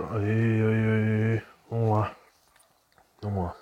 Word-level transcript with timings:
Aí, 0.00 0.24
aí, 0.24 1.36
aí, 1.36 1.46
vamos 1.68 1.98
lá. 1.98 2.16
Vamos 3.20 3.44
lá. 3.44 3.56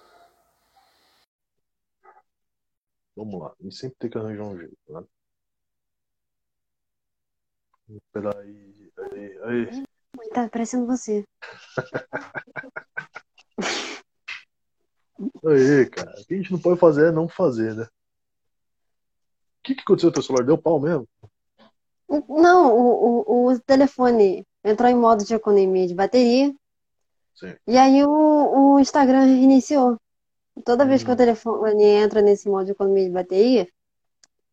Vamos 3.16 3.40
lá. 3.40 3.54
E 3.60 3.72
sempre 3.72 3.96
tem 3.98 4.10
que 4.10 4.18
arranjar 4.18 4.44
um 4.44 4.56
jeito, 4.56 4.76
né? 4.88 5.02
Esperar 7.88 8.36
aí, 8.36 8.92
aí, 8.98 9.38
aí. 9.42 9.86
Tá 10.32 10.48
parecendo 10.48 10.86
você. 10.86 11.24
Aí, 15.46 15.86
cara. 15.90 16.20
O 16.20 16.26
que 16.26 16.34
a 16.34 16.36
gente 16.36 16.52
não 16.52 16.58
pode 16.60 16.78
fazer 16.78 17.08
é 17.08 17.12
não 17.12 17.28
fazer, 17.28 17.74
né? 17.74 17.84
O 17.84 19.62
que, 19.62 19.74
que 19.74 19.80
aconteceu 19.82 20.10
com 20.10 20.14
teu 20.14 20.22
celular? 20.22 20.44
Deu 20.44 20.58
pau 20.58 20.78
mesmo? 20.80 21.08
Não, 22.28 22.72
o, 22.76 23.24
o, 23.26 23.52
o 23.52 23.60
telefone 23.60 24.46
entrou 24.62 24.88
em 24.88 24.94
modo 24.94 25.24
de 25.24 25.34
economia 25.34 25.86
de 25.88 25.94
bateria. 25.94 26.54
Sim. 27.34 27.54
E 27.66 27.76
aí 27.76 28.04
o, 28.04 28.74
o 28.74 28.78
Instagram 28.80 29.24
reiniciou. 29.24 29.98
Toda 30.64 30.86
vez 30.86 31.02
que 31.02 31.10
o 31.10 31.12
Hum. 31.12 31.16
telefone 31.16 31.82
entra 31.84 32.22
nesse 32.22 32.48
modo 32.48 32.64
de 32.66 32.72
economia 32.72 33.04
de 33.04 33.10
bateria, 33.10 33.68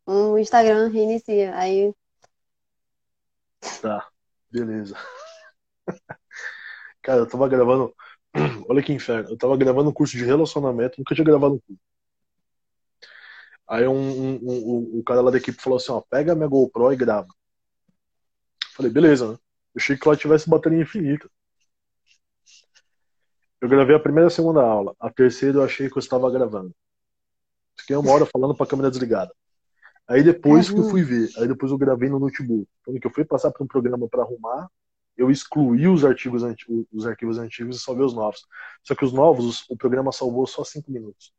o 0.06 0.38
Instagram 0.38 0.90
reinicia. 0.90 1.56
Aí, 1.56 1.94
Tá, 3.82 4.08
beleza. 4.52 4.96
Cara, 7.04 7.20
eu 7.20 7.28
tava 7.28 7.48
gravando. 7.48 7.94
Olha 8.68 8.82
que 8.82 8.94
inferno. 8.94 9.30
Eu 9.30 9.38
tava 9.38 9.56
gravando 9.58 9.90
um 9.90 9.94
curso 9.94 10.18
de 10.18 10.26
relacionamento, 10.26 10.96
nunca 10.98 11.14
tinha 11.14 11.26
gravado 11.26 11.56
um 11.56 11.60
curso. 11.60 11.82
Aí 13.68 13.88
um, 13.88 13.94
um- 13.94 14.40
um- 14.44 15.00
o 15.00 15.04
cara 15.04 15.22
lá 15.22 15.30
da 15.32 15.38
equipe 15.38 15.62
falou 15.62 15.78
assim: 15.78 15.92
ó, 15.92 16.02
pega 16.02 16.32
a 16.32 16.36
minha 16.36 16.48
GoPro 16.48 16.92
e 16.92 16.96
grava. 16.96 17.28
Falei, 18.76 18.92
beleza, 18.92 19.28
né? 19.28 19.34
Eu 19.34 19.80
achei 19.80 19.98
que 19.98 20.08
lá 20.08 20.16
tivesse 20.16 20.50
bateria 20.50 20.82
infinita. 20.82 21.30
Eu 23.62 23.70
gravei 23.70 23.96
a 23.96 24.00
primeira 24.00 24.28
e 24.28 24.32
a 24.32 24.36
segunda 24.36 24.62
aula. 24.62 24.96
A 25.00 25.10
terceira 25.10 25.60
eu 25.60 25.64
achei 25.64 25.90
que 25.90 25.98
eu 25.98 26.02
estava 26.02 26.30
gravando. 26.32 26.74
Fiquei 27.80 27.96
uma 27.96 28.12
hora 28.12 28.26
falando 28.26 28.56
pra 28.56 28.68
câmera 28.68 28.90
desligada. 28.92 29.34
Aí 30.08 30.22
depois 30.22 30.70
que 30.70 30.78
eu 30.80 30.84
fui 30.84 31.02
ver, 31.04 31.30
aí 31.38 31.48
depois 31.48 31.72
eu 31.72 31.78
gravei 31.78 32.10
no 32.10 32.20
notebook. 32.20 32.68
Quando 32.84 33.00
que 33.00 33.08
eu 33.08 33.12
fui 33.12 33.24
passar 33.24 33.52
para 33.52 33.64
um 33.64 33.68
programa 33.68 34.08
para 34.10 34.22
arrumar, 34.24 34.70
eu 35.16 35.30
excluí 35.32 35.88
os 35.88 36.04
artigos, 36.04 36.44
anti- 36.44 36.66
os 36.92 37.06
arquivos 37.06 37.38
antigos 37.38 37.78
e 37.78 37.80
salvei 37.80 38.06
os 38.06 38.14
novos. 38.14 38.46
Só 38.84 38.96
que 38.96 39.06
os 39.06 39.14
novos, 39.14 39.46
os- 39.46 39.70
o 39.70 39.78
programa 39.78 40.12
salvou 40.12 40.46
só 40.48 40.64
cinco 40.64 40.92
minutos. 40.92 41.34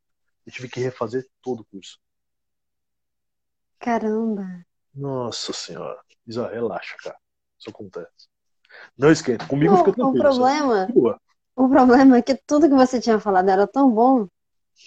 Eu 0.46 0.52
tive 0.52 0.68
que 0.68 0.80
refazer 0.80 1.26
todo 1.42 1.60
o 1.60 1.64
curso. 1.64 1.98
caramba. 3.78 4.64
Nossa 4.94 5.52
senhora. 5.52 6.00
Isa, 6.26 6.48
relaxa, 6.48 6.96
cara. 7.02 7.18
Isso 7.58 7.68
acontece. 7.70 8.28
Não 8.96 9.10
esquenta. 9.10 9.46
Comigo 9.46 9.72
Não, 9.72 9.78
fica 9.84 9.90
o 9.90 9.94
tranquilo. 9.94 10.22
problema, 10.24 10.86
Boa. 10.86 11.20
o 11.56 11.68
problema 11.68 12.16
é 12.16 12.22
que 12.22 12.34
tudo 12.46 12.68
que 12.68 12.74
você 12.74 13.00
tinha 13.00 13.20
falado 13.20 13.48
era 13.48 13.66
tão 13.66 13.90
bom, 13.92 14.26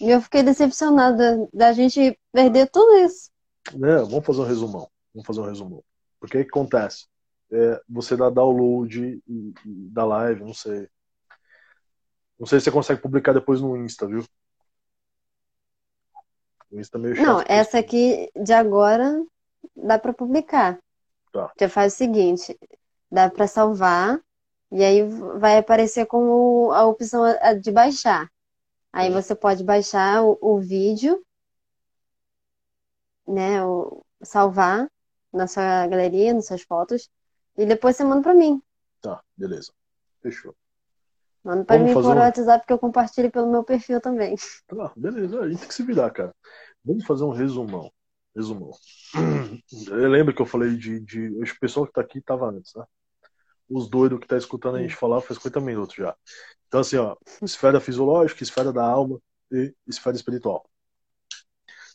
e 0.02 0.10
eu 0.10 0.22
fiquei 0.22 0.44
decepcionada 0.44 1.48
da 1.54 1.72
gente 1.74 2.20
perder 2.32 2.70
tudo 2.70 2.96
isso. 3.06 3.30
Né? 3.74 3.98
Vamos 3.98 4.26
fazer 4.26 4.42
um 4.42 4.46
resumão. 4.46 4.90
Vamos 5.14 5.28
fazer 5.28 5.42
um 5.42 5.46
resumão. 5.46 5.84
Porque 6.20 6.38
o 6.40 6.44
que 6.44 6.50
acontece? 6.50 7.06
É, 7.52 7.82
você 7.88 8.18
dá 8.18 8.30
download 8.30 9.22
da 9.66 10.04
live, 10.06 10.44
não 10.44 10.54
sei. 10.54 10.90
Não 12.38 12.46
sei 12.46 12.60
se 12.60 12.66
você 12.66 12.72
consegue 12.72 13.02
publicar 13.02 13.34
depois 13.34 13.62
no 13.62 13.78
Insta, 13.78 14.06
viu? 14.06 14.24
O 16.70 16.80
Insta 16.80 16.98
é 16.98 17.02
meio 17.02 17.16
chato. 17.16 17.26
Não, 17.26 17.44
com 17.44 17.52
essa 17.52 17.80
aqui 17.80 18.30
de 18.36 18.54
agora 18.54 19.24
dá 19.76 19.98
pra 19.98 20.14
publicar. 20.14 20.78
Tá. 21.32 21.52
Já 21.60 21.70
faz 21.70 21.94
o 21.94 21.98
seguinte, 21.98 22.58
dá 23.10 23.30
pra 23.30 23.48
salvar 23.48 24.22
e 24.72 24.84
aí 24.84 25.04
vai 25.40 25.58
aparecer 25.58 26.06
como 26.06 26.72
a 26.74 26.86
opção 26.86 27.24
de 27.62 27.72
baixar. 27.72 28.30
Aí 28.92 29.10
você 29.10 29.34
pode 29.34 29.64
baixar 29.64 30.24
o, 30.24 30.38
o 30.42 30.60
vídeo, 30.60 31.24
né, 33.26 33.64
o, 33.64 34.04
salvar 34.22 34.90
na 35.32 35.48
sua 35.48 35.88
galeria, 35.88 36.34
nas 36.34 36.48
suas 36.48 36.62
fotos 36.62 37.10
e 37.58 37.66
depois 37.66 37.96
você 37.96 38.04
manda 38.04 38.22
pra 38.22 38.34
mim. 38.34 38.62
Tá, 39.02 39.22
beleza. 39.36 39.72
Fechou. 40.22 40.56
Manda 41.44 41.64
pra 41.66 41.78
Vamos 41.78 41.90
mim 41.90 41.94
por 42.02 42.06
um- 42.06 42.18
WhatsApp 42.20 42.66
que 42.68 42.74
eu 42.74 42.80
compartilho 42.80 43.32
pelo 43.32 43.52
meu 43.52 43.64
perfil 43.64 44.02
também. 44.02 44.36
Tá, 44.68 44.92
beleza. 44.96 45.40
A 45.42 45.50
gente 45.50 45.60
tem 45.60 45.68
que 45.68 45.74
se 45.74 45.84
virar, 45.84 46.10
cara. 46.12 46.36
Vamos 46.84 47.06
fazer 47.06 47.24
um 47.24 47.32
resumão. 47.32 47.92
Resumão. 48.36 48.72
Eu 49.88 50.10
lembro 50.10 50.34
que 50.36 50.42
eu 50.42 50.46
falei 50.46 50.76
de, 50.78 51.00
de. 51.00 51.28
O 51.30 51.60
pessoal 51.60 51.88
que 51.88 51.94
tá 51.94 52.02
aqui 52.02 52.22
tava 52.22 52.50
antes, 52.50 52.74
né? 52.76 52.86
Os 53.68 53.90
doidos 53.90 54.20
que 54.20 54.28
tá 54.28 54.38
escutando 54.38 54.76
a 54.78 54.82
gente 54.82 54.96
falar 54.96 55.20
faz 55.22 55.38
50 55.40 55.60
minutos 55.60 55.96
já. 55.96 56.16
Então, 56.68 56.80
assim, 56.82 56.98
ó, 56.98 57.16
esfera 57.42 57.80
fisiológica, 57.80 58.44
esfera 58.44 58.72
da 58.72 58.86
alma 58.86 59.20
e 59.52 59.74
esfera 59.88 60.16
espiritual. 60.16 60.70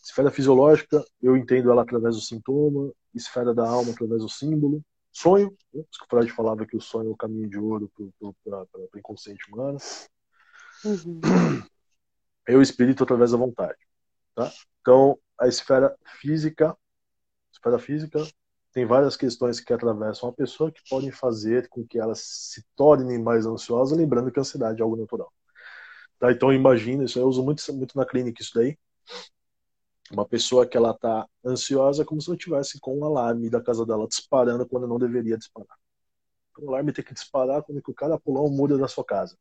Esfera 0.05 0.31
fisiológica, 0.31 1.05
eu 1.23 1.37
entendo 1.37 1.71
ela 1.71 1.83
através 1.83 2.17
do 2.17 2.21
sintoma, 2.23 2.93
esfera 3.15 3.55
da 3.55 3.67
alma 3.69 3.93
através 3.93 4.23
do 4.23 4.29
símbolo. 4.29 4.83
Sonho, 5.13 5.57
né? 5.73 5.83
Que 5.83 6.05
o 6.05 6.09
Freud 6.09 6.33
falava 6.33 6.67
que 6.67 6.77
o 6.77 6.81
sonho 6.81 7.11
é 7.11 7.13
o 7.13 7.17
caminho 7.17 7.49
de 7.49 7.59
ouro 7.59 7.91
para 7.95 8.05
o 8.25 8.99
inconsciente 8.99 9.45
humano. 9.53 9.79
Uhum. 10.85 11.21
é 12.49 12.57
o 12.57 12.63
espírito 12.63 13.05
através 13.05 13.31
da 13.31 13.37
vontade. 13.37 13.79
Tá? 14.35 14.51
Então, 14.81 15.19
a 15.39 15.47
esfera 15.47 15.97
física, 16.21 16.77
esfera 17.53 17.79
física 17.79 18.27
tem 18.73 18.87
várias 18.87 19.17
questões 19.17 19.61
que 19.61 19.73
atravessam 19.73 20.31
a 20.31 20.33
pessoa 20.33 20.73
que 20.73 20.81
podem 20.89 21.11
fazer 21.11 21.69
com 21.69 21.87
que 21.87 21.99
ela 21.99 22.15
se 22.15 22.65
torne 22.75 23.19
mais 23.19 23.45
ansiosa, 23.45 23.95
lembrando 23.95 24.33
que 24.33 24.39
a 24.39 24.43
ansiedade 24.43 24.81
é 24.81 24.83
algo 24.83 24.97
natural. 24.97 25.31
Tá? 26.19 26.33
Então, 26.33 26.53
imagina, 26.53 27.05
isso 27.05 27.19
eu 27.19 27.27
uso 27.27 27.45
muito, 27.45 27.63
muito 27.75 27.97
na 27.97 28.07
clínica 28.07 28.41
isso 28.41 28.53
daí. 28.55 28.79
Uma 30.13 30.27
pessoa 30.27 30.67
que 30.67 30.77
ela 30.77 30.93
tá 30.95 31.27
ansiosa 31.45 32.03
é 32.03 32.07
como 32.07 32.21
se 32.21 32.29
ela 32.29 32.37
tivesse 32.37 32.79
com 32.81 32.99
o 32.99 33.05
alarme 33.05 33.49
da 33.49 33.63
casa 33.63 33.87
dela 33.87 34.07
disparando 34.07 34.67
quando 34.67 34.87
não 34.87 34.99
deveria 34.99 35.39
disparar. 35.39 35.77
Então, 36.53 36.65
o 36.65 36.69
alarme 36.71 36.93
tem 36.93 37.05
que 37.05 37.15
disparar 37.15 37.63
quando 37.63 37.79
o 37.87 37.95
cara 37.95 38.19
pular 38.21 38.43
o 38.43 38.51
muro 38.51 38.79
da 38.79 38.89
sua 38.89 39.05
casa. 39.05 39.39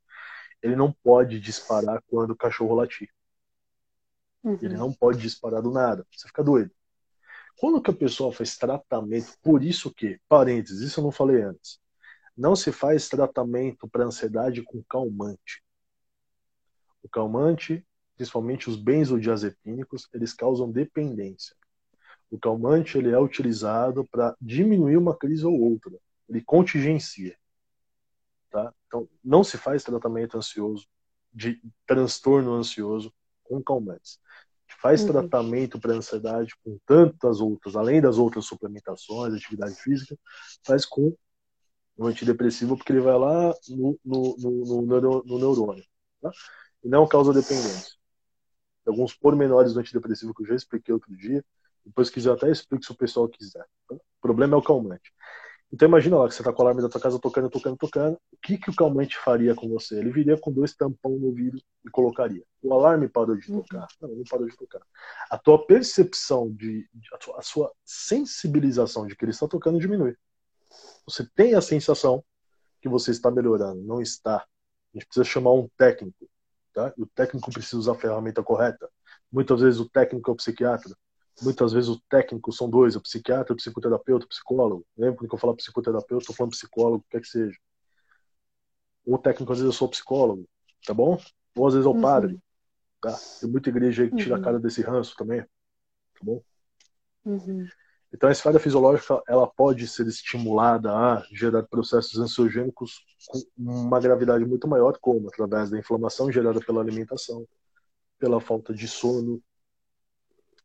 Ele 0.61 0.75
não 0.75 0.91
pode 1.03 1.39
disparar 1.39 2.03
quando 2.07 2.31
o 2.31 2.37
cachorro 2.37 2.75
latir. 2.75 3.09
Ele 4.61 4.73
Uhum. 4.73 4.79
não 4.79 4.93
pode 4.93 5.19
disparar 5.19 5.61
do 5.61 5.71
nada. 5.71 6.05
Você 6.11 6.27
fica 6.27 6.43
doido. 6.43 6.71
Quando 7.57 7.81
que 7.81 7.91
a 7.91 7.95
pessoa 7.95 8.33
faz 8.33 8.57
tratamento, 8.57 9.33
por 9.43 9.63
isso 9.63 9.93
que, 9.93 10.19
parênteses, 10.29 10.81
isso 10.81 10.99
eu 10.99 11.03
não 11.05 11.11
falei 11.11 11.41
antes, 11.43 11.79
não 12.38 12.55
se 12.55 12.71
faz 12.71 13.09
tratamento 13.09 13.88
para 13.89 14.05
ansiedade 14.05 14.63
com 14.63 14.83
calmante. 14.83 15.63
O 17.03 17.09
calmante, 17.09 17.85
principalmente 18.21 18.69
os 18.69 18.75
benzodiazepínicos, 18.75 20.07
eles 20.13 20.31
causam 20.31 20.71
dependência. 20.71 21.55
O 22.29 22.37
calmante 22.37 22.95
ele 22.95 23.09
é 23.09 23.19
utilizado 23.19 24.05
para 24.11 24.35
diminuir 24.39 24.95
uma 24.95 25.17
crise 25.17 25.43
ou 25.43 25.59
outra. 25.59 25.91
Ele 26.29 26.39
contingencia. 26.39 27.35
Tá? 28.51 28.71
Então, 28.85 29.09
não 29.23 29.43
se 29.43 29.57
faz 29.57 29.83
tratamento 29.83 30.37
ansioso, 30.37 30.85
de 31.33 31.59
transtorno 31.87 32.53
ansioso 32.53 33.11
com 33.43 33.61
calmantes. 33.63 34.19
Faz 34.79 35.01
Uhum. 35.01 35.07
tratamento 35.07 35.79
para 35.79 35.93
ansiedade 35.93 36.53
com 36.63 36.77
tantas 36.85 37.41
outras, 37.41 37.75
além 37.75 38.00
das 38.00 38.19
outras 38.19 38.45
suplementações, 38.45 39.33
atividade 39.33 39.74
física, 39.81 40.15
faz 40.63 40.85
com 40.85 41.15
o 41.97 42.06
antidepressivo, 42.06 42.77
porque 42.77 42.91
ele 42.91 43.01
vai 43.01 43.17
lá 43.17 43.51
no, 43.67 44.00
no, 44.06 44.35
no, 44.38 44.81
no, 44.83 45.24
no 45.24 45.39
neurônio. 45.39 45.83
Tá? 46.21 46.31
E 46.83 46.88
não 46.88 47.07
causa 47.07 47.33
dependência. 47.33 48.00
Alguns 48.86 49.13
pormenores 49.13 49.74
do 49.74 49.80
antidepressivo 49.80 50.33
que 50.33 50.44
eu 50.44 50.48
já 50.48 50.56
expliquei 50.56 50.94
outro 50.94 51.16
dia. 51.16 51.44
Depois, 51.86 52.07
se 52.07 52.13
quiser, 52.13 52.31
até 52.31 52.50
explico 52.50 52.83
se 52.83 52.92
o 52.92 52.95
pessoal 52.95 53.28
quiser. 53.28 53.66
tá? 53.88 53.95
O 53.95 54.01
problema 54.22 54.56
é 54.56 54.60
o 54.60 54.63
calmante. 54.63 55.12
Então, 55.74 55.88
imagina 55.88 56.18
lá 56.18 56.28
que 56.28 56.36
você 56.36 56.42
está 56.42 56.51
com 56.51 56.62
o 56.62 56.66
alarme 56.66 56.81
da 56.81 56.89
tua 56.89 57.00
casa 57.00 57.18
tocando, 57.18 57.50
tocando, 57.50 57.78
tocando. 57.78 58.16
O 58.16 58.38
que, 58.42 58.57
que 58.57 58.69
o 58.69 58.75
calmante 58.75 59.18
faria 59.18 59.56
com 59.56 59.69
você? 59.69 59.98
Ele 59.98 60.12
viria 60.12 60.38
com 60.38 60.51
dois 60.51 60.75
tampão 60.75 61.12
no 61.18 61.28
ouvido 61.28 61.62
e 61.86 61.89
colocaria. 61.89 62.44
O 62.62 62.74
alarme 62.74 63.07
parou 63.07 63.38
de 63.38 63.48
tocar? 63.48 63.88
Não, 64.01 64.10
não 64.10 64.24
parou 64.30 64.48
de 64.48 64.57
tocar. 64.57 64.81
A 65.30 65.38
tua 65.38 65.66
percepção, 65.66 66.51
de, 66.51 66.89
a 67.38 67.42
sua 67.42 67.72
sensibilização 67.86 69.07
de 69.07 69.16
que 69.16 69.24
ele 69.24 69.31
está 69.31 69.48
tocando 69.48 69.80
diminui. 69.80 70.16
Você 71.06 71.25
tem 71.36 71.56
a 71.56 71.62
sensação 71.62 72.24
que 72.81 72.89
você 72.89 73.12
está 73.12 73.31
melhorando, 73.31 73.81
não 73.81 74.01
está. 74.01 74.38
A 74.38 74.45
gente 74.94 75.06
precisa 75.06 75.24
chamar 75.24 75.54
um 75.54 75.69
técnico, 75.77 76.30
tá? 76.73 76.94
E 76.97 77.01
o 77.01 77.07
técnico 77.07 77.51
precisa 77.51 77.77
usar 77.77 77.91
a 77.94 77.95
ferramenta 77.95 78.44
correta. 78.44 78.89
Muitas 79.31 79.62
vezes 79.62 79.79
o 79.79 79.89
técnico 79.89 80.29
é 80.29 80.33
o 80.33 80.35
psiquiatra. 80.35 80.95
Muitas 81.41 81.73
vezes 81.73 81.89
o 81.89 82.00
técnico 82.09 82.51
são 82.51 82.69
dois, 82.69 82.95
o 82.95 83.01
psiquiatra, 83.01 83.53
o 83.53 83.56
psicoterapeuta, 83.56 84.25
o 84.25 84.29
psicólogo. 84.29 84.85
Lembra 84.97 85.18
quando 85.18 85.33
eu 85.33 85.38
falo 85.38 85.56
psicoterapeuta, 85.56 86.23
eu 86.23 86.27
tô 86.27 86.33
falando 86.33 86.51
psicólogo, 86.51 86.97
o 86.97 87.01
que 87.01 87.09
quer 87.09 87.21
que 87.21 87.27
seja. 87.27 87.57
Ou 89.06 89.18
técnico, 89.18 89.51
às 89.51 89.59
vezes 89.59 89.73
eu 89.73 89.77
sou 89.77 89.89
psicólogo, 89.89 90.47
tá 90.85 90.94
bom? 90.94 91.18
Ou 91.56 91.68
às 91.68 91.73
vezes 91.73 91.88
é 91.88 91.89
o 91.89 92.00
padre, 92.00 92.33
uhum. 92.33 92.41
tá? 93.01 93.17
Tem 93.39 93.50
muita 93.50 93.69
igreja 93.69 94.03
aí 94.03 94.09
que 94.09 94.17
tira 94.17 94.35
uhum. 94.35 94.41
a 94.41 94.44
cara 94.44 94.59
desse 94.59 94.81
ranço 94.81 95.15
também, 95.15 95.41
tá 95.41 96.19
bom? 96.21 96.44
Uhum. 97.25 97.67
Então 98.13 98.28
a 98.28 98.31
esfera 98.31 98.60
fisiológica 98.60 99.22
ela 99.28 99.48
pode 99.48 99.88
ser 99.88 100.06
estimulada 100.06 100.92
a 100.94 101.25
gerar 101.31 101.63
processos 101.63 102.19
ansiogênicos 102.19 103.06
com 103.28 103.42
uma 103.58 104.00
gravidade 104.00 104.44
muito 104.46 104.68
maior, 104.68 104.98
como 105.00 105.30
através 105.30 105.69
da 105.69 105.80
inflamação 105.80 106.31
gerada 106.31 106.60
pela 106.60 106.81
alimentação, 106.81 107.48
pela 108.19 108.42
falta 108.42 108.74
de 108.74 108.88
sono, 108.88 109.36
o 109.36 109.44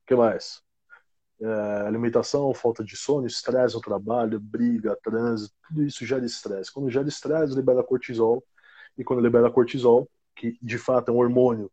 que 0.07 0.17
mais? 0.17 0.61
É, 1.41 1.47
alimentação, 1.87 2.53
falta 2.55 2.83
de 2.83 2.97
sono, 2.97 3.27
estresse 3.27 3.75
no 3.75 3.81
trabalho, 3.81 4.41
briga, 4.41 4.99
trânsito, 5.03 5.55
tudo 5.69 5.85
isso 5.85 6.05
gera 6.05 6.25
estresse. 6.25 6.73
Quando 6.73 6.91
gera 6.91 7.09
estresse, 7.09 7.55
libera 7.55 7.83
cortisol, 7.85 8.43
e 8.99 9.05
quando 9.05 9.21
libera 9.21 9.51
cortisol, 9.51 10.09
que 10.35 10.59
de 10.63 10.79
fato 10.79 11.11
é 11.11 11.15
um 11.15 11.19
hormônio 11.19 11.71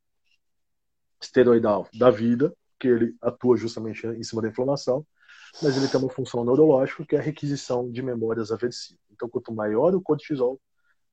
esteroidal 1.22 1.88
da 1.94 2.12
vida, 2.12 2.54
que 2.80 2.88
ele 2.88 3.16
atua 3.22 3.56
justamente 3.56 4.06
em 4.06 4.24
cima 4.24 4.42
da 4.42 4.50
inflamação, 4.50 5.06
mas 5.61 5.77
ele 5.77 5.88
tem 5.88 6.00
uma 6.00 6.09
função 6.09 6.44
neurológica 6.44 7.05
que 7.05 7.15
é 7.15 7.19
a 7.19 7.21
requisição 7.21 7.91
de 7.91 8.01
memórias 8.01 8.51
aversivas. 8.51 9.01
Então, 9.11 9.29
quanto 9.29 9.53
maior 9.53 9.94
o 9.95 10.01
cortisol, 10.01 10.59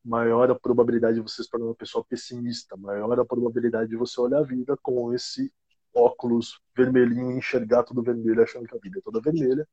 maior 0.04 0.50
a 0.50 0.58
probabilidade 0.58 1.16
de 1.16 1.20
você 1.20 1.42
se 1.42 1.50
tornar 1.50 1.66
uma 1.66 1.74
pessoa 1.74 2.04
pessimista, 2.04 2.76
maior 2.76 3.18
a 3.18 3.24
probabilidade 3.24 3.90
de 3.90 3.96
você 3.96 4.20
olhar 4.20 4.38
a 4.38 4.44
vida 4.44 4.76
com 4.82 5.12
esse 5.12 5.52
óculos 5.94 6.60
vermelhinho 6.74 7.32
e 7.32 7.38
enxergar 7.38 7.82
tudo 7.82 8.02
vermelho 8.02 8.42
achando 8.42 8.66
que 8.66 8.76
a 8.76 8.80
vida 8.80 8.98
é 8.98 9.02
toda 9.02 9.20
vermelha, 9.20 9.68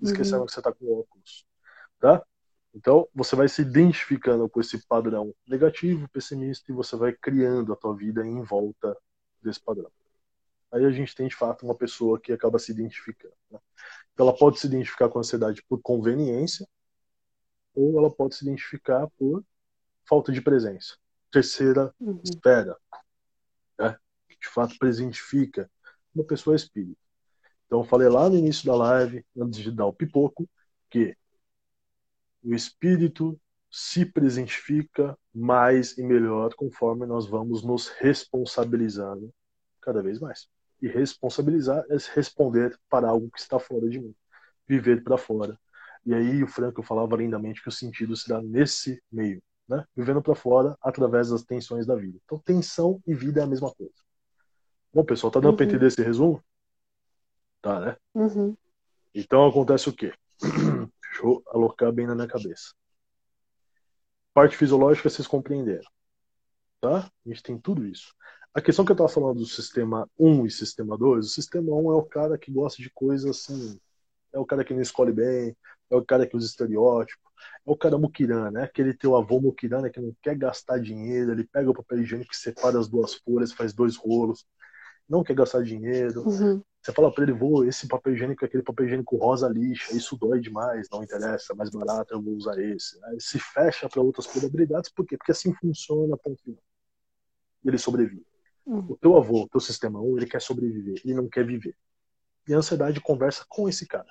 esquecendo 0.00 0.38
uhum. 0.38 0.46
que 0.46 0.52
você 0.52 0.60
está 0.60 0.72
com 0.72 1.00
óculos, 1.00 1.44
tá? 1.98 2.22
Então, 2.74 3.08
você 3.14 3.34
vai 3.34 3.48
se 3.48 3.62
identificando 3.62 4.48
com 4.48 4.60
esse 4.60 4.86
padrão 4.86 5.34
negativo, 5.46 6.08
pessimista, 6.10 6.70
e 6.70 6.74
você 6.74 6.96
vai 6.96 7.12
criando 7.12 7.72
a 7.72 7.76
tua 7.76 7.94
vida 7.96 8.24
em 8.24 8.40
volta 8.42 8.96
desse 9.42 9.60
padrão. 9.60 9.90
Aí 10.70 10.84
a 10.84 10.90
gente 10.90 11.14
tem, 11.14 11.28
de 11.28 11.34
fato, 11.34 11.64
uma 11.64 11.74
pessoa 11.74 12.20
que 12.20 12.32
acaba 12.32 12.58
se 12.58 12.72
identificando. 12.72 13.34
Né? 13.50 13.58
Então, 14.12 14.28
ela 14.28 14.36
pode 14.36 14.58
se 14.58 14.66
identificar 14.66 15.08
com 15.08 15.18
a 15.18 15.20
ansiedade 15.20 15.62
por 15.68 15.80
conveniência, 15.80 16.66
ou 17.74 17.98
ela 17.98 18.10
pode 18.10 18.34
se 18.34 18.44
identificar 18.44 19.08
por 19.18 19.44
falta 20.06 20.32
de 20.32 20.40
presença. 20.40 20.96
Terceira 21.30 21.94
uhum. 22.00 22.20
esfera, 22.24 22.76
né? 23.78 23.96
que 24.28 24.38
de 24.38 24.48
fato 24.48 24.76
presentifica 24.78 25.70
uma 26.14 26.24
pessoa 26.24 26.56
espírita. 26.56 26.98
Então, 27.66 27.80
eu 27.80 27.84
falei 27.84 28.08
lá 28.08 28.28
no 28.28 28.36
início 28.36 28.66
da 28.66 28.74
live, 28.74 29.24
antes 29.36 29.60
de 29.60 29.70
dar 29.70 29.86
o 29.86 29.92
pipoco, 29.92 30.48
que 30.90 31.16
o 32.42 32.54
espírito 32.54 33.38
se 33.70 34.06
presentifica 34.06 35.16
mais 35.34 35.96
e 35.98 36.02
melhor 36.02 36.54
conforme 36.54 37.06
nós 37.06 37.26
vamos 37.26 37.62
nos 37.62 37.88
responsabilizando 37.88 39.32
cada 39.80 40.02
vez 40.02 40.18
mais. 40.18 40.48
E 40.80 40.88
responsabilizar 40.88 41.84
é 41.90 41.96
responder 42.14 42.78
para 42.88 43.08
algo 43.08 43.30
que 43.30 43.40
está 43.40 43.58
fora 43.58 43.88
de 43.88 44.00
mim, 44.00 44.14
viver 44.66 45.02
para 45.02 45.18
fora. 45.18 45.58
E 46.06 46.14
aí 46.14 46.42
o 46.42 46.46
Franco 46.46 46.82
falava 46.82 47.16
lindamente 47.16 47.62
que 47.62 47.68
o 47.68 47.72
sentido 47.72 48.16
se 48.16 48.28
dá 48.28 48.40
nesse 48.40 49.02
meio, 49.10 49.42
né? 49.68 49.84
Vivendo 49.94 50.22
para 50.22 50.34
fora 50.34 50.76
através 50.80 51.30
das 51.30 51.42
tensões 51.42 51.86
da 51.86 51.94
vida. 51.96 52.18
Então 52.24 52.38
tensão 52.38 53.02
e 53.06 53.14
vida 53.14 53.40
é 53.40 53.44
a 53.44 53.46
mesma 53.46 53.74
coisa. 53.74 53.92
Bom, 54.92 55.04
pessoal, 55.04 55.30
tá 55.30 55.40
dando 55.40 55.50
uhum. 55.50 55.56
para 55.56 55.66
entender 55.66 55.86
esse 55.86 56.02
resumo? 56.02 56.42
Tá, 57.60 57.80
né? 57.80 57.96
Uhum. 58.14 58.56
Então 59.14 59.46
acontece 59.46 59.88
o 59.88 59.92
quê? 59.92 60.14
Deixa 60.40 61.22
eu 61.22 61.42
alocar 61.48 61.92
bem 61.92 62.06
na 62.06 62.14
minha 62.14 62.28
cabeça. 62.28 62.72
Parte 64.32 64.56
fisiológica 64.56 65.10
vocês 65.10 65.26
compreenderam. 65.26 65.90
Tá? 66.80 67.10
A 67.26 67.28
gente 67.28 67.42
tem 67.42 67.58
tudo 67.58 67.84
isso. 67.84 68.14
A 68.58 68.60
questão 68.60 68.84
que 68.84 68.90
eu 68.90 68.94
estava 68.94 69.08
falando 69.08 69.38
do 69.38 69.46
sistema 69.46 70.10
1 70.18 70.44
e 70.44 70.50
sistema 70.50 70.98
2, 70.98 71.26
o 71.26 71.28
sistema 71.28 71.72
1 71.76 71.92
é 71.92 71.94
o 71.94 72.02
cara 72.02 72.36
que 72.36 72.50
gosta 72.50 72.82
de 72.82 72.90
coisas 72.90 73.30
assim. 73.30 73.78
É 74.32 74.38
o 74.40 74.44
cara 74.44 74.64
que 74.64 74.74
não 74.74 74.80
escolhe 74.80 75.12
bem, 75.12 75.56
é 75.88 75.94
o 75.94 76.04
cara 76.04 76.26
que 76.26 76.36
usa 76.36 76.48
estereótipo, 76.48 77.22
é 77.64 77.70
o 77.70 77.76
cara 77.76 77.96
muquirana, 77.96 78.50
né? 78.50 78.64
Aquele 78.64 78.92
teu 78.92 79.14
avô 79.14 79.40
muquirana 79.40 79.88
que 79.88 80.00
não 80.00 80.12
quer 80.20 80.36
gastar 80.36 80.80
dinheiro, 80.80 81.30
ele 81.30 81.44
pega 81.44 81.70
o 81.70 81.72
papel 81.72 82.00
higiênico, 82.00 82.34
separa 82.34 82.80
as 82.80 82.88
duas 82.88 83.14
folhas, 83.14 83.52
faz 83.52 83.72
dois 83.72 83.94
rolos, 83.94 84.44
não 85.08 85.22
quer 85.22 85.36
gastar 85.36 85.62
dinheiro. 85.62 86.28
Uhum. 86.28 86.60
Você 86.82 86.92
fala 86.92 87.14
para 87.14 87.22
ele, 87.22 87.32
vou, 87.32 87.64
esse 87.64 87.86
papel 87.86 88.14
higiênico 88.14 88.44
é 88.44 88.48
aquele 88.48 88.64
papel 88.64 88.86
higiênico 88.86 89.16
rosa 89.16 89.48
lixa, 89.48 89.96
isso 89.96 90.16
dói 90.16 90.40
demais, 90.40 90.88
não 90.90 91.04
interessa, 91.04 91.52
é 91.52 91.56
mais 91.56 91.70
barato, 91.70 92.12
eu 92.12 92.20
vou 92.20 92.34
usar 92.34 92.58
esse. 92.58 92.98
Aí 93.04 93.20
se 93.20 93.38
fecha 93.38 93.88
para 93.88 94.02
outras 94.02 94.26
probabilidades, 94.26 94.90
por 94.90 95.06
quê? 95.06 95.16
Porque 95.16 95.30
assim 95.30 95.54
funciona, 95.54 96.16
ponto 96.16 96.42
final. 96.42 96.60
Ele 97.64 97.78
sobrevive. 97.78 98.27
O 98.70 98.98
teu 98.98 99.16
avô, 99.16 99.44
o 99.44 99.48
teu 99.48 99.60
sistema 99.60 99.98
1, 99.98 100.18
ele 100.18 100.26
quer 100.26 100.42
sobreviver, 100.42 101.00
ele 101.02 101.14
não 101.14 101.26
quer 101.26 101.42
viver. 101.42 101.74
E 102.46 102.52
a 102.52 102.58
ansiedade 102.58 103.00
conversa 103.00 103.42
com 103.48 103.66
esse 103.66 103.86
cara. 103.86 104.08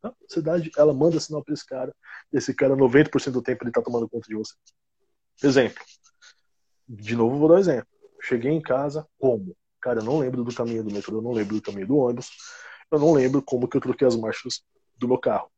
Tá? 0.00 0.08
A 0.08 0.24
ansiedade, 0.24 0.70
ela 0.74 0.94
manda 0.94 1.20
sinal 1.20 1.44
para 1.44 1.52
esse 1.52 1.66
cara, 1.66 1.94
esse 2.32 2.54
cara, 2.54 2.74
90% 2.74 3.30
do 3.30 3.42
tempo, 3.42 3.62
ele 3.62 3.72
tá 3.72 3.82
tomando 3.82 4.08
conta 4.08 4.26
de 4.26 4.34
você. 4.34 4.54
Exemplo. 5.42 5.84
De 6.88 7.14
novo, 7.14 7.36
vou 7.36 7.48
dar 7.48 7.56
um 7.56 7.58
exemplo. 7.58 7.88
Cheguei 8.22 8.52
em 8.52 8.62
casa, 8.62 9.06
como? 9.18 9.54
Cara, 9.82 10.00
eu 10.00 10.04
não 10.04 10.18
lembro 10.18 10.42
do 10.42 10.54
caminho 10.54 10.82
do 10.82 10.90
metrô, 10.90 11.18
eu 11.18 11.22
não 11.22 11.32
lembro 11.32 11.56
do 11.56 11.62
caminho 11.62 11.86
do 11.86 11.98
ônibus, 11.98 12.30
eu 12.90 12.98
não 12.98 13.12
lembro 13.12 13.42
como 13.42 13.68
que 13.68 13.76
eu 13.76 13.82
troquei 13.82 14.08
as 14.08 14.16
marchas 14.16 14.64
do 14.96 15.06
meu 15.06 15.18
carro. 15.18 15.50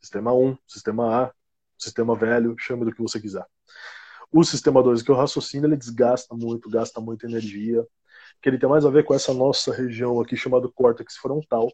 Sistema 0.00 0.32
1, 0.32 0.58
sistema 0.66 1.26
A, 1.26 1.34
sistema 1.78 2.16
velho, 2.16 2.56
chame 2.58 2.84
do 2.84 2.92
que 2.92 3.00
você 3.00 3.20
quiser. 3.20 3.46
O 4.32 4.42
sistema 4.44 4.82
2, 4.82 5.02
que 5.02 5.10
eu 5.10 5.14
raciocínio, 5.14 5.68
ele 5.68 5.76
desgasta 5.76 6.34
muito, 6.34 6.70
gasta 6.70 7.00
muita 7.00 7.26
energia, 7.26 7.86
que 8.40 8.48
ele 8.48 8.58
tem 8.58 8.68
mais 8.68 8.84
a 8.84 8.90
ver 8.90 9.04
com 9.04 9.14
essa 9.14 9.34
nossa 9.34 9.72
região 9.72 10.20
aqui 10.20 10.36
chamada 10.36 10.68
córtex 10.68 11.16
frontal, 11.16 11.70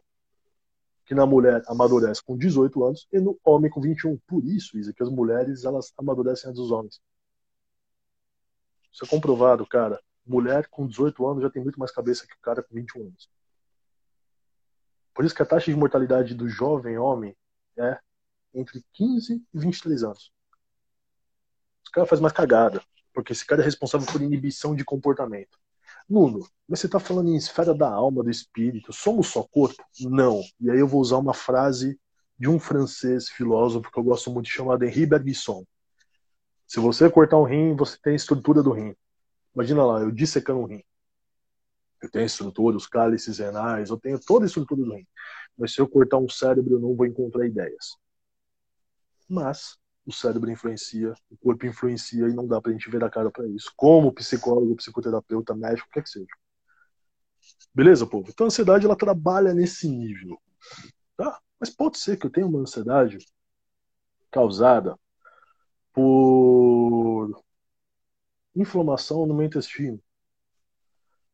que 1.05 1.15
na 1.15 1.25
mulher 1.25 1.63
amadurece 1.67 2.21
com 2.23 2.37
18 2.37 2.83
anos 2.83 3.07
e 3.11 3.19
no 3.19 3.39
homem 3.43 3.71
com 3.71 3.81
21. 3.81 4.17
Por 4.27 4.43
isso, 4.43 4.77
Isa, 4.77 4.93
que 4.93 5.01
as 5.01 5.09
mulheres 5.09 5.63
elas 5.63 5.91
amadurecem 5.97 6.49
antes 6.49 6.61
dos 6.61 6.69
homens. 6.69 6.99
Isso 8.91 9.05
é 9.05 9.07
comprovado, 9.07 9.65
cara 9.65 9.99
mulher 10.29 10.67
com 10.69 10.87
18 10.87 11.25
anos 11.27 11.43
já 11.43 11.49
tem 11.49 11.61
muito 11.61 11.79
mais 11.79 11.91
cabeça 11.91 12.27
que 12.27 12.33
o 12.33 12.39
cara 12.39 12.61
com 12.61 12.75
21 12.75 13.01
anos. 13.01 13.29
Por 15.13 15.25
isso 15.25 15.35
que 15.35 15.41
a 15.41 15.45
taxa 15.45 15.71
de 15.71 15.77
mortalidade 15.77 16.35
do 16.35 16.47
jovem 16.47 16.97
homem 16.97 17.35
é 17.77 17.99
entre 18.53 18.85
15 18.93 19.43
e 19.53 19.59
23 19.59 20.03
anos. 20.03 20.31
Os 21.89 21.91
caras 21.91 22.07
fazem 22.07 22.21
mais 22.21 22.33
cagada, 22.33 22.83
porque 23.11 23.33
esse 23.33 23.43
cara 23.43 23.63
é 23.63 23.65
responsável 23.65 24.05
por 24.05 24.21
inibição 24.21 24.75
de 24.75 24.85
comportamento. 24.85 25.57
Nuno, 26.07 26.47
mas 26.67 26.79
você 26.79 26.85
está 26.85 26.99
falando 26.99 27.29
em 27.29 27.35
esfera 27.35 27.73
da 27.73 27.89
alma, 27.89 28.23
do 28.23 28.29
espírito. 28.29 28.93
Somos 28.93 29.29
só 29.29 29.41
corpo? 29.41 29.83
Não. 30.01 30.43
E 30.61 30.69
aí 30.69 30.77
eu 30.77 30.87
vou 30.87 31.01
usar 31.01 31.17
uma 31.17 31.33
frase 31.33 31.99
de 32.37 32.47
um 32.47 32.59
francês 32.59 33.27
filósofo 33.29 33.91
que 33.91 33.99
eu 33.99 34.03
gosto 34.03 34.29
muito, 34.29 34.47
chamado 34.47 34.85
Henri 34.85 35.07
Bergson. 35.07 35.65
Se 36.67 36.79
você 36.79 37.09
cortar 37.09 37.37
um 37.37 37.43
rim, 37.43 37.75
você 37.75 37.97
tem 37.99 38.13
a 38.13 38.15
estrutura 38.15 38.61
do 38.61 38.71
rim. 38.71 38.95
Imagina 39.55 39.83
lá, 39.83 40.01
eu 40.01 40.11
dissecando 40.11 40.59
um 40.59 40.65
rim. 40.65 40.83
Eu 42.03 42.11
tenho 42.11 42.23
a 42.23 42.27
estrutura, 42.27 42.77
os 42.77 42.85
cálices 42.85 43.39
renais, 43.39 43.89
eu 43.89 43.97
tenho 43.97 44.19
toda 44.19 44.45
a 44.45 44.47
estrutura 44.47 44.83
do 44.83 44.93
rim. 44.93 45.07
Mas 45.57 45.73
se 45.73 45.81
eu 45.81 45.89
cortar 45.89 46.19
um 46.19 46.29
cérebro, 46.29 46.75
eu 46.75 46.79
não 46.79 46.95
vou 46.95 47.07
encontrar 47.07 47.47
ideias. 47.47 47.97
Mas 49.27 49.79
o 50.09 50.13
cérebro 50.13 50.49
influencia, 50.49 51.13
o 51.29 51.37
corpo 51.37 51.65
influencia 51.67 52.27
e 52.27 52.33
não 52.33 52.47
dá 52.47 52.59
pra 52.59 52.71
gente 52.71 52.89
ver 52.89 53.03
a 53.03 53.09
cara 53.09 53.29
para 53.29 53.47
isso. 53.47 53.71
Como 53.75 54.11
psicólogo, 54.11 54.75
psicoterapeuta, 54.75 55.55
médico, 55.55 55.87
o 55.87 55.91
que 55.91 55.99
é 55.99 56.01
que 56.01 56.09
seja. 56.09 56.27
Beleza, 57.73 58.07
povo? 58.07 58.29
Então 58.29 58.45
a 58.45 58.47
ansiedade 58.47 58.85
ela 58.85 58.95
trabalha 58.95 59.53
nesse 59.53 59.87
nível. 59.87 60.41
Tá? 61.15 61.39
Mas 61.59 61.69
pode 61.69 61.99
ser 61.99 62.17
que 62.17 62.25
eu 62.25 62.31
tenha 62.31 62.47
uma 62.47 62.59
ansiedade 62.59 63.19
causada 64.31 64.97
por 65.93 67.43
inflamação 68.55 69.27
no 69.27 69.35
meu 69.35 69.45
intestino. 69.45 70.01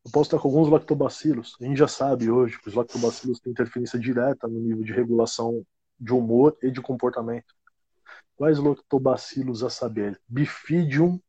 Eu 0.04 0.12
posso 0.12 0.28
estar 0.28 0.40
com 0.40 0.50
alguns 0.50 0.70
lactobacilos. 0.70 1.56
A 1.62 1.64
gente 1.64 1.78
já 1.78 1.88
sabe 1.88 2.30
hoje 2.30 2.60
que 2.60 2.68
os 2.68 2.76
lactobacilos 2.76 3.40
têm 3.40 3.52
interferência 3.52 3.98
direta 3.98 4.48
no 4.48 4.60
nível 4.60 4.84
de 4.84 4.92
regulação 4.92 5.66
de 6.00 6.14
humor 6.14 6.58
e 6.62 6.70
de 6.70 6.82
comportamento. 6.82 7.56
Quais 8.36 8.58
lactobacilos 8.60 9.64
a 9.64 9.70
saber? 9.70 10.20
Bifidium, 10.28 11.20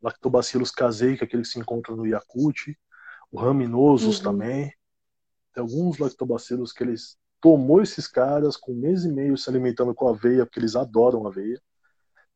lactobacilos 0.00 0.70
casei, 0.70 1.16
que 1.16 1.24
é 1.24 1.26
aquele 1.26 1.42
que 1.42 1.48
se 1.48 1.58
encontra 1.58 1.94
no 1.94 2.06
Yakut, 2.06 2.78
o 3.30 3.38
raminosos 3.38 4.18
uhum. 4.18 4.22
também. 4.22 4.72
Tem 5.52 5.62
alguns 5.62 5.98
lactobacilos 5.98 6.72
que 6.72 6.84
eles 6.84 7.16
tomou 7.40 7.82
esses 7.82 8.06
caras 8.06 8.56
com 8.56 8.72
um 8.72 8.80
mês 8.80 9.04
e 9.04 9.12
meio 9.12 9.36
se 9.36 9.48
alimentando 9.50 9.94
com 9.94 10.08
aveia, 10.08 10.44
porque 10.44 10.60
eles 10.60 10.76
adoram 10.76 11.26
aveia, 11.26 11.60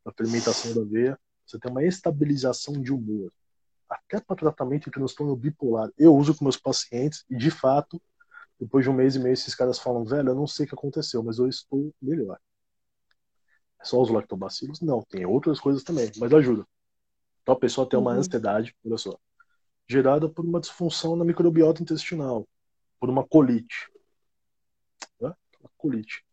a 0.04 0.12
fermentação 0.12 0.74
da 0.74 0.80
aveia 0.80 1.18
você 1.50 1.58
tem 1.58 1.70
uma 1.70 1.82
estabilização 1.82 2.80
de 2.80 2.92
humor. 2.92 3.32
Até 3.88 4.20
para 4.20 4.36
tratamento 4.36 4.84
de 4.84 4.92
transtorno 4.92 5.34
bipolar. 5.34 5.90
Eu 5.98 6.14
uso 6.14 6.34
com 6.34 6.44
meus 6.44 6.56
pacientes 6.56 7.24
e, 7.28 7.36
de 7.36 7.50
fato, 7.50 8.00
depois 8.58 8.84
de 8.84 8.90
um 8.90 8.94
mês 8.94 9.16
e 9.16 9.18
meio, 9.18 9.32
esses 9.32 9.54
caras 9.54 9.78
falam: 9.78 10.04
velho, 10.04 10.28
eu 10.28 10.34
não 10.34 10.46
sei 10.46 10.64
o 10.64 10.68
que 10.68 10.74
aconteceu, 10.74 11.22
mas 11.24 11.38
eu 11.38 11.48
estou 11.48 11.92
melhor. 12.00 12.38
É 13.80 13.84
só 13.84 14.00
os 14.00 14.10
lactobacilos? 14.10 14.80
Não, 14.80 15.02
tem 15.02 15.24
outras 15.24 15.58
coisas 15.58 15.82
também, 15.82 16.10
mas 16.18 16.32
ajuda. 16.32 16.66
Então 17.42 17.54
a 17.54 17.58
pessoa 17.58 17.88
tem 17.88 17.98
uma 17.98 18.12
uhum. 18.12 18.18
ansiedade, 18.18 18.74
olha 18.84 18.98
só, 18.98 19.18
gerada 19.88 20.28
por 20.28 20.44
uma 20.44 20.60
disfunção 20.60 21.16
na 21.16 21.24
microbiota 21.24 21.82
intestinal, 21.82 22.46
por 23.00 23.08
uma 23.08 23.26
colite. 23.26 23.90
Né? 25.20 25.34
Uma 25.60 25.70
colite. 25.76 26.24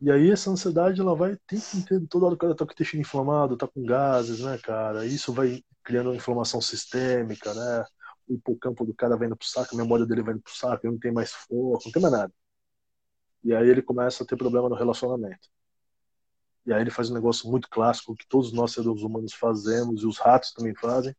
E 0.00 0.10
aí 0.10 0.30
essa 0.30 0.50
ansiedade 0.50 1.00
ela 1.00 1.14
vai 1.14 1.36
ter 1.46 1.60
que 1.60 1.76
inteiro, 1.76 2.06
toda 2.06 2.26
hora 2.26 2.34
o 2.34 2.38
cara 2.38 2.54
tá 2.54 2.64
com 2.64 2.70
o 2.70 2.72
intestino 2.72 3.02
inflamado, 3.02 3.56
tá 3.56 3.68
com 3.68 3.84
gases, 3.84 4.40
né, 4.40 4.56
cara? 4.56 5.04
Isso 5.04 5.32
vai 5.32 5.62
criando 5.82 6.06
uma 6.08 6.16
inflamação 6.16 6.60
sistêmica, 6.60 7.52
né? 7.52 7.84
O 8.26 8.34
hipocampo 8.34 8.86
do 8.86 8.94
cara 8.94 9.16
vai 9.16 9.26
indo 9.26 9.36
pro 9.36 9.46
saco, 9.46 9.74
a 9.74 9.78
memória 9.78 10.06
dele 10.06 10.22
vai 10.22 10.32
indo 10.34 10.42
pro 10.42 10.54
saco, 10.54 10.86
ele 10.86 10.94
não 10.94 11.00
tem 11.00 11.12
mais 11.12 11.32
foco, 11.32 11.82
não 11.84 11.92
tem 11.92 12.00
mais 12.00 12.14
nada. 12.14 12.32
E 13.44 13.54
aí 13.54 13.68
ele 13.68 13.82
começa 13.82 14.22
a 14.22 14.26
ter 14.26 14.36
problema 14.36 14.68
no 14.68 14.74
relacionamento. 14.74 15.48
E 16.66 16.72
aí 16.72 16.82
ele 16.82 16.90
faz 16.90 17.10
um 17.10 17.14
negócio 17.14 17.50
muito 17.50 17.68
clássico 17.68 18.14
que 18.14 18.26
todos 18.26 18.52
nós 18.52 18.72
seres 18.72 19.02
humanos 19.02 19.32
fazemos 19.32 20.02
e 20.02 20.06
os 20.06 20.18
ratos 20.18 20.52
também 20.52 20.74
fazem, 20.74 21.14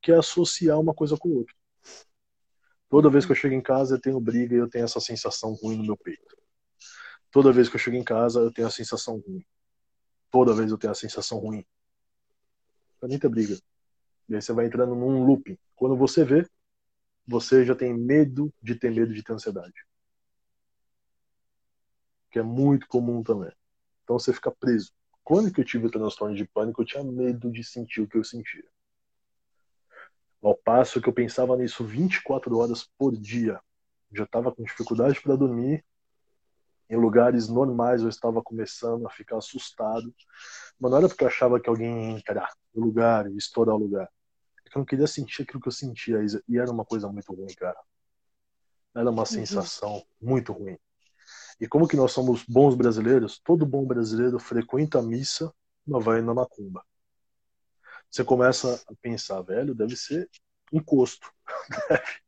que 0.00 0.12
é 0.12 0.16
associar 0.16 0.78
uma 0.78 0.94
coisa 0.94 1.16
com 1.16 1.30
outra. 1.30 1.54
Toda 2.88 3.08
vez 3.08 3.24
que 3.24 3.32
eu 3.32 3.36
chego 3.36 3.54
em 3.54 3.62
casa 3.62 3.94
eu 3.94 4.00
tenho 4.00 4.20
briga 4.20 4.54
e 4.54 4.58
eu 4.58 4.68
tenho 4.68 4.84
essa 4.84 5.00
sensação 5.00 5.54
ruim 5.54 5.78
no 5.78 5.84
meu 5.84 5.96
peito. 5.96 6.36
Toda 7.30 7.52
vez 7.52 7.68
que 7.68 7.76
eu 7.76 7.80
chego 7.80 7.96
em 7.96 8.04
casa 8.04 8.40
eu 8.40 8.52
tenho 8.52 8.68
a 8.68 8.70
sensação 8.70 9.18
ruim. 9.26 9.44
Toda 10.30 10.54
vez 10.54 10.70
eu 10.70 10.78
tenho 10.78 10.90
a 10.90 10.94
sensação 10.94 11.38
ruim. 11.38 11.64
Pra 13.00 13.08
mim 13.08 13.18
ter 13.18 13.28
briga. 13.28 13.58
E 14.28 14.34
aí 14.34 14.42
você 14.42 14.52
vai 14.52 14.66
entrando 14.66 14.94
num 14.94 15.24
looping. 15.24 15.58
Quando 15.74 15.96
você 15.96 16.24
vê, 16.24 16.46
você 17.26 17.64
já 17.64 17.74
tem 17.74 17.92
medo 17.96 18.52
de 18.62 18.74
ter 18.74 18.90
medo 18.90 19.12
de 19.12 19.22
ter 19.22 19.32
ansiedade. 19.32 19.74
Que 22.30 22.38
é 22.38 22.42
muito 22.42 22.86
comum 22.86 23.22
também. 23.22 23.52
Então 24.12 24.18
você 24.18 24.32
fica 24.34 24.50
preso. 24.50 24.92
Quando 25.24 25.50
que 25.50 25.58
eu 25.58 25.64
tive 25.64 25.86
o 25.86 25.90
transtorno 25.90 26.36
de 26.36 26.44
pânico, 26.44 26.82
eu 26.82 26.86
tinha 26.86 27.02
medo 27.02 27.50
de 27.50 27.64
sentir 27.64 28.02
o 28.02 28.06
que 28.06 28.18
eu 28.18 28.24
sentia. 28.24 28.64
Ao 30.42 30.54
passo 30.54 31.00
que 31.00 31.08
eu 31.08 31.14
pensava 31.14 31.56
nisso 31.56 31.82
24 31.82 32.58
horas 32.58 32.86
por 32.98 33.16
dia. 33.16 33.58
Já 34.12 34.24
estava 34.24 34.52
com 34.52 34.62
dificuldade 34.62 35.18
para 35.22 35.34
dormir. 35.34 35.82
Em 36.90 36.96
lugares 36.96 37.48
normais 37.48 38.02
eu 38.02 38.08
estava 38.10 38.42
começando 38.42 39.06
a 39.06 39.10
ficar 39.10 39.38
assustado. 39.38 40.14
Mas 40.78 40.90
não 40.90 40.98
era 40.98 41.08
porque 41.08 41.24
eu 41.24 41.28
achava 41.28 41.58
que 41.58 41.70
alguém 41.70 42.10
ia 42.10 42.18
entrar 42.18 42.52
no 42.74 42.84
lugar 42.84 43.30
e 43.30 43.36
estourar 43.38 43.74
o 43.76 43.78
lugar. 43.78 44.10
É 44.66 44.68
que 44.68 44.76
eu 44.76 44.80
não 44.80 44.84
queria 44.84 45.06
sentir 45.06 45.44
aquilo 45.44 45.62
que 45.62 45.68
eu 45.68 45.72
sentia. 45.72 46.18
E 46.46 46.58
era 46.58 46.70
uma 46.70 46.84
coisa 46.84 47.08
muito 47.08 47.32
ruim, 47.32 47.54
cara. 47.54 47.80
Era 48.94 49.10
uma 49.10 49.22
uhum. 49.22 49.26
sensação 49.26 50.04
muito 50.20 50.52
ruim. 50.52 50.76
E 51.60 51.68
como 51.68 51.88
que 51.88 51.96
nós 51.96 52.12
somos 52.12 52.44
bons 52.44 52.74
brasileiros, 52.74 53.40
todo 53.44 53.66
bom 53.66 53.84
brasileiro 53.84 54.38
frequenta 54.38 54.98
a 54.98 55.02
missa, 55.02 55.52
mas 55.86 56.04
vai 56.04 56.20
na 56.20 56.34
macumba. 56.34 56.84
Você 58.10 58.24
começa 58.24 58.82
a 58.88 58.94
pensar, 59.00 59.40
velho, 59.42 59.74
deve 59.74 59.96
ser 59.96 60.28
encosto. 60.72 61.32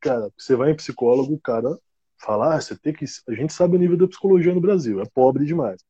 cara, 0.00 0.30
você 0.36 0.56
vai 0.56 0.70
em 0.70 0.76
psicólogo, 0.76 1.34
o 1.34 1.40
cara 1.40 1.78
fala, 2.18 2.56
ah, 2.56 2.60
você 2.60 2.76
tem 2.78 2.92
que. 2.92 3.04
A 3.28 3.34
gente 3.34 3.52
sabe 3.52 3.76
o 3.76 3.78
nível 3.78 3.96
da 3.96 4.08
psicologia 4.08 4.54
no 4.54 4.60
Brasil, 4.60 5.00
é 5.00 5.04
pobre 5.14 5.44
demais. 5.44 5.82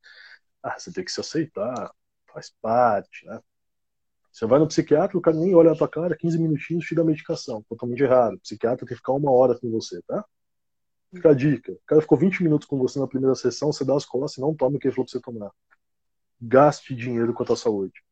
Ah, 0.62 0.78
você 0.78 0.92
tem 0.92 1.04
que 1.04 1.12
se 1.12 1.20
aceitar, 1.20 1.92
faz 2.32 2.52
parte, 2.60 3.26
né? 3.26 3.40
Você 4.32 4.46
vai 4.46 4.58
no 4.58 4.66
psiquiatra, 4.66 5.18
o 5.18 5.20
cara 5.20 5.36
nem 5.36 5.54
olha 5.54 5.70
na 5.70 5.76
tua 5.76 5.88
cara, 5.88 6.16
15 6.16 6.38
minutinhos 6.38 6.86
te 6.86 6.94
dá 6.94 7.04
medicação, 7.04 7.62
totalmente 7.68 8.02
errado. 8.02 8.34
O 8.36 8.40
psiquiatra 8.40 8.78
tem 8.78 8.88
que 8.88 8.96
ficar 8.96 9.12
uma 9.12 9.30
hora 9.30 9.58
com 9.58 9.70
você, 9.70 10.00
tá? 10.02 10.24
Fica 11.14 11.30
a 11.30 11.34
dica. 11.34 11.72
O 11.72 11.80
cara 11.86 12.00
ficou 12.00 12.16
20 12.16 12.42
minutos 12.42 12.66
com 12.66 12.78
você 12.78 12.98
na 12.98 13.06
primeira 13.06 13.34
sessão, 13.34 13.72
você 13.72 13.84
dá 13.84 13.94
as 13.94 14.06
costas 14.06 14.38
e 14.38 14.40
não 14.40 14.54
toma 14.54 14.76
o 14.76 14.78
que 14.78 14.86
ele 14.86 14.94
falou 14.94 15.06
pra 15.06 15.12
você 15.12 15.20
tomar. 15.20 15.50
Gaste 16.40 16.94
dinheiro 16.94 17.34
com 17.34 17.42
a 17.42 17.46
tua 17.46 17.56
saúde. 17.56 18.02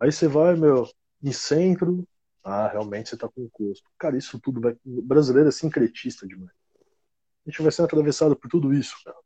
Aí 0.00 0.12
você 0.12 0.28
vai, 0.28 0.54
meu, 0.54 0.88
em 1.22 1.32
centro. 1.32 2.06
Ah, 2.44 2.68
realmente 2.68 3.10
você 3.10 3.16
tá 3.16 3.28
com 3.28 3.48
custo. 3.50 3.90
Cara, 3.98 4.16
isso 4.16 4.38
tudo 4.38 4.60
vai. 4.60 4.76
O 4.84 5.02
brasileiro 5.02 5.48
é 5.48 5.52
sincretista 5.52 6.26
demais. 6.26 6.52
A 7.46 7.50
gente 7.50 7.62
vai 7.62 7.72
sendo 7.72 7.86
atravessado 7.86 8.36
por 8.36 8.48
tudo 8.48 8.72
isso, 8.72 8.94
cara. 9.04 9.16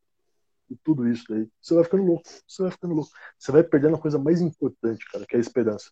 Por 0.67 0.77
tudo 0.83 1.07
isso 1.07 1.25
daí. 1.29 1.47
Você 1.61 1.75
vai 1.75 1.83
ficando 1.83 2.03
louco. 2.03 2.23
Você 2.47 2.63
vai 2.63 2.71
ficando 2.71 2.95
louco. 2.95 3.11
Você 3.37 3.51
vai 3.51 3.63
perdendo 3.63 3.95
a 3.95 4.01
coisa 4.01 4.17
mais 4.17 4.41
importante, 4.41 5.05
cara, 5.11 5.25
que 5.25 5.35
é 5.35 5.37
a 5.37 5.41
esperança 5.41 5.91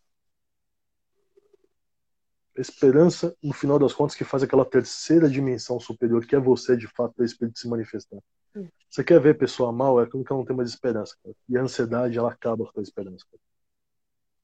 esperança, 2.56 3.36
no 3.42 3.54
final 3.54 3.80
das 3.80 3.94
contas, 3.94 4.16
que 4.16 4.24
faz 4.24 4.44
aquela 4.44 4.66
terceira 4.66 5.30
dimensão 5.30 5.80
superior, 5.80 6.26
que 6.26 6.36
é 6.36 6.40
você, 6.40 6.76
de 6.76 6.88
fato, 6.88 7.14
para 7.14 7.24
o 7.24 7.26
espírito 7.26 7.60
se 7.60 7.68
manifestar. 7.68 8.20
Hum. 8.56 8.68
Você 8.90 9.04
quer 9.04 9.20
ver 9.22 9.38
pessoa 9.38 9.72
mal, 9.72 10.02
é 10.02 10.06
quando 10.06 10.26
ela 10.30 10.40
não 10.40 10.46
tem 10.46 10.56
mais 10.56 10.70
esperança. 10.70 11.16
Cara. 11.24 11.36
E 11.48 11.58
a 11.58 11.62
ansiedade, 11.62 12.18
ela 12.18 12.32
acaba 12.32 12.66
com 12.66 12.80
a 12.80 12.84
esperança. 12.84 13.26
Cara. 13.32 13.42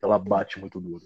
Ela 0.02 0.20
bate 0.20 0.60
muito 0.60 0.80
duro. 0.80 1.04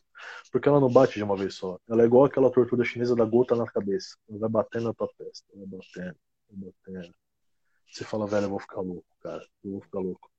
Porque 0.52 0.68
ela 0.68 0.80
não 0.80 0.92
bate 0.92 1.16
de 1.16 1.24
uma 1.24 1.36
vez 1.36 1.56
só. 1.56 1.80
Ela 1.90 2.04
é 2.04 2.06
igual 2.06 2.26
aquela 2.26 2.52
tortura 2.52 2.84
chinesa 2.84 3.16
da 3.16 3.26
gota 3.26 3.56
na 3.56 3.66
cabeça. 3.66 4.18
Ela 4.30 4.40
vai 4.40 4.50
batendo 4.50 4.86
na 4.86 4.94
tua 4.94 5.10
testa. 5.18 5.48
Vai 5.56 5.66
batendo, 5.66 6.18
vai 6.50 6.72
batendo. 6.72 7.16
Você 7.92 8.04
fala, 8.04 8.28
velho, 8.28 8.46
eu 8.46 8.50
vou 8.50 8.60
ficar 8.60 8.82
louco, 8.82 9.08
cara. 9.22 9.46
Eu 9.64 9.72
vou 9.72 9.82
ficar 9.82 10.00
louco. 10.00 10.31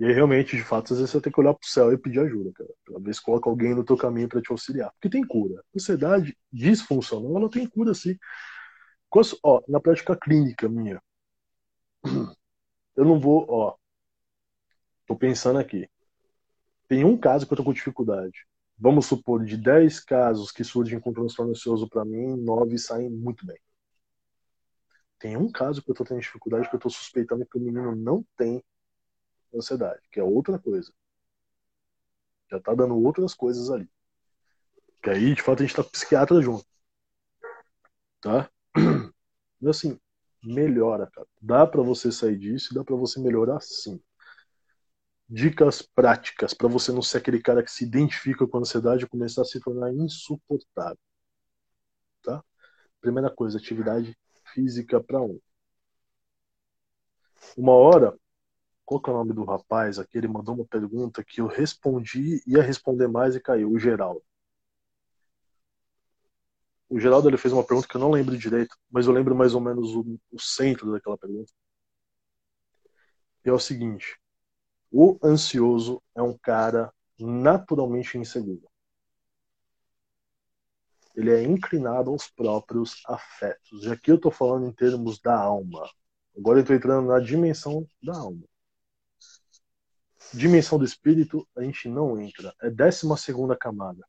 E 0.00 0.04
aí, 0.06 0.12
realmente, 0.14 0.56
de 0.56 0.64
fato, 0.64 0.94
às 0.94 0.98
vezes 0.98 1.12
você 1.12 1.20
tem 1.20 1.30
que 1.30 1.38
olhar 1.38 1.52
pro 1.52 1.68
céu 1.68 1.92
e 1.92 1.98
pedir 1.98 2.20
ajuda, 2.20 2.50
cara. 2.54 2.70
Vezes 3.00 3.20
coloca 3.20 3.50
alguém 3.50 3.74
no 3.74 3.84
teu 3.84 3.98
caminho 3.98 4.30
para 4.30 4.40
te 4.40 4.50
auxiliar. 4.50 4.90
Porque 4.92 5.10
tem 5.10 5.22
cura. 5.22 5.62
Ansiedade 5.76 6.34
disfuncional, 6.50 7.36
ela 7.36 7.50
tem 7.50 7.68
cura, 7.68 7.92
sim. 7.92 8.18
Ó, 9.42 9.62
na 9.68 9.78
prática 9.78 10.16
clínica 10.16 10.68
minha, 10.70 11.02
eu 12.96 13.04
não 13.04 13.20
vou, 13.20 13.44
ó, 13.48 13.76
tô 15.06 15.14
pensando 15.14 15.58
aqui. 15.58 15.86
Tem 16.88 17.04
um 17.04 17.18
caso 17.18 17.46
que 17.46 17.52
eu 17.52 17.56
tô 17.58 17.64
com 17.64 17.72
dificuldade. 17.72 18.46
Vamos 18.78 19.04
supor, 19.04 19.44
de 19.44 19.58
10 19.58 20.00
casos 20.00 20.50
que 20.50 20.64
surgem 20.64 20.98
com 20.98 21.12
transtorno 21.12 21.52
ansioso 21.52 21.86
para 21.86 22.06
mim, 22.06 22.36
9 22.36 22.78
saem 22.78 23.10
muito 23.10 23.44
bem. 23.44 23.58
Tem 25.18 25.36
um 25.36 25.52
caso 25.52 25.82
que 25.82 25.90
eu 25.90 25.94
tô 25.94 26.04
tendo 26.04 26.20
dificuldade 26.20 26.70
que 26.70 26.74
eu 26.76 26.80
tô 26.80 26.88
suspeitando 26.88 27.44
que 27.44 27.58
o 27.58 27.60
menino 27.60 27.94
não 27.94 28.24
tem 28.38 28.64
ansiedade, 29.54 30.02
que 30.10 30.20
é 30.20 30.22
outra 30.22 30.58
coisa. 30.58 30.92
Já 32.50 32.60
tá 32.60 32.74
dando 32.74 32.96
outras 32.96 33.34
coisas 33.34 33.70
ali. 33.70 33.88
Que 35.02 35.10
aí, 35.10 35.34
de 35.34 35.42
fato, 35.42 35.62
a 35.62 35.66
gente 35.66 35.76
tá 35.76 35.84
psiquiatra 35.84 36.42
junto. 36.42 36.66
Tá? 38.20 38.50
E 39.62 39.68
assim, 39.68 39.98
melhora, 40.42 41.06
cara. 41.06 41.26
Dá 41.40 41.66
para 41.66 41.82
você 41.82 42.10
sair 42.10 42.38
disso, 42.38 42.74
dá 42.74 42.82
para 42.82 42.96
você 42.96 43.20
melhorar 43.20 43.60
sim. 43.60 44.00
Dicas 45.28 45.82
práticas 45.82 46.54
para 46.54 46.66
você 46.66 46.90
não 46.92 47.02
ser 47.02 47.18
aquele 47.18 47.40
cara 47.40 47.62
que 47.62 47.70
se 47.70 47.84
identifica 47.84 48.46
com 48.46 48.56
a 48.56 48.60
ansiedade 48.60 49.04
e 49.04 49.08
começar 49.08 49.42
a 49.42 49.44
se 49.44 49.60
tornar 49.60 49.92
insuportável. 49.92 50.98
Tá? 52.22 52.42
Primeira 53.00 53.30
coisa, 53.30 53.58
atividade 53.58 54.16
física 54.52 55.00
para 55.00 55.20
um. 55.20 55.40
Uma 57.56 57.72
hora 57.72 58.18
qual 58.90 59.00
que 59.00 59.08
é 59.08 59.12
o 59.12 59.16
nome 59.16 59.32
do 59.32 59.44
rapaz 59.44 60.00
aqui? 60.00 60.18
Ele 60.18 60.26
mandou 60.26 60.52
uma 60.52 60.64
pergunta 60.64 61.22
que 61.22 61.40
eu 61.40 61.46
respondi, 61.46 62.42
ia 62.44 62.60
responder 62.60 63.06
mais 63.06 63.36
e 63.36 63.40
caiu, 63.40 63.70
o 63.70 63.78
Geraldo. 63.78 64.20
O 66.88 66.98
Geraldo 66.98 67.28
ele 67.28 67.36
fez 67.36 67.54
uma 67.54 67.62
pergunta 67.62 67.86
que 67.86 67.94
eu 67.94 68.00
não 68.00 68.10
lembro 68.10 68.36
direito, 68.36 68.76
mas 68.90 69.06
eu 69.06 69.12
lembro 69.12 69.32
mais 69.32 69.54
ou 69.54 69.60
menos 69.60 69.94
o, 69.94 70.18
o 70.32 70.40
centro 70.40 70.90
daquela 70.90 71.16
pergunta. 71.16 71.52
E 73.44 73.48
é 73.48 73.52
o 73.52 73.60
seguinte: 73.60 74.18
o 74.90 75.16
ansioso 75.22 76.02
é 76.12 76.20
um 76.20 76.36
cara 76.36 76.92
naturalmente 77.16 78.18
inseguro. 78.18 78.68
Ele 81.14 81.30
é 81.30 81.44
inclinado 81.44 82.10
aos 82.10 82.28
próprios 82.28 83.02
afetos. 83.06 83.84
E 83.84 83.92
aqui 83.92 84.10
eu 84.10 84.16
estou 84.16 84.32
falando 84.32 84.66
em 84.66 84.72
termos 84.72 85.20
da 85.20 85.38
alma. 85.38 85.88
Agora 86.36 86.58
eu 86.58 86.62
estou 86.62 86.74
entrando 86.74 87.06
na 87.06 87.20
dimensão 87.20 87.86
da 88.02 88.16
alma 88.16 88.49
dimensão 90.32 90.78
do 90.78 90.84
espírito 90.84 91.46
a 91.56 91.62
gente 91.62 91.88
não 91.88 92.20
entra. 92.20 92.54
É 92.60 92.70
décima 92.70 93.16
segunda 93.16 93.56
camada. 93.56 94.06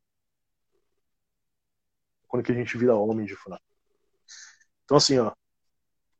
Quando 2.27 2.43
que 2.43 2.51
a 2.51 2.55
gente 2.55 2.77
vira 2.77 2.95
homem 2.95 3.25
de 3.25 3.35
fato. 3.35 3.63
Então 4.85 4.97
assim, 4.97 5.17
ó, 5.17 5.33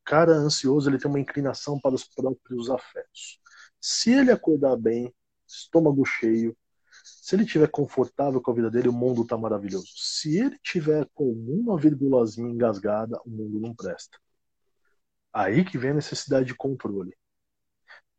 cara 0.04 0.34
ansioso 0.34 0.90
ele 0.90 0.98
tem 0.98 1.10
uma 1.10 1.20
inclinação 1.20 1.80
para 1.80 1.96
os 1.96 2.04
próprios 2.04 2.70
afetos. 2.70 3.40
Se 3.80 4.12
ele 4.12 4.32
acordar 4.32 4.76
bem, 4.76 5.14
estômago 5.48 6.06
cheio, 6.06 6.56
se 7.04 7.36
ele 7.36 7.44
estiver 7.44 7.70
confortável 7.70 8.42
com 8.42 8.52
a 8.52 8.54
vida 8.54 8.70
dele, 8.70 8.90
o 8.90 8.94
mundo 8.94 9.22
está 9.22 9.38
maravilhoso. 9.38 9.88
Se 9.96 10.38
ele 10.38 10.60
tiver 10.62 11.08
com 11.14 11.32
uma 11.32 11.78
virgulazinha 11.78 12.50
engasgada, 12.50 13.20
o 13.26 13.30
mundo 13.30 13.60
não 13.60 13.74
presta. 13.74 14.20
Aí 15.34 15.64
que 15.64 15.78
vem 15.78 15.92
a 15.92 15.96
necessidade 15.96 16.48
de 16.48 16.56
controle. 16.56 17.16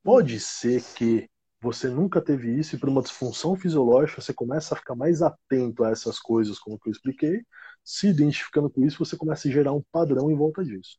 Pode 0.02 0.40
ser 0.40 0.82
que 0.94 1.28
você 1.62 1.88
nunca 1.88 2.20
teve 2.20 2.58
isso 2.58 2.74
e 2.74 2.78
por 2.78 2.88
uma 2.88 3.00
disfunção 3.00 3.54
fisiológica 3.54 4.20
você 4.20 4.34
começa 4.34 4.74
a 4.74 4.76
ficar 4.76 4.96
mais 4.96 5.22
atento 5.22 5.84
a 5.84 5.90
essas 5.90 6.18
coisas, 6.18 6.58
como 6.58 6.76
que 6.76 6.88
eu 6.88 6.92
expliquei, 6.92 7.46
se 7.84 8.08
identificando 8.08 8.68
com 8.68 8.84
isso, 8.84 8.98
você 8.98 9.16
começa 9.16 9.46
a 9.46 9.50
gerar 9.52 9.72
um 9.72 9.82
padrão 9.92 10.28
em 10.28 10.34
volta 10.34 10.64
disso. 10.64 10.98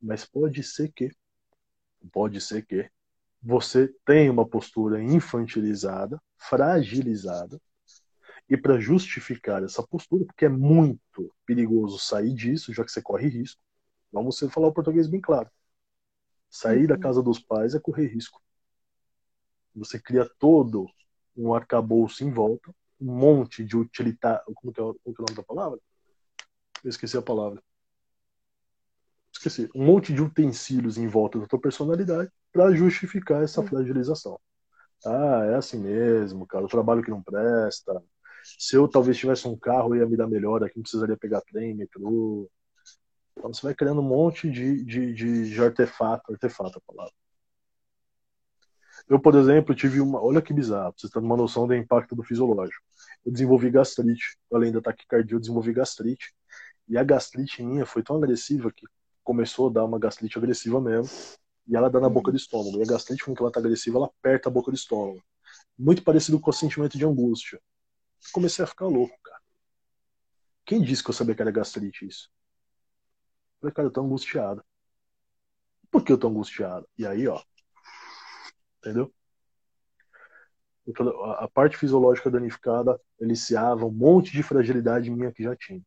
Mas 0.00 0.24
pode 0.24 0.62
ser 0.62 0.92
que, 0.92 1.10
pode 2.12 2.40
ser 2.40 2.64
que 2.64 2.88
você 3.42 3.92
tem 4.04 4.30
uma 4.30 4.48
postura 4.48 5.02
infantilizada, 5.02 6.22
fragilizada, 6.36 7.60
e 8.48 8.56
para 8.56 8.78
justificar 8.78 9.64
essa 9.64 9.82
postura, 9.82 10.24
porque 10.24 10.44
é 10.44 10.48
muito 10.48 11.34
perigoso 11.44 11.98
sair 11.98 12.32
disso, 12.32 12.72
já 12.72 12.84
que 12.84 12.92
você 12.92 13.02
corre 13.02 13.26
risco, 13.26 13.60
vamos 14.12 14.38
falar 14.52 14.68
o 14.68 14.72
português 14.72 15.08
bem 15.08 15.20
claro. 15.20 15.50
Sair 16.48 16.82
uhum. 16.82 16.86
da 16.86 16.96
casa 16.96 17.20
dos 17.20 17.40
pais 17.40 17.74
é 17.74 17.80
correr 17.80 18.06
risco. 18.06 18.40
Você 19.74 19.98
cria 20.00 20.28
todo 20.38 20.86
um 21.36 21.54
arcabouço 21.54 22.24
em 22.24 22.30
volta, 22.30 22.74
um 23.00 23.14
monte 23.14 23.64
de. 23.64 23.74
Como, 23.74 23.88
que 23.88 24.26
é, 24.26 24.42
como 24.54 24.72
que 24.72 24.80
é 24.80 24.82
o 24.82 24.94
nome 25.06 25.36
da 25.36 25.42
palavra? 25.42 25.78
Eu 26.82 26.90
esqueci 26.90 27.16
a 27.16 27.22
palavra. 27.22 27.62
Esqueci. 29.32 29.70
Um 29.74 29.84
monte 29.84 30.12
de 30.12 30.22
utensílios 30.22 30.98
em 30.98 31.06
volta 31.06 31.38
da 31.38 31.46
tua 31.46 31.60
personalidade 31.60 32.30
para 32.52 32.74
justificar 32.74 33.42
essa 33.42 33.62
fragilização. 33.62 34.40
Ah, 35.06 35.44
é 35.52 35.54
assim 35.54 35.78
mesmo, 35.78 36.46
cara. 36.46 36.64
O 36.64 36.68
trabalho 36.68 37.02
que 37.02 37.10
não 37.10 37.22
presta. 37.22 38.02
Se 38.58 38.76
eu 38.76 38.88
talvez 38.88 39.16
tivesse 39.16 39.46
um 39.46 39.56
carro, 39.56 39.94
ia 39.94 40.06
me 40.06 40.16
dar 40.16 40.26
melhor 40.26 40.64
aqui, 40.64 40.76
não 40.76 40.82
precisaria 40.82 41.16
pegar 41.16 41.40
trem, 41.42 41.74
metrô. 41.74 42.50
Então 43.36 43.52
você 43.52 43.62
vai 43.62 43.74
criando 43.74 44.00
um 44.00 44.08
monte 44.08 44.50
de, 44.50 44.84
de, 44.84 45.14
de, 45.14 45.50
de 45.50 45.62
artefato, 45.62 46.32
artefato 46.32 46.78
a 46.78 46.92
palavra. 46.92 47.14
Eu, 49.08 49.18
por 49.18 49.34
exemplo, 49.34 49.74
tive 49.74 50.00
uma. 50.00 50.22
Olha 50.22 50.42
que 50.42 50.52
bizarro, 50.52 50.94
você 50.96 51.06
está 51.06 51.20
numa 51.20 51.36
noção 51.36 51.66
do 51.66 51.74
impacto 51.74 52.14
do 52.14 52.22
fisiológico. 52.22 52.84
Eu 53.24 53.32
desenvolvi 53.32 53.70
gastrite, 53.70 54.36
além 54.52 54.70
da 54.70 54.80
taquicardia, 54.82 55.34
eu 55.34 55.40
desenvolvi 55.40 55.72
gastrite. 55.72 56.34
E 56.88 56.98
a 56.98 57.04
gastrite 57.04 57.62
minha 57.62 57.86
foi 57.86 58.02
tão 58.02 58.16
agressiva 58.16 58.70
que 58.70 58.86
começou 59.24 59.68
a 59.68 59.72
dar 59.72 59.84
uma 59.84 59.98
gastrite 59.98 60.36
agressiva 60.38 60.80
mesmo. 60.80 61.10
E 61.66 61.76
ela 61.76 61.88
dá 61.90 62.00
na 62.00 62.08
boca 62.08 62.30
do 62.30 62.36
estômago. 62.36 62.78
E 62.78 62.82
a 62.82 62.86
gastrite, 62.86 63.24
quando 63.24 63.38
ela 63.40 63.50
tá 63.50 63.60
agressiva, 63.60 63.98
ela 63.98 64.06
aperta 64.06 64.48
a 64.48 64.52
boca 64.52 64.70
do 64.70 64.74
estômago. 64.74 65.22
Muito 65.78 66.02
parecido 66.02 66.38
com 66.40 66.50
o 66.50 66.52
sentimento 66.52 66.98
de 66.98 67.04
angústia. 67.04 67.60
Comecei 68.32 68.64
a 68.64 68.68
ficar 68.68 68.86
louco, 68.86 69.16
cara. 69.22 69.40
Quem 70.66 70.82
disse 70.82 71.02
que 71.02 71.10
eu 71.10 71.14
sabia 71.14 71.34
que 71.34 71.42
era 71.42 71.50
gastrite 71.50 72.06
isso? 72.06 72.30
Eu 73.56 73.60
falei, 73.60 73.74
cara, 73.74 73.88
eu 73.88 73.92
tô 73.92 74.02
angustiado. 74.02 74.62
Por 75.90 76.04
que 76.04 76.12
eu 76.12 76.18
tô 76.18 76.28
angustiado? 76.28 76.86
E 76.96 77.06
aí, 77.06 77.26
ó. 77.26 77.42
Entendeu? 78.80 79.12
A 81.38 81.48
parte 81.48 81.76
fisiológica 81.76 82.30
danificada 82.30 82.98
eliciava 83.20 83.84
um 83.84 83.90
monte 83.90 84.32
de 84.32 84.42
fragilidade 84.42 85.10
minha 85.10 85.30
que 85.30 85.42
já 85.42 85.54
tinha. 85.54 85.82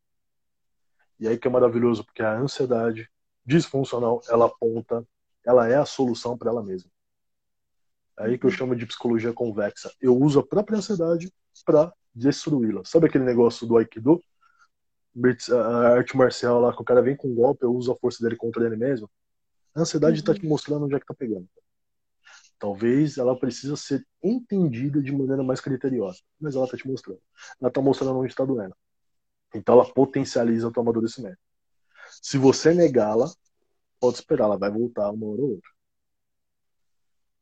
E 1.18 1.26
aí 1.26 1.36
que 1.36 1.48
é 1.48 1.50
maravilhoso, 1.50 2.04
porque 2.04 2.22
a 2.22 2.38
ansiedade 2.38 3.10
disfuncional, 3.44 4.20
ela 4.28 4.46
aponta, 4.46 5.06
ela 5.44 5.68
é 5.68 5.76
a 5.76 5.84
solução 5.84 6.38
para 6.38 6.50
ela 6.50 6.62
mesma. 6.62 6.90
É 8.18 8.26
aí 8.26 8.38
que 8.38 8.46
eu 8.46 8.50
chamo 8.50 8.76
de 8.76 8.86
psicologia 8.86 9.32
convexa. 9.32 9.90
Eu 10.00 10.16
uso 10.16 10.38
a 10.38 10.46
própria 10.46 10.78
ansiedade 10.78 11.32
para 11.64 11.92
destruí-la. 12.14 12.84
Sabe 12.84 13.06
aquele 13.06 13.24
negócio 13.24 13.66
do 13.66 13.76
Aikido? 13.76 14.22
A 15.50 15.88
arte 15.94 16.16
marcial 16.16 16.60
lá, 16.60 16.74
que 16.74 16.80
o 16.80 16.84
cara 16.84 17.02
vem 17.02 17.16
com 17.16 17.28
um 17.28 17.34
golpe, 17.34 17.64
eu 17.64 17.74
uso 17.74 17.92
a 17.92 17.96
força 17.96 18.22
dele 18.22 18.36
contra 18.36 18.64
ele 18.64 18.76
mesmo. 18.76 19.10
A 19.74 19.80
ansiedade 19.80 20.20
está 20.20 20.32
uhum. 20.32 20.38
te 20.38 20.46
mostrando 20.46 20.84
onde 20.84 20.94
é 20.94 21.00
que 21.00 21.06
tá 21.06 21.14
pegando. 21.14 21.48
Talvez 22.62 23.18
ela 23.18 23.36
precisa 23.36 23.74
ser 23.74 24.06
entendida 24.22 25.02
de 25.02 25.10
maneira 25.10 25.42
mais 25.42 25.60
criteriosa, 25.60 26.20
mas 26.40 26.54
ela 26.54 26.64
está 26.64 26.76
te 26.76 26.86
mostrando. 26.86 27.20
Ela 27.60 27.68
está 27.68 27.80
mostrando 27.82 28.16
onde 28.20 28.28
está 28.30 28.44
doendo. 28.44 28.76
Então 29.52 29.74
ela 29.74 29.92
potencializa 29.92 30.68
o 30.68 30.72
teu 30.72 30.80
amadurecimento. 30.80 31.38
Se 32.22 32.38
você 32.38 32.72
negá-la, 32.72 33.28
pode 33.98 34.18
esperar, 34.18 34.44
ela 34.44 34.56
vai 34.56 34.70
voltar 34.70 35.10
uma 35.10 35.26
hora 35.26 35.42
ou 35.42 35.50
outra. 35.54 35.70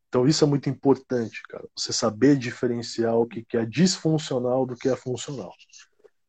Então 0.09 0.27
isso 0.27 0.43
é 0.43 0.47
muito 0.47 0.71
importante, 0.71 1.43
cara. 1.51 1.69
Você 1.77 1.93
saber 1.93 2.39
diferenciar 2.39 3.15
o 3.15 3.27
que 3.27 3.45
é 3.59 3.67
disfuncional 3.67 4.65
do 4.65 4.75
que 4.75 4.89
é 4.89 4.97
funcional. 4.97 5.53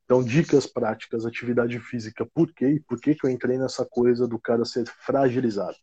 Então, 0.04 0.22
dicas 0.22 0.68
práticas, 0.68 1.26
atividade 1.26 1.80
física. 1.80 2.26
Por 2.34 2.54
quê? 2.54 2.84
Por 2.86 3.00
que, 3.00 3.16
que 3.16 3.26
eu 3.26 3.30
entrei 3.30 3.58
nessa 3.58 3.86
coisa 3.86 4.28
do 4.28 4.38
cara 4.38 4.66
ser 4.66 4.86
fragilizado? 4.86 5.78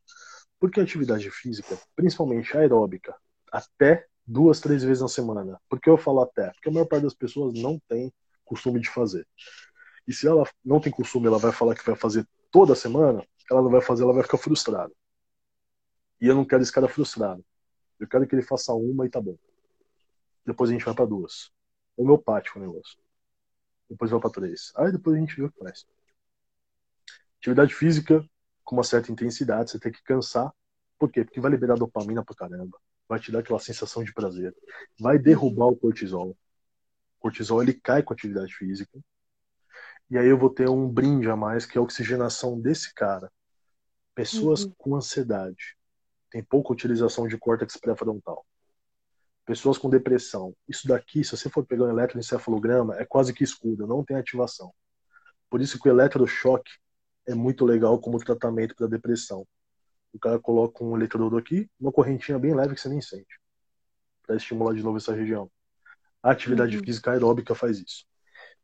Porque 0.58 0.80
a 0.80 0.82
atividade 0.82 1.30
física, 1.30 1.78
principalmente 1.94 2.56
aeróbica, 2.56 3.14
até 3.52 4.06
duas, 4.26 4.60
três 4.60 4.82
vezes 4.82 5.00
na 5.00 5.08
semana. 5.08 5.60
Por 5.68 5.80
que 5.80 5.88
eu 5.88 5.96
falo 5.96 6.20
até? 6.20 6.50
Porque 6.50 6.68
a 6.68 6.72
maior 6.72 6.86
parte 6.86 7.04
das 7.04 7.14
pessoas 7.14 7.54
não 7.54 7.80
tem 7.88 8.12
costume 8.44 8.80
de 8.80 8.88
fazer. 8.88 9.26
E 10.06 10.12
se 10.12 10.26
ela 10.26 10.48
não 10.64 10.80
tem 10.80 10.92
costume, 10.92 11.26
ela 11.26 11.38
vai 11.38 11.52
falar 11.52 11.74
que 11.74 11.84
vai 11.84 11.96
fazer 11.96 12.26
toda 12.50 12.74
semana, 12.74 13.24
ela 13.50 13.62
não 13.62 13.70
vai 13.70 13.80
fazer, 13.80 14.02
ela 14.02 14.12
vai 14.12 14.22
ficar 14.22 14.38
frustrada. 14.38 14.92
E 16.20 16.26
eu 16.26 16.34
não 16.34 16.44
quero 16.44 16.62
esse 16.62 16.72
cara 16.72 16.88
frustrado. 16.88 17.44
Eu 17.98 18.08
quero 18.08 18.26
que 18.26 18.34
ele 18.34 18.42
faça 18.42 18.72
uma 18.72 19.06
e 19.06 19.10
tá 19.10 19.20
bom. 19.20 19.36
Depois 20.44 20.70
a 20.70 20.72
gente 20.72 20.84
vai 20.84 20.94
para 20.94 21.04
duas. 21.04 21.50
Homeopático 21.96 22.58
o 22.58 22.62
negócio. 22.62 22.98
Depois 23.88 24.10
vai 24.10 24.20
para 24.20 24.30
três. 24.30 24.72
Aí 24.76 24.92
depois 24.92 25.16
a 25.16 25.20
gente 25.20 25.36
vê 25.36 25.44
o 25.44 25.50
que 25.50 25.58
faz. 25.58 25.86
Atividade 27.38 27.74
física 27.74 28.24
com 28.68 28.76
uma 28.76 28.84
certa 28.84 29.10
intensidade, 29.10 29.70
você 29.70 29.78
tem 29.78 29.90
que 29.90 30.02
cansar. 30.02 30.52
Por 30.98 31.10
quê? 31.10 31.24
Porque 31.24 31.40
vai 31.40 31.50
liberar 31.50 31.76
dopamina 31.76 32.22
pra 32.22 32.34
caramba. 32.34 32.78
Vai 33.08 33.18
te 33.18 33.32
dar 33.32 33.38
aquela 33.38 33.58
sensação 33.58 34.04
de 34.04 34.12
prazer. 34.12 34.54
Vai 35.00 35.18
derrubar 35.18 35.68
o 35.68 35.76
cortisol. 35.76 36.32
O 36.32 37.18
cortisol 37.18 37.62
ele 37.62 37.72
cai 37.72 38.02
com 38.02 38.12
a 38.12 38.14
atividade 38.14 38.54
física. 38.54 39.00
E 40.10 40.18
aí 40.18 40.26
eu 40.28 40.36
vou 40.36 40.50
ter 40.50 40.68
um 40.68 40.86
brinde 40.86 41.30
a 41.30 41.34
mais, 41.34 41.64
que 41.64 41.78
é 41.78 41.80
a 41.80 41.82
oxigenação 41.82 42.60
desse 42.60 42.92
cara. 42.92 43.32
Pessoas 44.14 44.64
uhum. 44.64 44.74
com 44.76 44.96
ansiedade. 44.96 45.74
Tem 46.30 46.44
pouca 46.44 46.70
utilização 46.70 47.26
de 47.26 47.38
córtex 47.38 47.74
pré-frontal. 47.78 48.44
Pessoas 49.46 49.78
com 49.78 49.88
depressão. 49.88 50.54
Isso 50.68 50.86
daqui, 50.86 51.24
se 51.24 51.30
você 51.30 51.48
for 51.48 51.64
pegar 51.64 51.84
um 51.84 51.88
eletroencefalograma, 51.88 52.96
é 52.98 53.06
quase 53.06 53.32
que 53.32 53.42
escuro, 53.42 53.86
não 53.86 54.04
tem 54.04 54.18
ativação. 54.18 54.74
Por 55.48 55.62
isso 55.62 55.80
que 55.80 55.88
o 55.88 55.90
eletrochoque 55.90 56.70
é 57.28 57.34
muito 57.34 57.64
legal 57.64 57.98
como 58.00 58.18
tratamento 58.18 58.74
para 58.74 58.86
depressão. 58.86 59.46
O 60.12 60.18
cara 60.18 60.38
coloca 60.38 60.82
um 60.82 60.96
eletrodo 60.96 61.36
aqui, 61.36 61.70
uma 61.78 61.92
correntinha 61.92 62.38
bem 62.38 62.54
leve 62.54 62.74
que 62.74 62.80
você 62.80 62.88
nem 62.88 63.00
sente, 63.00 63.38
para 64.26 64.36
estimular 64.36 64.74
de 64.74 64.82
novo 64.82 64.96
essa 64.96 65.14
região. 65.14 65.50
A 66.22 66.32
atividade 66.32 66.76
uhum. 66.76 66.82
física 66.82 67.12
aeróbica 67.12 67.54
faz 67.54 67.78
isso. 67.78 68.04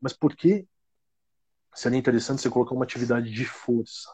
Mas 0.00 0.12
por 0.12 0.34
que 0.34 0.66
seria 1.74 1.98
interessante 1.98 2.40
você 2.40 2.48
colocar 2.48 2.74
uma 2.74 2.84
atividade 2.84 3.30
de 3.30 3.44
força. 3.44 4.10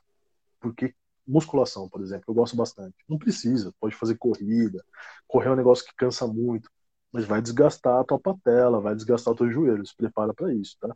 Porque 0.58 0.94
musculação, 1.26 1.88
por 1.88 2.00
exemplo, 2.00 2.24
eu 2.28 2.34
gosto 2.34 2.56
bastante. 2.56 2.96
Não 3.08 3.18
precisa, 3.18 3.72
pode 3.78 3.94
fazer 3.94 4.16
corrida. 4.16 4.84
Correr 5.28 5.48
é 5.48 5.52
um 5.52 5.56
negócio 5.56 5.84
que 5.84 5.94
cansa 5.94 6.26
muito, 6.26 6.70
mas 7.12 7.24
vai 7.24 7.40
desgastar 7.40 8.00
a 8.00 8.04
tua 8.04 8.18
patela, 8.18 8.80
vai 8.80 8.94
desgastar 8.94 9.32
os 9.32 9.38
teus 9.38 9.52
joelhos. 9.52 9.92
Prepara 9.92 10.34
para 10.34 10.52
isso, 10.52 10.76
tá? 10.80 10.94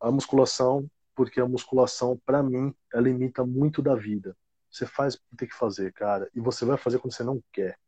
A 0.00 0.10
musculação, 0.10 0.88
porque 1.14 1.40
a 1.40 1.46
musculação, 1.46 2.20
para 2.24 2.42
mim, 2.42 2.74
ela 2.92 3.08
imita 3.08 3.44
muito 3.44 3.82
da 3.82 3.94
vida. 3.94 4.36
Você 4.70 4.86
faz 4.86 5.14
o 5.14 5.18
que 5.18 5.36
tem 5.36 5.48
que 5.48 5.54
fazer, 5.54 5.92
cara, 5.92 6.28
e 6.34 6.40
você 6.40 6.64
vai 6.64 6.76
fazer 6.78 6.98
quando 6.98 7.12
você 7.12 7.22
não 7.22 7.42
quer. 7.52 7.78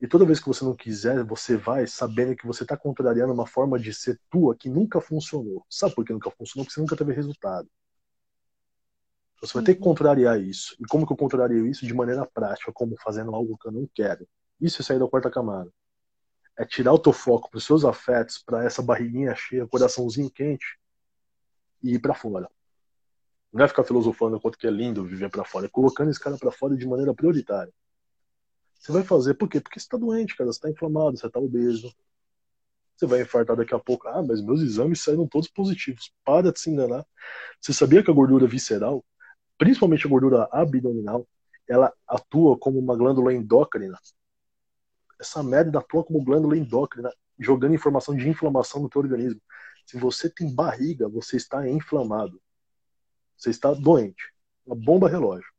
E 0.00 0.06
toda 0.06 0.24
vez 0.24 0.40
que 0.40 0.48
você 0.48 0.64
não 0.64 0.74
quiser, 0.74 1.22
você 1.22 1.56
vai 1.56 1.86
sabendo 1.86 2.34
que 2.34 2.46
você 2.46 2.64
está 2.64 2.76
contrariando 2.76 3.32
uma 3.32 3.46
forma 3.46 3.78
de 3.78 3.94
ser 3.94 4.18
tua 4.30 4.56
que 4.56 4.68
nunca 4.68 5.00
funcionou. 5.00 5.64
Sabe 5.70 5.94
por 5.94 6.04
que 6.04 6.12
nunca 6.12 6.30
funcionou? 6.30 6.64
Porque 6.64 6.74
você 6.74 6.80
nunca 6.80 6.96
teve 6.96 7.12
resultado. 7.12 7.68
Você 9.40 9.54
vai 9.54 9.64
ter 9.64 9.74
que 9.74 9.80
uhum. 9.80 9.88
contrariar 9.88 10.40
isso. 10.40 10.76
E 10.80 10.84
como 10.86 11.06
que 11.06 11.12
eu 11.12 11.16
contrario 11.16 11.66
isso? 11.66 11.86
De 11.86 11.92
maneira 11.92 12.24
prática, 12.24 12.72
como 12.72 12.96
fazendo 13.02 13.34
algo 13.34 13.58
que 13.58 13.68
eu 13.68 13.72
não 13.72 13.88
quero. 13.92 14.26
Isso 14.60 14.80
é 14.80 14.84
sair 14.84 14.98
da 14.98 15.08
quarta 15.08 15.30
camada. 15.30 15.70
É 16.56 16.64
tirar 16.64 16.92
o 16.92 16.98
teu 16.98 17.12
foco 17.12 17.50
para 17.50 17.58
os 17.58 17.64
seus 17.64 17.84
afetos, 17.84 18.42
para 18.44 18.64
essa 18.64 18.80
barriguinha 18.82 19.34
cheia, 19.34 19.66
coraçãozinho 19.66 20.30
quente 20.30 20.78
e 21.82 21.94
ir 21.94 21.98
para 21.98 22.14
fora. 22.14 22.48
Não 23.52 23.64
é 23.64 23.68
ficar 23.68 23.84
filosofando 23.84 24.40
quanto 24.40 24.56
que 24.56 24.66
é 24.66 24.70
lindo 24.70 25.04
viver 25.04 25.30
para 25.30 25.44
fora, 25.44 25.66
é 25.66 25.68
colocando 25.68 26.10
esse 26.10 26.18
cara 26.18 26.38
para 26.38 26.50
fora 26.50 26.76
de 26.76 26.86
maneira 26.86 27.12
prioritária. 27.12 27.72
Você 28.82 28.90
vai 28.90 29.04
fazer 29.04 29.34
por 29.34 29.48
quê? 29.48 29.60
Porque 29.60 29.78
você 29.78 29.84
está 29.84 29.96
doente, 29.96 30.34
cara. 30.36 30.50
Você 30.50 30.56
está 30.56 30.68
inflamado, 30.68 31.16
você 31.16 31.26
está 31.26 31.38
obeso. 31.38 31.94
Você 32.96 33.06
vai 33.06 33.22
infartar 33.22 33.56
daqui 33.56 33.72
a 33.72 33.78
pouco. 33.78 34.08
Ah, 34.08 34.22
mas 34.22 34.42
meus 34.42 34.60
exames 34.60 35.00
saíram 35.00 35.24
todos 35.28 35.48
positivos. 35.48 36.12
Para 36.24 36.52
de 36.52 36.58
se 36.58 36.68
enganar. 36.68 37.06
Você 37.60 37.72
sabia 37.72 38.02
que 38.02 38.10
a 38.10 38.14
gordura 38.14 38.44
visceral, 38.44 39.04
principalmente 39.56 40.04
a 40.04 40.10
gordura 40.10 40.48
abdominal, 40.50 41.28
ela 41.68 41.92
atua 42.08 42.58
como 42.58 42.80
uma 42.80 42.96
glândula 42.96 43.32
endócrina? 43.32 43.96
Essa 45.20 45.44
merda 45.44 45.78
atua 45.78 46.02
como 46.02 46.24
glândula 46.24 46.56
endócrina, 46.56 47.12
jogando 47.38 47.76
informação 47.76 48.16
de 48.16 48.28
inflamação 48.28 48.82
no 48.82 48.88
teu 48.88 49.00
organismo. 49.00 49.40
Se 49.86 49.96
você 49.96 50.28
tem 50.28 50.52
barriga, 50.52 51.08
você 51.08 51.36
está 51.36 51.68
inflamado. 51.68 52.40
Você 53.42 53.50
está 53.50 53.72
doente. 53.72 54.32
Uma 54.64 54.76
bomba 54.76 55.08
relógio 55.08 55.52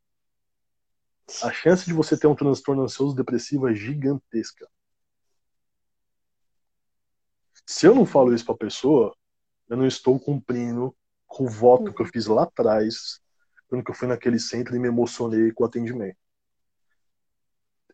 a 1.42 1.50
chance 1.50 1.86
de 1.86 1.92
você 1.92 2.16
ter 2.16 2.26
um 2.26 2.34
transtorno 2.34 2.82
ansioso 2.82 3.14
depressivo 3.14 3.68
é 3.68 3.74
gigantesca. 3.74 4.68
Se 7.66 7.86
eu 7.86 7.94
não 7.94 8.04
falo 8.04 8.34
isso 8.34 8.44
pra 8.44 8.54
pessoa, 8.54 9.16
eu 9.68 9.76
não 9.76 9.86
estou 9.86 10.20
cumprindo 10.20 10.94
com 11.26 11.44
o 11.44 11.48
voto 11.48 11.92
que 11.94 12.02
eu 12.02 12.06
fiz 12.06 12.26
lá 12.26 12.42
atrás, 12.42 13.20
quando 13.68 13.82
eu 13.88 13.94
fui 13.94 14.06
naquele 14.06 14.38
centro 14.38 14.76
e 14.76 14.78
me 14.78 14.88
emocionei 14.88 15.50
com 15.50 15.64
o 15.64 15.66
atendimento. 15.66 16.18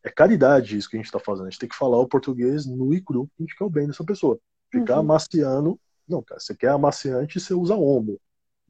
É 0.03 0.11
caridade 0.11 0.77
isso 0.77 0.91
que 0.91 0.97
a 0.97 0.99
gente 0.99 1.07
está 1.07 1.21
fazendo. 1.21 1.47
A 1.47 1.51
gente 1.51 1.61
tem 1.61 1.69
que 1.69 1.77
falar 1.77 1.99
o 1.99 2.09
português 2.09 2.67
nu 2.67 2.93
e 2.93 3.01
cru, 3.01 3.31
a 3.39 3.43
gente 3.43 3.55
quer 3.55 3.65
o 3.65 3.71
bem 3.71 3.87
dessa 3.87 4.05
pessoa. 4.05 4.41
Ficar 4.73 4.95
uhum. 4.95 5.01
amaciando. 5.01 5.81
Não, 6.09 6.23
cara, 6.23 6.41
você 6.41 6.57
quer 6.57 6.71
amaciante, 6.71 7.39
você 7.39 7.55
usa 7.55 7.77
ombro. 7.77 8.21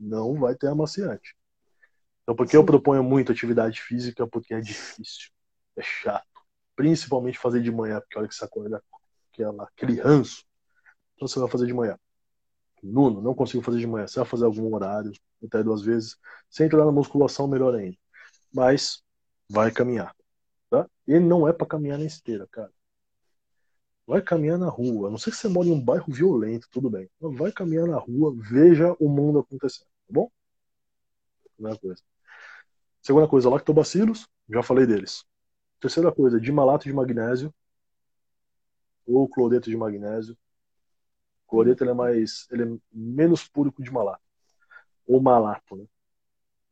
Não 0.00 0.34
vai 0.34 0.54
ter 0.54 0.68
amaciante. 0.68 1.36
Então, 2.22 2.34
por 2.34 2.46
que 2.46 2.56
eu 2.56 2.64
proponho 2.64 3.04
muito 3.04 3.32
atividade 3.32 3.82
física? 3.82 4.26
Porque 4.26 4.54
é 4.54 4.60
difícil, 4.60 5.30
é 5.76 5.82
chato. 5.82 6.26
Principalmente 6.74 7.38
fazer 7.38 7.60
de 7.60 7.70
manhã, 7.70 8.00
porque 8.00 8.16
a 8.16 8.20
hora 8.20 8.28
que 8.28 8.34
você 8.34 8.44
acorda, 8.44 8.82
aquela, 9.32 9.64
aquele 9.64 10.00
ranço. 10.00 10.44
Então, 11.14 11.28
você 11.28 11.38
vai 11.38 11.48
fazer 11.50 11.66
de 11.66 11.74
manhã. 11.74 11.98
Nuno, 12.82 13.20
não 13.20 13.34
consigo 13.34 13.62
fazer 13.62 13.78
de 13.78 13.86
manhã. 13.86 14.06
Você 14.06 14.18
vai 14.18 14.28
fazer 14.28 14.44
algum 14.44 14.74
horário, 14.74 15.12
até 15.44 15.62
duas 15.62 15.82
vezes. 15.82 16.16
Se 16.48 16.64
entrar 16.64 16.84
na 16.84 16.92
musculação, 16.92 17.46
melhor 17.46 17.74
ainda. 17.74 17.96
Mas 18.52 19.02
vai 19.48 19.70
caminhar. 19.70 20.14
Tá? 20.70 20.88
Ele 21.06 21.24
não 21.24 21.48
é 21.48 21.52
para 21.52 21.66
caminhar 21.66 21.98
na 21.98 22.04
esteira, 22.04 22.46
cara. 22.50 22.72
Vai 24.06 24.22
caminhar 24.22 24.58
na 24.58 24.68
rua. 24.68 25.08
A 25.08 25.10
não 25.10 25.18
sei 25.18 25.32
que 25.32 25.38
você 25.38 25.48
mora 25.48 25.68
em 25.68 25.72
um 25.72 25.80
bairro 25.80 26.12
violento, 26.12 26.68
tudo 26.70 26.88
bem. 26.88 27.08
vai 27.20 27.52
caminhar 27.52 27.86
na 27.86 27.98
rua, 27.98 28.34
veja 28.36 28.94
o 28.98 29.08
mundo 29.08 29.40
acontecendo, 29.40 29.89
bom? 30.10 30.30
Primeira 31.54 31.78
coisa. 31.78 32.02
Segunda 33.02 33.28
coisa, 33.28 33.48
lactobacilos, 33.48 34.28
já 34.48 34.62
falei 34.62 34.86
deles. 34.86 35.24
Terceira 35.80 36.12
coisa, 36.12 36.40
dimalato 36.40 36.84
de 36.84 36.92
magnésio 36.92 37.52
ou 39.06 39.28
cloreto 39.28 39.70
de 39.70 39.76
magnésio. 39.76 40.36
O 41.46 41.50
cloreto 41.50 41.82
ele 41.82 41.90
é 41.90 41.94
mais, 41.94 42.46
ele 42.50 42.62
é 42.62 42.78
menos 42.92 43.48
puro 43.48 43.72
que 43.72 43.80
o 43.80 43.84
de 43.84 43.90
malato. 43.90 44.22
Ou 45.06 45.20
malato, 45.20 45.76
né? 45.76 45.84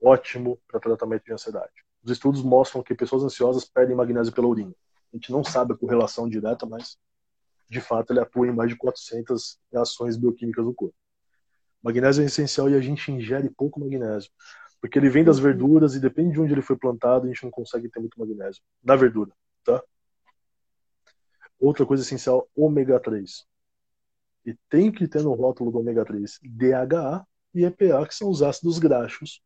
Ótimo 0.00 0.60
para 0.68 0.78
tratamento 0.78 1.24
de 1.24 1.32
ansiedade. 1.32 1.72
Os 2.04 2.12
estudos 2.12 2.42
mostram 2.42 2.82
que 2.82 2.94
pessoas 2.94 3.24
ansiosas 3.24 3.64
perdem 3.64 3.96
magnésio 3.96 4.32
pela 4.32 4.46
urina. 4.46 4.74
A 5.12 5.16
gente 5.16 5.32
não 5.32 5.42
sabe 5.42 5.72
a 5.72 5.76
correlação 5.76 6.28
direta, 6.28 6.66
mas 6.66 6.98
de 7.68 7.80
fato 7.80 8.12
ele 8.12 8.20
atua 8.20 8.46
em 8.46 8.52
mais 8.52 8.70
de 8.70 8.76
400 8.76 9.58
reações 9.72 10.16
bioquímicas 10.16 10.64
do 10.64 10.74
corpo. 10.74 10.94
Magnésio 11.82 12.22
é 12.22 12.26
essencial 12.26 12.68
e 12.68 12.74
a 12.74 12.80
gente 12.80 13.10
ingere 13.12 13.50
pouco 13.50 13.80
magnésio. 13.80 14.30
Porque 14.80 14.98
ele 14.98 15.08
vem 15.08 15.24
das 15.24 15.38
uhum. 15.38 15.44
verduras 15.44 15.94
e 15.94 16.00
depende 16.00 16.32
de 16.32 16.40
onde 16.40 16.52
ele 16.52 16.62
foi 16.62 16.76
plantado, 16.76 17.26
a 17.26 17.28
gente 17.28 17.42
não 17.44 17.50
consegue 17.50 17.88
ter 17.88 18.00
muito 18.00 18.18
magnésio 18.18 18.62
na 18.82 18.94
verdura, 18.96 19.32
tá? 19.64 19.82
Outra 21.58 21.84
coisa 21.84 22.02
essencial, 22.02 22.48
ômega 22.54 23.00
3. 23.00 23.44
E 24.46 24.54
tem 24.70 24.92
que 24.92 25.08
ter 25.08 25.22
no 25.22 25.34
rótulo 25.34 25.72
do 25.72 25.78
ômega 25.78 26.04
3 26.04 26.38
DHA 26.42 27.26
e 27.52 27.64
EPA, 27.64 28.06
que 28.06 28.14
são 28.14 28.30
os 28.30 28.42
ácidos 28.42 28.78
graxos, 28.78 29.42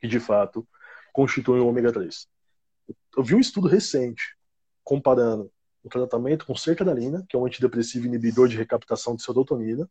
que 0.00 0.08
de 0.08 0.18
fato 0.18 0.66
constituem 1.12 1.60
o 1.60 1.66
ômega 1.66 1.92
3. 1.92 2.26
Eu 3.16 3.22
vi 3.22 3.34
um 3.34 3.40
estudo 3.40 3.68
recente 3.68 4.36
comparando 4.82 5.50
o 5.82 5.88
tratamento 5.88 6.46
com 6.46 6.56
sertralina, 6.56 7.24
que 7.28 7.36
é 7.36 7.38
um 7.38 7.46
antidepressivo 7.46 8.06
inibidor 8.06 8.48
de 8.48 8.56
recaptação 8.56 9.14
de 9.14 9.22
serotonina, 9.22 9.88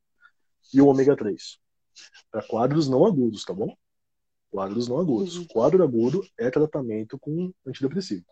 e 0.74 0.82
o 0.82 0.88
ômega 0.88 1.16
3. 1.16 1.60
Para 2.32 2.46
quadros 2.46 2.88
não 2.88 3.06
agudos, 3.06 3.44
tá 3.44 3.54
bom? 3.54 3.76
Quadros 4.52 4.88
não 4.88 5.00
agudos. 5.00 5.38
Uhum. 5.38 5.48
Quadro 5.48 5.84
agudo 5.84 6.26
é 6.38 6.50
tratamento 6.50 7.18
com 7.20 7.54
antidepressivo. 7.66 8.26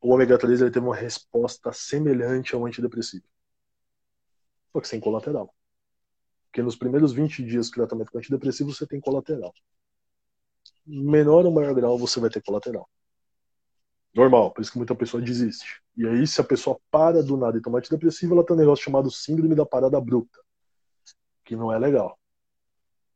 O 0.00 0.12
ômega 0.12 0.38
3 0.38 0.60
ele 0.60 0.70
teve 0.70 0.86
uma 0.86 0.94
resposta 0.94 1.72
semelhante 1.72 2.54
ao 2.54 2.64
antidepressivo. 2.64 3.24
Só 4.72 4.80
que 4.80 4.88
sem 4.88 5.00
colateral. 5.00 5.54
Porque 6.46 6.62
nos 6.62 6.76
primeiros 6.76 7.12
20 7.12 7.44
dias 7.44 7.66
de 7.66 7.72
tratamento 7.72 8.10
com 8.10 8.18
antidepressivo 8.18 8.72
você 8.72 8.86
tem 8.86 9.00
colateral. 9.00 9.52
Menor 10.86 11.44
ou 11.44 11.52
maior 11.52 11.74
grau 11.74 11.98
você 11.98 12.20
vai 12.20 12.30
ter 12.30 12.42
colateral. 12.42 12.88
Normal, 14.14 14.50
por 14.50 14.62
isso 14.62 14.72
que 14.72 14.78
muita 14.78 14.94
pessoa 14.94 15.22
desiste. 15.22 15.82
E 15.94 16.06
aí, 16.06 16.26
se 16.26 16.40
a 16.40 16.44
pessoa 16.44 16.80
para 16.90 17.22
do 17.22 17.36
nada 17.36 17.58
e 17.58 17.60
toma 17.60 17.78
antidepressivo, 17.78 18.32
ela 18.32 18.44
tem 18.44 18.56
um 18.56 18.58
negócio 18.58 18.82
chamado 18.82 19.10
síndrome 19.10 19.54
da 19.54 19.66
parada 19.66 19.98
abrupta, 19.98 20.40
que 21.46 21.56
não 21.56 21.72
é 21.72 21.78
legal. 21.78 22.18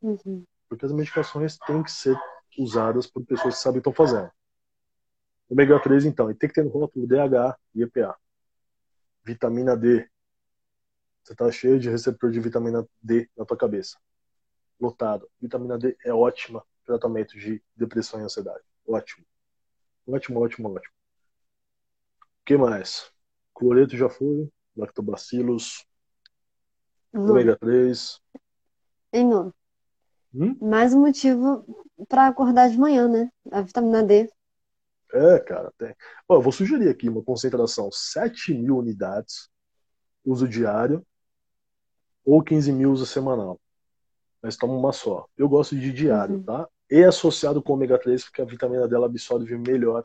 Uhum. 0.01 0.47
Porque 0.69 0.87
as 0.87 0.93
medicações 0.93 1.59
têm 1.59 1.83
que 1.83 1.90
ser 1.90 2.16
usadas 2.57 3.07
por 3.07 3.25
pessoas 3.27 3.57
que 3.57 3.61
sabem 3.61 3.81
o 3.81 3.83
que 3.83 3.90
estão 3.90 4.07
fazendo. 4.07 4.31
Ômega 5.49 5.83
3, 5.83 6.05
então, 6.05 6.31
e 6.31 6.35
tem 6.35 6.49
que 6.49 6.55
ter 6.55 6.64
no 6.64 6.71
rótulo 6.71 7.09
DH 7.09 7.59
e 7.75 7.83
EPA. 7.83 8.16
Vitamina 9.25 9.77
D. 9.77 10.09
Você 11.23 11.33
está 11.33 11.51
cheio 11.51 11.79
de 11.79 11.90
receptor 11.90 12.31
de 12.31 12.40
vitamina 12.40 12.88
D 13.03 13.29
na 13.37 13.45
tua 13.45 13.57
cabeça. 13.57 13.99
Lotado. 14.81 15.29
Vitamina 15.40 15.77
D 15.77 15.97
é 16.05 16.14
ótima 16.14 16.64
tratamento 16.87 17.37
de 17.37 17.62
depressão 17.77 18.21
e 18.21 18.23
ansiedade. 18.23 18.62
Ótimo. 18.87 19.27
Ótimo, 20.07 20.40
ótimo, 20.40 20.73
ótimo. 20.73 20.95
O 22.40 22.45
que 22.45 22.57
mais? 22.57 23.12
Cloreto 23.53 23.97
já 23.97 24.09
foi. 24.09 24.49
Lactobacilos. 24.77 25.85
Uhum. 27.12 27.31
Ômega 27.31 27.57
3. 27.57 28.20
E 29.12 29.25
não. 29.25 29.53
Hum? 30.35 30.57
Mais 30.61 30.94
um 30.94 31.01
motivo 31.01 31.64
para 32.09 32.29
acordar 32.29 32.70
de 32.70 32.79
manhã, 32.79 33.09
né? 33.09 33.31
A 33.51 33.61
vitamina 33.61 34.03
D. 34.03 34.31
É, 35.12 35.38
cara, 35.40 35.73
tem. 35.77 35.94
Bom, 36.29 36.37
eu 36.37 36.42
vou 36.42 36.53
sugerir 36.53 36.88
aqui 36.88 37.09
uma 37.09 37.23
concentração 37.23 37.90
7 37.90 38.55
mil 38.55 38.79
unidades, 38.79 39.49
uso 40.25 40.46
diário, 40.49 41.05
ou 42.25 42.42
15 42.42 42.73
mil 42.73 42.92
uso 42.92 43.07
semanal. 43.07 43.61
Mas 44.40 44.57
toma 44.57 44.75
uma 44.75 44.92
só. 44.92 45.27
Eu 45.37 45.49
gosto 45.49 45.77
de 45.77 45.92
diário, 45.92 46.37
uhum. 46.37 46.42
tá? 46.44 46.68
E 46.88 47.03
associado 47.03 47.62
com 47.62 47.73
ômega 47.73 47.99
3, 47.99 48.25
porque 48.25 48.40
a 48.40 48.44
vitamina 48.44 48.87
dela 48.87 49.07
absorve 49.07 49.57
melhor 49.59 50.05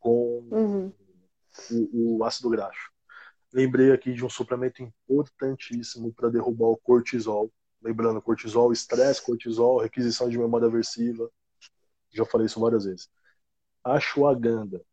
com 0.00 0.48
uhum. 0.50 0.92
o, 1.70 2.18
o 2.18 2.24
ácido 2.24 2.48
graxo. 2.48 2.90
Lembrei 3.52 3.92
aqui 3.92 4.12
de 4.12 4.24
um 4.24 4.28
suplemento 4.28 4.82
importantíssimo 4.82 6.12
para 6.12 6.28
derrubar 6.28 6.68
o 6.68 6.76
cortisol, 6.76 7.50
Lembrando, 7.80 8.20
cortisol, 8.20 8.72
estresse, 8.72 9.22
cortisol, 9.22 9.80
requisição 9.80 10.28
de 10.28 10.36
memória 10.36 10.66
aversiva. 10.66 11.30
Já 12.10 12.24
falei 12.24 12.46
isso 12.46 12.60
várias 12.60 12.84
vezes. 12.84 13.08
Ashwagandha. 13.84 14.84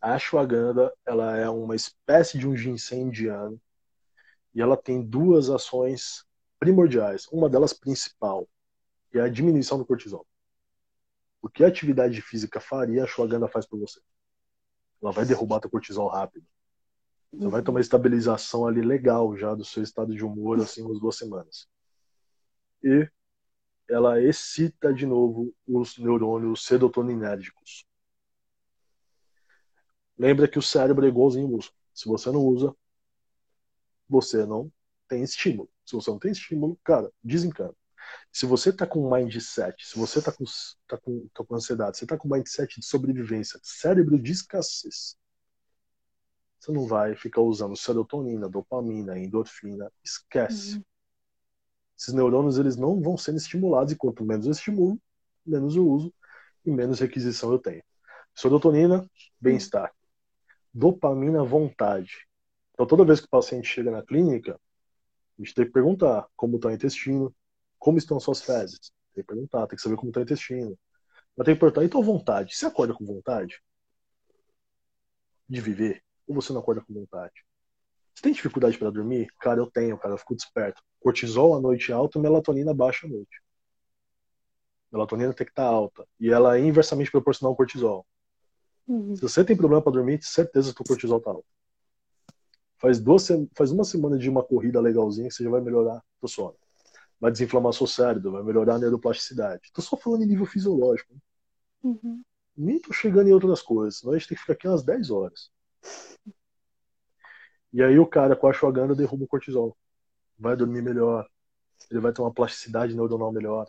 A 0.00 0.14
ashwagandha, 0.14 0.92
ela 1.04 1.36
é 1.36 1.48
uma 1.48 1.74
espécie 1.74 2.38
de 2.38 2.46
um 2.46 2.56
ginseng 2.56 3.02
indiano 3.02 3.60
e 4.54 4.60
ela 4.60 4.76
tem 4.76 5.02
duas 5.02 5.50
ações 5.50 6.24
primordiais. 6.58 7.26
Uma 7.32 7.48
delas 7.48 7.72
principal, 7.72 8.48
é 9.12 9.20
a 9.20 9.28
diminuição 9.28 9.78
do 9.78 9.84
cortisol. 9.84 10.26
O 11.40 11.48
que 11.48 11.64
a 11.64 11.68
atividade 11.68 12.20
física 12.22 12.60
faria, 12.60 13.02
a 13.02 13.04
ashwagandha 13.04 13.48
faz 13.48 13.66
por 13.66 13.78
você. 13.78 14.00
Ela 15.02 15.12
vai 15.12 15.24
derrubar 15.24 15.60
teu 15.60 15.70
cortisol 15.70 16.08
rápido. 16.08 16.46
Você 17.32 17.48
vai 17.48 17.62
ter 17.62 17.70
uma 17.70 17.80
estabilização 17.80 18.66
ali 18.66 18.82
legal 18.82 19.36
já 19.36 19.54
do 19.54 19.64
seu 19.64 19.82
estado 19.82 20.14
de 20.14 20.24
humor, 20.24 20.60
assim, 20.60 20.82
umas 20.82 21.00
duas 21.00 21.16
semanas. 21.16 21.66
E 22.82 23.08
ela 23.88 24.20
excita 24.20 24.92
de 24.92 25.06
novo 25.06 25.54
os 25.66 25.98
neurônios 25.98 26.64
serotoninérgicos. 26.64 27.86
Lembra 30.18 30.46
que 30.46 30.58
o 30.58 30.62
cérebro 30.62 31.04
é 31.06 31.08
igualzinho 31.08 31.48
músculo. 31.48 31.78
Se 31.94 32.06
você 32.06 32.30
não 32.30 32.40
usa, 32.40 32.74
você 34.08 34.44
não 34.44 34.70
tem 35.08 35.22
estímulo. 35.22 35.70
Se 35.84 35.94
você 35.94 36.10
não 36.10 36.18
tem 36.18 36.32
estímulo, 36.32 36.78
cara, 36.84 37.10
desencana. 37.22 37.74
Se 38.30 38.46
você 38.46 38.72
tá 38.72 38.86
com 38.86 39.10
mindset, 39.10 39.86
se 39.86 39.98
você 39.98 40.20
tá 40.20 40.32
com, 40.32 40.44
tá 40.86 40.98
com, 40.98 41.28
tá 41.34 41.44
com 41.44 41.54
ansiedade, 41.54 41.96
você 41.96 42.06
tá 42.06 42.16
com 42.16 42.28
mindset 42.28 42.78
de 42.78 42.86
sobrevivência, 42.86 43.58
cérebro 43.62 44.20
de 44.20 44.32
escassez, 44.32 45.16
você 46.62 46.70
não 46.70 46.86
vai 46.86 47.16
ficar 47.16 47.40
usando 47.40 47.76
serotonina, 47.76 48.48
dopamina, 48.48 49.18
endorfina. 49.18 49.90
Esquece. 50.04 50.76
Uhum. 50.76 50.84
Esses 51.98 52.14
neurônios 52.14 52.56
eles 52.56 52.76
não 52.76 53.02
vão 53.02 53.18
sendo 53.18 53.38
estimulados 53.38 53.92
e 53.92 53.96
quanto 53.96 54.24
menos 54.24 54.46
eu 54.46 54.52
estimulo, 54.52 54.96
menos 55.44 55.74
eu 55.74 55.84
uso 55.84 56.14
e 56.64 56.70
menos 56.70 57.00
requisição 57.00 57.50
eu 57.50 57.58
tenho. 57.58 57.82
Serotonina, 58.32 59.04
bem-estar. 59.40 59.92
Dopamina, 60.72 61.42
vontade. 61.42 62.28
Então 62.74 62.86
toda 62.86 63.04
vez 63.04 63.18
que 63.18 63.26
o 63.26 63.30
paciente 63.30 63.66
chega 63.66 63.90
na 63.90 64.04
clínica, 64.04 64.52
a 65.36 65.42
gente 65.42 65.54
tem 65.54 65.66
que 65.66 65.72
perguntar 65.72 66.28
como 66.36 66.56
está 66.56 66.68
o 66.68 66.72
intestino, 66.72 67.34
como 67.76 67.98
estão 67.98 68.20
suas 68.20 68.40
fezes. 68.40 68.92
Tem 69.12 69.24
que 69.24 69.26
perguntar, 69.26 69.66
tem 69.66 69.74
que 69.74 69.82
saber 69.82 69.96
como 69.96 70.10
está 70.10 70.20
o 70.20 70.22
intestino. 70.22 70.78
Mas 71.36 71.44
tem 71.44 71.56
que 71.56 71.60
perguntar, 71.60 71.84
então 71.84 72.04
vontade. 72.04 72.54
Você 72.54 72.66
acorda 72.66 72.94
com 72.94 73.04
vontade 73.04 73.60
de 75.48 75.60
viver? 75.60 76.04
Ou 76.26 76.34
você 76.34 76.52
não 76.52 76.60
acorda 76.60 76.80
com 76.80 76.92
vontade? 76.92 77.44
Você 78.14 78.22
tem 78.22 78.32
dificuldade 78.32 78.78
para 78.78 78.90
dormir? 78.90 79.28
Cara, 79.40 79.60
eu 79.60 79.70
tenho, 79.70 79.98
cara, 79.98 80.14
eu 80.14 80.18
fico 80.18 80.36
desperto. 80.36 80.82
Cortisol 81.00 81.56
à 81.56 81.60
noite 81.60 81.92
alto, 81.92 82.20
melatonina 82.20 82.74
baixa 82.74 83.06
à 83.06 83.10
noite. 83.10 83.42
Melatonina 84.92 85.32
tem 85.32 85.46
que 85.46 85.52
estar 85.52 85.64
tá 85.64 85.68
alta. 85.68 86.06
E 86.20 86.30
ela 86.30 86.56
é 86.56 86.60
inversamente 86.60 87.10
proporcional 87.10 87.52
ao 87.52 87.56
cortisol. 87.56 88.06
Uhum. 88.86 89.16
Se 89.16 89.22
você 89.22 89.44
tem 89.44 89.56
problema 89.56 89.82
para 89.82 89.92
dormir, 89.92 90.22
certeza 90.22 90.74
que 90.74 90.82
o 90.82 90.84
cortisol 90.84 91.20
tá 91.20 91.30
alto. 91.30 91.46
Faz, 92.76 93.00
duas, 93.00 93.28
faz 93.54 93.70
uma 93.70 93.84
semana 93.84 94.18
de 94.18 94.28
uma 94.28 94.42
corrida 94.42 94.80
legalzinha 94.80 95.28
que 95.28 95.34
você 95.34 95.44
já 95.44 95.50
vai 95.50 95.60
melhorar 95.60 96.02
o 96.20 96.28
sono. 96.28 96.56
Vai 97.18 97.30
desinflamar 97.30 97.72
seu 97.72 97.86
cérebro, 97.86 98.32
vai 98.32 98.42
melhorar 98.42 98.74
a 98.74 98.78
neuroplasticidade. 98.78 99.70
Tô 99.72 99.80
só 99.80 99.96
falando 99.96 100.24
em 100.24 100.26
nível 100.26 100.44
fisiológico. 100.44 101.14
Uhum. 101.82 102.22
Nem 102.56 102.80
tô 102.80 102.92
chegando 102.92 103.28
em 103.28 103.32
outras 103.32 103.62
coisas, 103.62 104.00
senão 104.00 104.12
a 104.12 104.18
gente 104.18 104.28
tem 104.28 104.36
que 104.36 104.42
ficar 104.42 104.54
aqui 104.54 104.68
umas 104.68 104.82
10 104.82 105.10
horas. 105.10 105.50
E 107.72 107.82
aí 107.82 107.98
o 107.98 108.06
cara 108.06 108.36
com 108.36 108.46
a 108.46 108.50
ashwagandha 108.50 108.94
derruba 108.94 109.24
o 109.24 109.28
cortisol. 109.28 109.76
Vai 110.38 110.56
dormir 110.56 110.82
melhor. 110.82 111.26
Ele 111.90 112.00
vai 112.00 112.12
ter 112.12 112.20
uma 112.20 112.32
plasticidade 112.32 112.94
neuronal 112.94 113.32
melhor. 113.32 113.68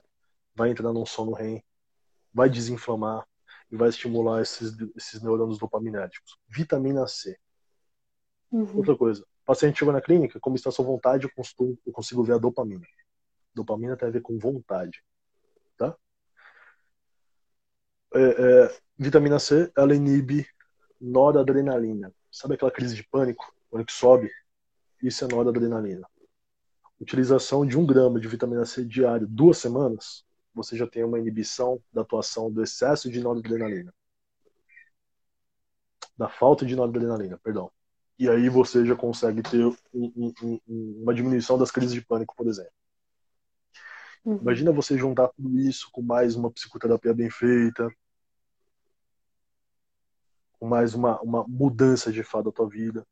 Vai 0.53 0.69
entrar 0.69 0.91
num 0.91 1.05
sono 1.05 1.33
REM. 1.33 1.63
Vai 2.33 2.49
desinflamar. 2.49 3.25
E 3.71 3.77
vai 3.77 3.89
estimular 3.89 4.41
esses, 4.41 4.75
esses 4.95 5.21
neurônios 5.21 5.57
dopaminérgicos. 5.57 6.37
Vitamina 6.47 7.07
C. 7.07 7.37
Uhum. 8.51 8.77
Outra 8.77 8.95
coisa. 8.95 9.23
O 9.23 9.45
paciente 9.45 9.79
chegou 9.79 9.93
na 9.93 10.01
clínica, 10.01 10.39
como 10.39 10.55
está 10.55 10.69
a 10.69 10.71
sua 10.71 10.85
vontade, 10.85 11.25
eu 11.25 11.31
consigo, 11.35 11.77
eu 11.85 11.91
consigo 11.91 12.23
ver 12.23 12.33
a 12.33 12.37
dopamina. 12.37 12.85
Dopamina 13.53 13.97
tem 13.97 14.07
a 14.07 14.11
ver 14.11 14.21
com 14.21 14.37
vontade. 14.37 15.03
Tá? 15.75 15.95
É, 18.13 18.19
é, 18.19 18.77
vitamina 18.97 19.39
C, 19.39 19.71
ela 19.75 19.95
inibe 19.95 20.47
noradrenalina. 21.03 22.13
Sabe 22.31 22.55
aquela 22.55 22.71
crise 22.71 22.95
de 22.95 23.03
pânico? 23.03 23.53
Quando 23.69 23.85
que 23.85 23.91
sobe? 23.91 24.31
Isso 25.01 25.25
é 25.25 25.27
noradrenalina. 25.27 26.07
Utilização 26.99 27.65
de 27.65 27.77
um 27.77 27.85
grama 27.85 28.19
de 28.19 28.27
vitamina 28.27 28.65
C 28.65 28.85
diário 28.85 29.27
duas 29.27 29.57
semanas, 29.57 30.23
você 30.53 30.77
já 30.77 30.87
tem 30.87 31.03
uma 31.03 31.19
inibição 31.19 31.81
da 31.91 32.01
atuação 32.01 32.49
do 32.49 32.63
excesso 32.63 33.11
de 33.11 33.19
noradrenalina. 33.19 33.93
Da 36.17 36.29
falta 36.29 36.65
de 36.65 36.75
noradrenalina, 36.75 37.37
perdão. 37.43 37.69
E 38.17 38.29
aí 38.29 38.47
você 38.47 38.85
já 38.85 38.95
consegue 38.95 39.41
ter 39.41 39.65
um, 39.65 39.75
um, 39.93 40.33
um, 40.41 41.01
uma 41.01 41.13
diminuição 41.13 41.57
das 41.57 41.71
crises 41.71 41.91
de 41.91 42.01
pânico, 42.01 42.33
por 42.37 42.47
exemplo. 42.47 42.71
Uhum. 44.23 44.37
Imagina 44.37 44.71
você 44.71 44.97
juntar 44.97 45.27
tudo 45.29 45.59
isso 45.59 45.89
com 45.91 46.01
mais 46.01 46.35
uma 46.35 46.49
psicoterapia 46.49 47.13
bem 47.13 47.29
feita, 47.29 47.89
mais 50.65 50.93
uma, 50.93 51.19
uma 51.21 51.45
mudança 51.47 52.11
de 52.11 52.23
fato 52.23 52.45
da 52.45 52.51
tua 52.51 52.69
vida. 52.69 53.05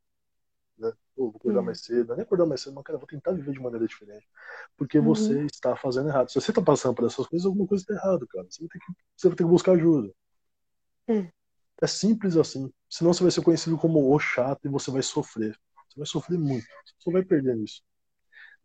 Né? 0.78 0.92
Pô, 1.16 1.30
vou 1.30 1.36
acordar 1.36 1.60
uhum. 1.60 1.66
mais 1.66 1.82
cedo, 1.82 2.08
não 2.08 2.14
é 2.14 2.18
nem 2.18 2.24
acordar 2.24 2.46
mais 2.46 2.62
cedo, 2.62 2.74
mas 2.74 2.84
cara, 2.84 2.98
vou 2.98 3.08
tentar 3.08 3.32
viver 3.34 3.52
de 3.54 3.60
maneira 3.60 3.88
diferente. 3.88 4.28
Porque 4.78 4.98
uhum. 4.98 5.06
você 5.06 5.46
está 5.46 5.76
fazendo 5.76 6.10
errado. 6.10 6.30
Se 6.30 6.40
você 6.40 6.52
está 6.52 6.62
passando 6.62 6.96
por 6.96 7.06
essas 7.06 7.28
coisas, 7.28 7.46
alguma 7.46 7.68
coisa 7.68 7.84
está 7.84 7.94
errado, 7.94 8.28
cara. 8.28 8.48
Você 8.50 8.62
vai 8.62 8.70
ter 8.70 8.80
que, 8.80 8.94
você 9.16 9.28
vai 9.28 9.38
ter 9.38 9.44
que 9.44 9.50
buscar 9.50 9.74
ajuda. 9.74 10.12
É. 11.08 11.32
é 11.82 11.88
simples 11.88 12.38
assim. 12.38 12.72
Senão 12.90 13.14
você 13.14 13.24
vai 13.24 13.32
ser 13.32 13.44
conhecido 13.44 13.78
como 13.78 14.14
o 14.14 14.20
chato 14.20 14.66
e 14.66 14.70
você 14.70 14.90
vai 14.92 15.02
sofrer. 15.02 15.56
Você 15.90 15.98
vai 15.98 16.06
sofrer 16.06 16.40
muito. 16.40 16.66
Você 16.66 16.94
só 17.00 17.12
vai 17.12 17.24
perder 17.24 17.56
nisso. 17.56 17.82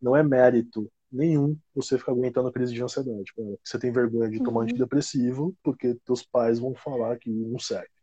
Não 0.01 0.15
é 0.15 0.23
mérito 0.23 0.91
nenhum 1.11 1.57
você 1.73 1.97
ficar 1.97 2.11
aguentando 2.11 2.47
a 2.47 2.53
crise 2.53 2.73
de 2.73 2.81
ansiedade. 2.81 3.33
Cara. 3.35 3.57
Você 3.63 3.79
tem 3.79 3.91
vergonha 3.91 4.29
de 4.29 4.39
tomar 4.39 4.59
uhum. 4.59 4.63
antidepressivo 4.63 5.55
porque 5.63 5.95
teus 6.05 6.23
pais 6.23 6.59
vão 6.59 6.73
falar 6.75 7.17
que 7.17 7.29
não 7.29 7.59
serve. 7.59 7.96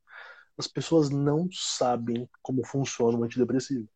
As 0.56 0.66
pessoas 0.68 1.10
não 1.10 1.48
sabem 1.52 2.28
como 2.42 2.64
funciona 2.64 3.18
o 3.18 3.24
antidepressivo. 3.24 3.88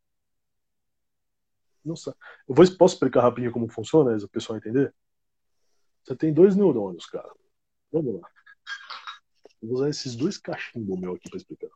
Não 1.84 1.96
sabe. 1.96 2.16
Eu 2.48 2.54
vou, 2.54 2.76
posso 2.76 2.94
explicar 2.94 3.22
rapidinho 3.22 3.52
como 3.52 3.68
funciona, 3.68 4.16
para 4.16 4.24
o 4.24 4.28
pessoal 4.28 4.58
entender? 4.58 4.94
Você 6.04 6.16
tem 6.16 6.32
dois 6.32 6.56
neurônios, 6.56 7.06
cara. 7.06 7.30
Vamos 7.92 8.20
lá. 8.20 8.28
Vou 9.62 9.74
usar 9.74 9.88
esses 9.88 10.14
dois 10.14 10.38
cachimbos 10.38 10.98
meu 10.98 11.14
aqui 11.14 11.28
para 11.28 11.38
explicar. 11.38 11.70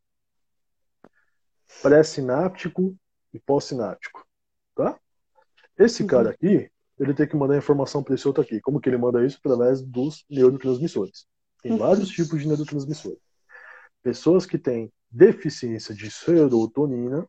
Pré-sináptico 1.82 2.96
e 3.32 3.38
pós-sináptico. 3.38 4.26
Tá? 4.74 4.98
Esse 5.76 6.02
uhum. 6.02 6.08
cara 6.08 6.30
aqui, 6.30 6.70
ele 6.98 7.14
tem 7.14 7.26
que 7.26 7.36
mandar 7.36 7.56
informação 7.56 8.02
para 8.02 8.14
esse 8.14 8.26
outro 8.26 8.42
aqui. 8.42 8.60
Como 8.60 8.80
que 8.80 8.88
ele 8.88 8.98
manda 8.98 9.24
isso? 9.24 9.38
Através 9.38 9.82
dos 9.82 10.24
neurotransmissores. 10.28 11.26
Tem 11.62 11.72
uhum. 11.72 11.78
vários 11.78 12.08
tipos 12.08 12.40
de 12.40 12.46
neurotransmissores. 12.46 13.18
Pessoas 14.02 14.46
que 14.46 14.58
têm 14.58 14.92
deficiência 15.10 15.94
de 15.94 16.10
serotonina 16.10 17.28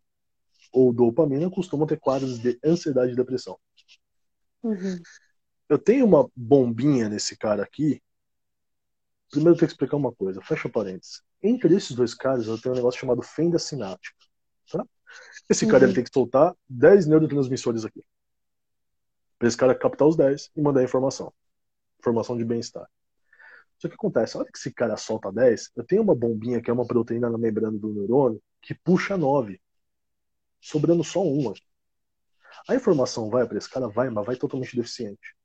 ou 0.71 0.91
dopamina 0.91 1.49
costumam 1.49 1.85
ter 1.85 1.99
quadros 1.99 2.39
de 2.39 2.59
ansiedade 2.65 3.13
e 3.13 3.15
depressão. 3.15 3.59
Uhum. 4.63 4.99
Eu 5.69 5.77
tenho 5.77 6.05
uma 6.05 6.29
bombinha 6.35 7.09
nesse 7.09 7.37
cara 7.37 7.63
aqui. 7.63 8.01
Primeiro 9.29 9.55
eu 9.55 9.59
tenho 9.59 9.67
que 9.67 9.73
explicar 9.73 9.97
uma 9.97 10.11
coisa, 10.11 10.41
fecha 10.41 10.69
parênteses. 10.69 11.21
Entre 11.41 11.75
esses 11.75 11.95
dois 11.95 12.13
caras 12.13 12.47
eu 12.47 12.59
tenho 12.59 12.73
um 12.73 12.77
negócio 12.77 12.99
chamado 12.99 13.21
fenda 13.21 13.59
sináptica. 13.59 14.17
Tá? 14.71 14.85
Esse 15.49 15.67
cara 15.67 15.87
uhum. 15.87 15.93
tem 15.93 16.03
que 16.03 16.13
soltar 16.13 16.55
10 16.69 17.07
neurotransmissores 17.07 17.85
aqui. 17.85 18.03
Pra 19.37 19.47
esse 19.47 19.57
cara 19.57 19.75
captar 19.75 20.07
os 20.07 20.15
10 20.15 20.51
e 20.55 20.61
mandar 20.61 20.83
informação. 20.83 21.33
Informação 21.99 22.37
de 22.37 22.45
bem-estar. 22.45 22.89
Só 23.83 23.89
que 23.89 23.95
acontece, 23.95 24.37
a 24.37 24.39
hora 24.39 24.49
que 24.49 24.57
esse 24.57 24.73
cara 24.73 24.95
solta 24.95 25.29
10, 25.29 25.71
eu 25.75 25.83
tenho 25.83 26.03
uma 26.03 26.15
bombinha 26.15 26.61
que 26.61 26.71
é 26.71 26.73
uma 26.73 26.87
proteína 26.87 27.29
na 27.29 27.37
membrana 27.37 27.77
do 27.77 27.93
neurônio 27.93 28.41
que 28.61 28.73
puxa 28.73 29.17
9. 29.17 29.59
Sobrando 30.61 31.03
só 31.03 31.21
uma. 31.21 31.53
A 32.65 32.75
informação 32.75 33.29
vai 33.29 33.45
para 33.45 33.57
esse 33.57 33.69
cara? 33.69 33.89
Vai, 33.89 34.09
mas 34.09 34.25
vai 34.25 34.37
totalmente 34.37 34.73
deficiente. 34.73 35.35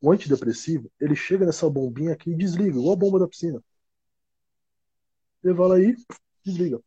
O 0.00 0.10
antidepressivo, 0.10 0.90
ele 0.98 1.14
chega 1.14 1.44
nessa 1.44 1.68
bombinha 1.68 2.14
aqui 2.14 2.30
e 2.30 2.34
desliga, 2.34 2.78
igual 2.78 2.94
a 2.94 2.96
bomba 2.96 3.18
da 3.18 3.28
piscina. 3.28 3.62
Ele 5.42 5.52
vai 5.52 5.68
lá 5.68 5.78
e 5.78 5.94
desliga. 6.42 6.80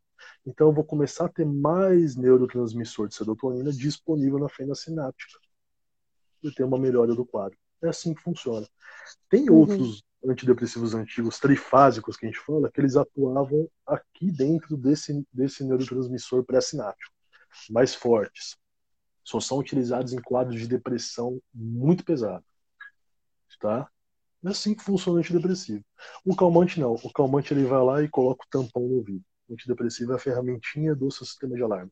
Então 0.47 0.69
eu 0.69 0.73
vou 0.73 0.83
começar 0.83 1.25
a 1.25 1.29
ter 1.29 1.45
mais 1.45 2.15
neurotransmissor 2.15 3.07
de 3.07 3.13
serotonina 3.13 3.71
disponível 3.71 4.39
na 4.39 4.49
fenda 4.49 4.73
sináptica. 4.73 5.39
E 6.41 6.51
ter 6.51 6.63
uma 6.63 6.79
melhora 6.79 7.13
do 7.13 7.23
quadro. 7.23 7.55
É 7.83 7.87
assim 7.87 8.15
que 8.15 8.21
funciona. 8.23 8.67
Tem 9.29 9.47
uhum. 9.47 9.57
outros 9.57 10.06
antidepressivos 10.25 10.93
antigos 10.93 11.39
trifásicos 11.39 12.17
que 12.17 12.25
a 12.25 12.29
gente 12.29 12.39
fala, 12.39 12.71
que 12.71 12.81
eles 12.81 12.95
atuavam 12.95 13.69
aqui 13.85 14.31
dentro 14.31 14.75
desse, 14.75 15.25
desse 15.31 15.63
neurotransmissor 15.63 16.43
pré-sináptico, 16.43 17.13
mais 17.69 17.93
fortes. 17.93 18.57
Só 19.23 19.39
são 19.39 19.57
utilizados 19.57 20.13
em 20.13 20.21
quadros 20.21 20.59
de 20.59 20.67
depressão 20.67 21.41
muito 21.53 22.03
pesado. 22.03 22.43
Tá? 23.59 23.89
É 24.45 24.49
assim 24.49 24.75
que 24.75 24.83
funciona 24.83 25.17
o 25.17 25.19
antidepressivo. 25.19 25.83
O 26.23 26.35
calmante 26.35 26.79
não. 26.79 26.93
O 26.93 27.11
calmante 27.11 27.53
ele 27.53 27.65
vai 27.65 27.83
lá 27.83 28.03
e 28.03 28.07
coloca 28.07 28.45
o 28.45 28.49
tampão 28.49 28.83
no 28.83 28.95
ouvido. 28.95 29.23
O 29.49 29.53
antidepressivo 29.53 30.13
é 30.13 30.15
a 30.15 30.19
ferramentinha 30.19 30.95
do 30.95 31.11
seu 31.11 31.25
sistema 31.25 31.55
de 31.55 31.63
alarme. 31.63 31.91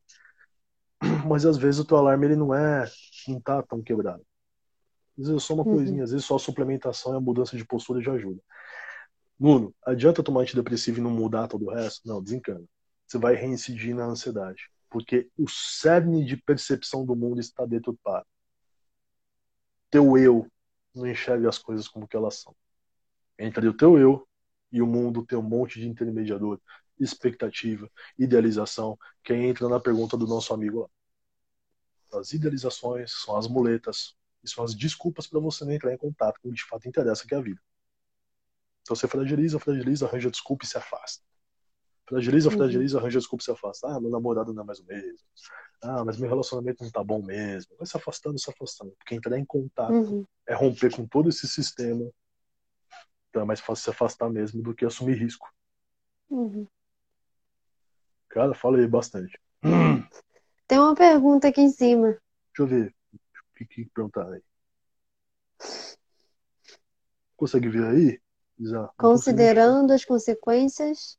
Mas 1.27 1.45
às 1.45 1.57
vezes 1.57 1.79
o 1.79 1.85
teu 1.85 1.97
alarme 1.97 2.27
ele 2.27 2.35
não 2.35 2.53
é 2.53 2.89
não 3.27 3.41
tá 3.41 3.61
tão 3.63 3.81
quebrado. 3.81 4.23
Às 5.17 5.27
vezes 5.27 5.43
é 5.43 5.45
só 5.45 5.53
uma 5.53 5.65
uhum. 5.65 5.75
coisinha, 5.75 6.03
às 6.03 6.11
vezes 6.11 6.25
só 6.25 6.35
a 6.35 6.39
suplementação 6.39 7.13
e 7.13 7.17
a 7.17 7.21
mudança 7.21 7.55
de 7.55 7.65
postura 7.65 8.01
já 8.01 8.13
ajuda. 8.13 8.41
Nuno, 9.39 9.73
adianta 9.85 10.23
tomar 10.23 10.41
antidepressivo 10.41 10.99
e 10.99 11.01
não 11.01 11.11
mudar 11.11 11.47
todo 11.47 11.65
o 11.65 11.71
resto? 11.71 12.07
Não, 12.07 12.21
desencana. 12.21 12.63
Você 13.05 13.17
vai 13.17 13.35
reincidir 13.35 13.95
na 13.95 14.05
ansiedade. 14.05 14.69
Porque 14.89 15.29
o 15.37 15.47
cerne 15.49 16.23
de 16.23 16.37
percepção 16.37 17.05
do 17.05 17.15
mundo 17.15 17.39
está 17.39 17.65
deturpado. 17.65 18.25
Teu 19.89 20.17
eu 20.17 20.47
não 20.93 21.05
enxerga 21.05 21.49
as 21.49 21.57
coisas 21.57 21.87
como 21.87 22.07
que 22.07 22.15
elas 22.15 22.35
são. 22.35 22.55
Entre 23.37 23.67
o 23.67 23.73
teu 23.73 23.97
eu 23.97 24.27
e 24.71 24.81
o 24.81 24.87
mundo 24.87 25.25
tem 25.25 25.37
um 25.37 25.41
monte 25.41 25.79
de 25.79 25.87
intermediador, 25.87 26.59
expectativa, 26.99 27.89
idealização, 28.17 28.97
que 29.23 29.33
entra 29.33 29.67
na 29.67 29.79
pergunta 29.79 30.17
do 30.17 30.25
nosso 30.25 30.53
amigo 30.53 30.81
lá. 30.81 32.19
As 32.19 32.31
idealizações 32.31 33.11
são 33.11 33.35
as 33.35 33.47
muletas, 33.47 34.15
são 34.49 34.63
as 34.63 34.75
desculpas 34.75 35.27
para 35.27 35.39
você 35.39 35.65
não 35.65 35.71
entrar 35.71 35.93
em 35.93 35.97
contato 35.97 36.39
com 36.41 36.49
o 36.49 36.51
que 36.51 36.57
de 36.57 36.65
fato 36.65 36.87
interessa, 36.87 37.25
que 37.27 37.33
é 37.33 37.37
a 37.37 37.41
vida. 37.41 37.61
Então 38.85 38.95
você 38.95 39.07
fragiliza, 39.07 39.59
fragiliza, 39.59 40.05
arranja 40.05 40.29
desculpa 40.29 40.63
e 40.63 40.67
se 40.67 40.77
afasta. 40.77 41.23
Fragiliza, 42.07 42.49
uhum. 42.49 42.55
fragiliza, 42.55 42.99
arranja 42.99 43.17
desculpa 43.17 43.41
e 43.41 43.45
se 43.45 43.51
afasta. 43.51 43.87
Ah, 43.87 43.99
meu 43.99 44.11
namorado 44.11 44.53
não 44.53 44.61
é 44.61 44.65
mais 44.65 44.79
o 44.79 44.85
mesmo. 44.85 45.27
Ah, 45.81 46.05
mas 46.05 46.19
meu 46.19 46.29
relacionamento 46.29 46.83
não 46.83 46.91
tá 46.91 47.03
bom 47.03 47.21
mesmo. 47.23 47.75
Vai 47.77 47.87
se 47.87 47.97
afastando, 47.97 48.37
se 48.37 48.47
afastando. 48.47 48.91
Porque 48.97 49.15
entrar 49.15 49.39
em 49.39 49.45
contato 49.45 49.91
uhum. 49.91 50.25
é 50.47 50.53
romper 50.53 50.95
com 50.95 51.07
todo 51.07 51.29
esse 51.29 51.47
sistema. 51.47 52.07
Então 53.29 53.41
é 53.41 53.45
mais 53.45 53.59
fácil 53.59 53.85
se 53.85 53.89
afastar 53.89 54.29
mesmo 54.29 54.61
do 54.61 54.75
que 54.75 54.85
assumir 54.85 55.17
risco. 55.17 55.51
Uhum. 56.29 56.67
Cara, 58.29 58.53
fala 58.53 58.77
aí 58.77 58.87
bastante. 58.87 59.39
Tem 60.67 60.77
uma 60.77 60.93
pergunta 60.93 61.47
aqui 61.47 61.61
em 61.61 61.71
cima. 61.71 62.09
Deixa 62.09 62.59
eu 62.59 62.67
ver 62.67 62.94
que, 63.55 63.65
que 63.65 63.85
perguntar 63.85 64.29
aí? 64.31 64.41
Consegue 67.35 67.69
ver 67.69 67.85
aí? 67.85 68.21
Isa? 68.57 68.89
Considerando 68.97 69.91
as 69.91 70.05
consequências. 70.05 71.17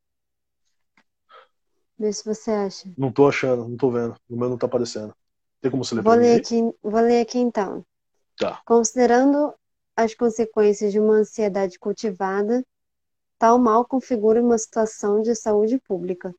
Vê 1.99 2.13
se 2.13 2.25
você 2.25 2.51
acha. 2.51 2.93
Não 2.97 3.11
tô 3.11 3.29
achando, 3.29 3.69
não 3.69 3.77
tô 3.77 3.91
vendo. 3.91 4.15
O 4.29 4.37
meu 4.37 4.49
não 4.51 4.59
tá 4.59 4.67
aparecendo. 4.67 5.15
Tem 5.61 5.71
como 5.71 5.85
você 5.85 5.95
ler 5.95 6.03
vou 6.03 6.15
ler 6.15 6.41
aqui, 6.41 6.61
Vou 6.83 7.01
ler 7.01 7.21
aqui 7.23 7.39
então. 7.39 7.85
Tá. 8.39 8.61
Considerando 8.67 9.55
as 9.97 10.15
consequências 10.15 10.93
de 10.93 11.01
uma 11.01 11.15
ansiedade 11.15 11.79
cultivada, 11.79 12.63
tal 13.39 13.59
mal 13.59 13.87
configura 13.87 14.43
uma 14.43 14.59
situação 14.59 15.23
de 15.23 15.35
saúde 15.35 15.79
pública. 15.79 16.35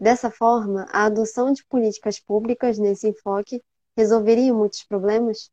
Dessa 0.00 0.30
forma, 0.30 0.86
a 0.90 1.04
adoção 1.04 1.52
de 1.52 1.64
políticas 1.66 2.18
públicas 2.18 2.78
nesse 2.78 3.08
enfoque 3.08 3.62
resolveria 3.98 4.54
muitos 4.54 4.84
problemas? 4.84 5.50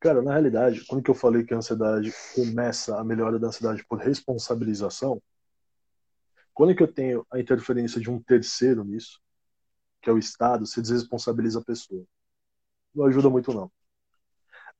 Cara, 0.00 0.20
na 0.20 0.32
realidade, 0.32 0.84
quando 0.84 1.02
que 1.02 1.10
eu 1.10 1.14
falei 1.14 1.44
que 1.44 1.54
a 1.54 1.58
ansiedade 1.58 2.12
começa 2.34 2.98
a 2.98 3.04
melhora 3.04 3.38
da 3.38 3.46
ansiedade 3.46 3.84
por 3.86 3.98
responsabilização, 3.98 5.22
Quando 6.56 6.74
que 6.74 6.82
eu 6.82 6.90
tenho 6.90 7.26
a 7.30 7.38
interferência 7.38 8.00
de 8.00 8.10
um 8.10 8.18
terceiro 8.18 8.82
nisso, 8.82 9.20
que 10.00 10.08
é 10.08 10.12
o 10.12 10.16
Estado, 10.16 10.64
se 10.64 10.80
desresponsabiliza 10.80 11.60
a 11.60 11.64
pessoa? 11.64 12.02
Não 12.94 13.04
ajuda 13.04 13.28
muito, 13.28 13.52
não. 13.52 13.70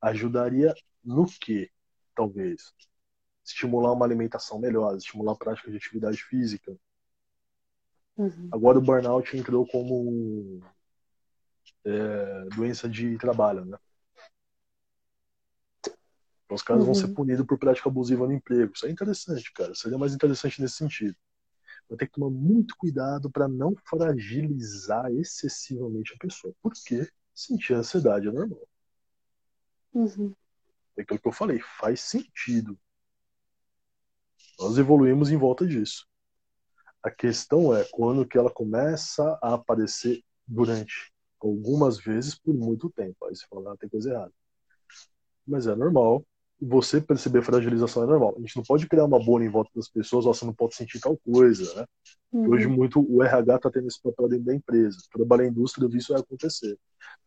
Ajudaria 0.00 0.74
no 1.04 1.26
que, 1.26 1.70
talvez? 2.14 2.72
Estimular 3.44 3.92
uma 3.92 4.06
alimentação 4.06 4.58
melhor, 4.58 4.96
estimular 4.96 5.32
a 5.32 5.36
prática 5.36 5.70
de 5.70 5.76
atividade 5.76 6.16
física. 6.16 6.74
Uhum. 8.16 8.48
Agora 8.50 8.78
o 8.78 8.82
burnout 8.82 9.36
entrou 9.36 9.66
como 9.66 10.62
é, 11.86 12.44
doença 12.54 12.88
de 12.88 13.16
trabalho, 13.18 13.64
né? 13.64 13.78
Então, 16.44 16.54
os 16.54 16.62
caras 16.62 16.80
uhum. 16.82 16.86
vão 16.86 16.94
ser 16.94 17.06
uhum. 17.06 17.14
punidos 17.14 17.46
por 17.46 17.58
prática 17.58 17.88
abusiva 17.88 18.26
no 18.26 18.32
emprego. 18.32 18.72
Isso 18.74 18.86
é 18.86 18.90
interessante, 18.90 19.52
cara. 19.52 19.74
Seria 19.74 19.98
mais 19.98 20.14
interessante 20.14 20.60
nesse 20.60 20.76
sentido 20.76 21.16
vai 21.88 21.96
ter 21.96 22.06
que 22.06 22.12
tomar 22.12 22.30
muito 22.30 22.76
cuidado 22.76 23.30
para 23.30 23.48
não 23.48 23.74
fragilizar 23.84 25.10
excessivamente 25.12 26.12
a 26.14 26.18
pessoa. 26.18 26.54
Porque 26.62 27.08
sentir 27.34 27.74
ansiedade 27.74 28.28
é 28.28 28.32
normal. 28.32 28.66
Uhum. 29.94 30.34
É 30.96 31.02
aquilo 31.02 31.20
que 31.20 31.28
eu 31.28 31.32
falei, 31.32 31.60
faz 31.78 32.00
sentido. 32.00 32.78
Nós 34.58 34.78
evoluímos 34.78 35.30
em 35.30 35.36
volta 35.36 35.66
disso. 35.66 36.06
A 37.02 37.10
questão 37.10 37.74
é 37.74 37.84
quando 37.92 38.26
que 38.26 38.36
ela 38.36 38.50
começa 38.50 39.38
a 39.42 39.54
aparecer 39.54 40.24
durante 40.46 41.12
algumas 41.40 41.98
vezes 41.98 42.34
por 42.34 42.54
muito 42.54 42.90
tempo. 42.90 43.16
Aí 43.24 43.34
você 43.34 43.46
fala, 43.48 43.72
ah, 43.72 43.76
tem 43.76 43.88
coisa 43.88 44.10
errada. 44.10 44.32
Mas 45.46 45.66
é 45.66 45.74
normal, 45.74 46.24
você 46.60 47.00
perceber 47.00 47.42
fragilização 47.42 48.02
é 48.02 48.06
normal. 48.06 48.34
A 48.36 48.40
gente 48.40 48.56
não 48.56 48.62
pode 48.62 48.88
criar 48.88 49.04
uma 49.04 49.22
bolha 49.22 49.44
em 49.44 49.50
volta 49.50 49.70
das 49.74 49.88
pessoas, 49.88 50.24
ó, 50.26 50.32
você 50.32 50.44
não 50.44 50.54
pode 50.54 50.74
sentir 50.74 51.00
tal 51.00 51.16
coisa, 51.18 51.74
né? 51.74 51.86
Uhum. 52.32 52.50
Hoje 52.50 52.66
muito 52.66 53.00
o 53.08 53.22
RH 53.22 53.56
está 53.56 53.70
tendo 53.70 53.86
esse 53.86 54.00
papel 54.02 54.28
dentro 54.28 54.46
da 54.46 54.54
empresa. 54.54 54.98
Trabalhar 55.12 55.44
na 55.44 55.50
indústria, 55.50 55.84
eu 55.84 55.88
vi 55.88 55.98
isso 55.98 56.12
vai 56.12 56.22
acontecer. 56.22 56.78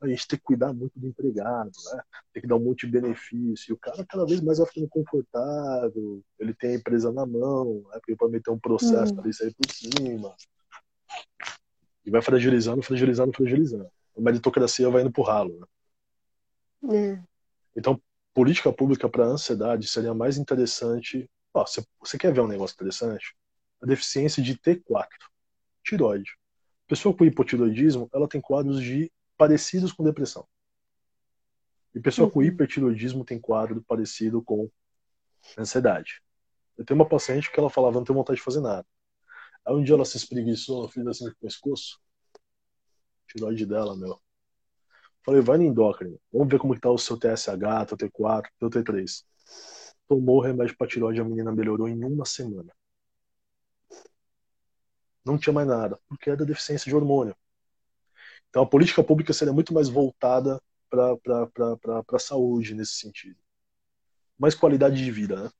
A 0.01 0.07
gente 0.07 0.27
tem 0.27 0.39
que 0.39 0.45
cuidar 0.45 0.73
muito 0.73 0.99
do 0.99 1.07
empregado, 1.07 1.71
né? 1.93 2.01
Tem 2.33 2.41
que 2.41 2.47
dar 2.47 2.55
um 2.55 2.63
monte 2.63 2.85
de 2.85 2.91
benefício. 2.91 3.71
E 3.71 3.73
o 3.73 3.77
cara 3.77 4.03
cada 4.07 4.25
vez 4.25 4.41
mais 4.41 4.57
vai 4.57 4.67
ficando 4.67 4.89
confortável, 4.89 6.21
ele 6.39 6.53
tem 6.53 6.71
a 6.71 6.75
empresa 6.75 7.11
na 7.11 7.25
mão, 7.25 7.83
né? 7.91 7.99
porque 7.99 8.15
pode 8.15 8.31
meter 8.31 8.49
um 8.49 8.59
processo 8.59 9.11
uhum. 9.11 9.15
para 9.15 9.25
ele 9.25 9.33
sair 9.33 9.53
por 9.53 9.71
cima. 9.71 10.35
E 12.05 12.09
vai 12.09 12.21
fragilizando, 12.21 12.81
fragilizando, 12.81 13.31
fragilizando. 13.31 13.89
A 14.19 14.21
meritocracia 14.21 14.89
vai 14.89 15.01
indo 15.01 15.11
pro 15.11 15.23
ralo, 15.23 15.57
né? 15.59 15.67
É. 16.93 17.23
Então, 17.75 18.01
política 18.33 18.71
pública 18.71 19.07
para 19.07 19.23
ansiedade 19.23 19.87
seria 19.87 20.13
mais 20.13 20.37
interessante. 20.37 21.29
Ó, 21.53 21.65
você, 21.65 21.81
você 21.99 22.17
quer 22.17 22.33
ver 22.33 22.41
um 22.41 22.47
negócio 22.47 22.73
interessante? 22.73 23.33
A 23.81 23.85
deficiência 23.85 24.43
de 24.43 24.57
T4, 24.57 25.07
tiroide. 25.83 26.37
Pessoa 26.85 27.15
com 27.15 27.23
hipotiroidismo, 27.23 28.09
ela 28.13 28.27
tem 28.27 28.41
quadros 28.41 28.81
de 28.81 29.09
parecidos 29.37 29.93
com 29.93 30.03
depressão. 30.03 30.45
E 31.95 31.99
pessoa 31.99 32.27
uhum. 32.27 32.31
com 32.31 32.43
hipertiroidismo 32.43 33.23
tem 33.23 33.39
quadro 33.39 33.81
parecido 33.81 34.41
com 34.41 34.69
ansiedade. 35.57 36.21
Eu 36.77 36.83
tenho 36.85 36.99
uma 36.99 37.07
paciente 37.07 37.49
que 37.49 37.59
ela 37.59 37.69
falava, 37.69 37.95
não 37.95 38.03
tenho 38.03 38.17
vontade 38.17 38.37
de 38.37 38.43
fazer 38.43 38.59
nada. 38.59 38.85
Aí 39.65 39.73
um 39.73 39.83
dia 39.83 39.95
ela 39.95 40.05
se 40.05 40.17
espreguiçou, 40.17 40.89
fez 40.89 41.07
assim 41.07 41.25
com 41.25 41.31
o 41.31 41.35
pescoço. 41.35 41.99
Tiroide 43.29 43.65
dela, 43.65 43.95
meu. 43.95 44.19
Falei, 45.23 45.41
vai 45.41 45.57
no 45.57 45.63
endócrino. 45.63 46.19
Vamos 46.33 46.49
ver 46.49 46.59
como 46.59 46.73
está 46.73 46.89
o 46.89 46.97
seu 46.97 47.17
TSH, 47.17 47.85
teu 47.87 47.97
T4, 47.97 48.47
teu 48.59 48.69
T3. 48.69 49.23
Tomou 50.07 50.37
o 50.37 50.41
remédio 50.41 50.75
para 50.75 50.87
tiroide, 50.87 51.21
a 51.21 51.23
menina 51.23 51.51
melhorou 51.51 51.87
em 51.87 52.03
uma 52.03 52.25
semana. 52.25 52.73
Não 55.23 55.37
tinha 55.37 55.53
mais 55.53 55.67
nada, 55.67 55.99
porque 56.07 56.29
era 56.29 56.45
deficiência 56.45 56.89
de 56.89 56.95
hormônio. 56.95 57.35
Então 58.49 58.63
a 58.63 58.65
política 58.65 59.03
pública 59.03 59.31
seria 59.31 59.53
muito 59.53 59.73
mais 59.73 59.87
voltada 59.87 60.59
para 60.89 61.15
a 62.13 62.19
saúde 62.19 62.73
nesse 62.73 62.93
sentido. 62.93 63.37
Mais 64.39 64.55
qualidade 64.55 64.95
de 64.95 65.11
vida, 65.11 65.43
né? 65.43 65.51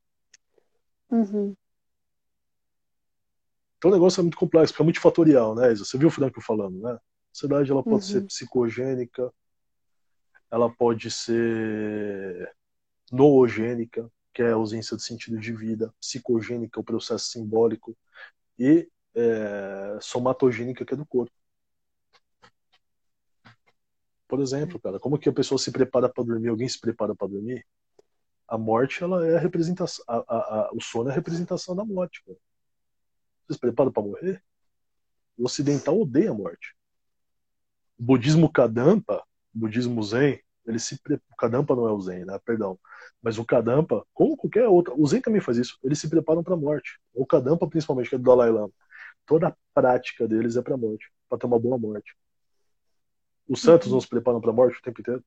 Uhum. 1.12 1.56
Então 3.78 3.92
o 3.92 3.94
negócio 3.94 4.22
é 4.22 4.24
muito 4.24 4.38
complexo, 4.38 4.74
porque 4.74 4.82
é 4.82 4.86
multifatorial, 4.86 5.54
né, 5.54 5.72
Isa? 5.72 5.86
Você 5.86 5.98
viu 5.98 6.08
o 6.08 6.12
Franco 6.12 6.42
falando, 6.42 6.80
né? 6.82 6.98
A 7.30 7.32
ansiedade 7.32 7.72
ela 7.72 7.84
pode 7.84 7.96
uhum. 7.96 8.02
ser 8.02 8.22
psicogênica, 8.26 9.32
ela 10.52 10.70
pode 10.70 11.12
ser 11.12 12.56
noogênica, 13.12 14.12
que 14.34 14.42
é 14.42 14.52
a 14.52 14.56
ausência 14.56 14.98
de 14.98 15.04
sentido 15.04 15.40
de 15.40 15.54
vida, 15.54 15.94
psicogênica, 16.00 16.80
o 16.80 16.84
processo 16.84 17.28
simbólico, 17.28 17.96
e 18.58 18.90
é, 19.16 19.98
somatogênica, 20.02 20.86
que 20.86 20.94
é 20.94 20.98
do 20.98 21.06
corpo. 21.06 21.32
Por 24.28 24.40
exemplo, 24.42 24.80
cara, 24.80 25.00
como 25.00 25.18
que 25.18 25.28
a 25.28 25.34
pessoa 25.34 25.58
se 25.58 25.72
prepara 25.72 26.08
para 26.08 26.24
dormir? 26.24 26.50
Alguém 26.50 26.70
se 26.70 26.80
prepara 26.80 27.16
para 27.16 27.28
dormir? 27.28 27.66
A 28.48 28.58
morte, 28.58 29.04
ela 29.04 29.26
é 29.28 29.36
a 29.36 29.40
representação, 29.40 30.06
a, 30.08 30.18
a, 30.18 30.38
a, 30.38 30.72
o 30.74 30.82
sono 30.82 31.10
é 31.10 31.12
a 31.12 31.16
representação 31.16 31.76
da 31.76 31.84
morte. 31.84 32.24
Cara. 32.24 32.38
Você 33.48 33.54
se 33.54 33.60
prepara 33.60 33.92
para 33.92 34.04
morrer? 34.04 34.44
O 35.38 35.46
ocidental 35.46 36.00
odeia 36.00 36.32
a 36.32 36.34
morte. 36.34 36.76
O 38.00 38.04
budismo 38.04 38.52
Kadampa 38.52 39.22
budismo 39.54 40.02
zen, 40.04 40.40
ele 40.66 40.80
se 40.80 40.96
o 40.96 41.36
Kadampa 41.36 41.76
não 41.76 41.88
é 41.88 41.92
o 41.92 42.00
zen, 42.00 42.26
né? 42.26 42.40
Perdão. 42.46 42.80
Mas 43.22 43.38
o 43.38 43.46
Kadampa, 43.46 44.06
como 44.14 44.38
qualquer 44.38 44.68
outro, 44.68 44.94
o 44.98 45.06
zen 45.08 45.22
também 45.22 45.42
faz 45.42 45.58
isso. 45.58 45.78
Eles 45.84 46.00
se 46.00 46.10
preparam 46.10 46.44
para 46.44 46.54
a 46.54 46.58
morte. 46.58 47.00
O 47.14 47.26
Kadampa 47.26 47.68
principalmente, 47.68 48.10
que 48.10 48.16
é 48.16 48.18
do 48.18 48.24
Dalai 48.24 48.52
Lama. 48.52 48.72
Toda 49.26 49.50
a 49.50 49.56
prática 49.74 50.28
deles 50.28 50.56
é 50.56 50.62
para 50.62 50.76
a 50.76 50.78
morte, 50.78 51.12
para 51.28 51.38
ter 51.38 51.46
uma 51.46 51.60
boa 51.60 51.78
morte. 51.78 52.16
Os 53.48 53.62
santos 53.62 53.92
não 53.92 54.00
se 54.00 54.08
preparam 54.08 54.40
para 54.40 54.52
a 54.52 54.54
morte 54.54 54.78
o 54.78 54.82
tempo 54.82 55.02
inteiro. 55.02 55.24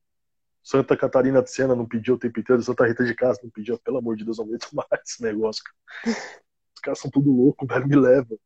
Santa 0.63 0.95
Catarina 0.95 1.41
de 1.41 1.51
Sena 1.51 1.75
não 1.75 1.85
pediu 1.85 2.15
o 2.15 2.17
tempo 2.17 2.39
inteiro, 2.39 2.61
Santa 2.61 2.87
Rita 2.87 3.03
de 3.03 3.13
Casa 3.13 3.39
não 3.43 3.49
pediu, 3.49 3.77
pelo 3.79 3.97
amor 3.97 4.15
de 4.15 4.23
Deus, 4.23 4.39
aguento 4.39 4.67
mais 4.73 4.87
esse 5.05 5.21
negócio. 5.21 5.61
Os 6.05 6.81
caras 6.81 6.99
são 6.99 7.11
tudo 7.11 7.29
louco, 7.29 7.67
velho, 7.67 7.87
me 7.87 7.97
leva. 7.97 8.37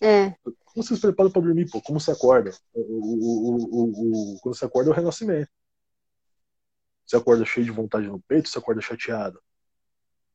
É. 0.00 0.30
Como 0.42 0.82
você 0.82 0.94
se 0.94 1.00
prepara 1.00 1.30
para 1.30 1.42
dormir, 1.42 1.70
pô? 1.70 1.80
Como 1.82 2.00
você 2.00 2.10
acorda? 2.10 2.50
O, 2.72 2.80
o, 2.80 4.34
o, 4.34 4.40
quando 4.40 4.54
você 4.54 4.64
acorda 4.64 4.90
é 4.90 4.92
o 4.92 4.96
renascimento. 4.96 5.50
Você 7.06 7.16
acorda 7.16 7.44
cheio 7.44 7.66
de 7.66 7.72
vontade 7.72 8.06
no 8.06 8.20
peito, 8.20 8.48
você 8.48 8.58
acorda 8.58 8.80
chateado. 8.80 9.40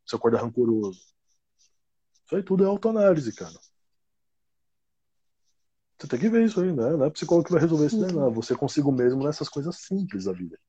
Você 0.05 0.15
acorda 0.15 0.37
rancoroso. 0.37 0.99
Isso 2.25 2.35
aí 2.35 2.43
tudo 2.43 2.63
é 2.63 2.67
autoanálise, 2.67 3.33
cara. 3.33 3.57
Você 5.97 6.07
tem 6.07 6.19
que 6.19 6.29
ver 6.29 6.45
isso 6.45 6.61
aí, 6.61 6.71
né? 6.71 6.91
Não 6.91 7.05
é 7.05 7.09
psicólogo 7.09 7.47
que 7.47 7.53
vai 7.53 7.61
resolver 7.61 7.87
isso, 7.87 7.99
né? 7.99 8.11
Não. 8.11 8.31
Você 8.31 8.55
consigo 8.55 8.91
mesmo 8.91 9.23
nessas 9.23 9.49
coisas 9.49 9.75
simples 9.77 10.25
da 10.25 10.33
vida. 10.33 10.59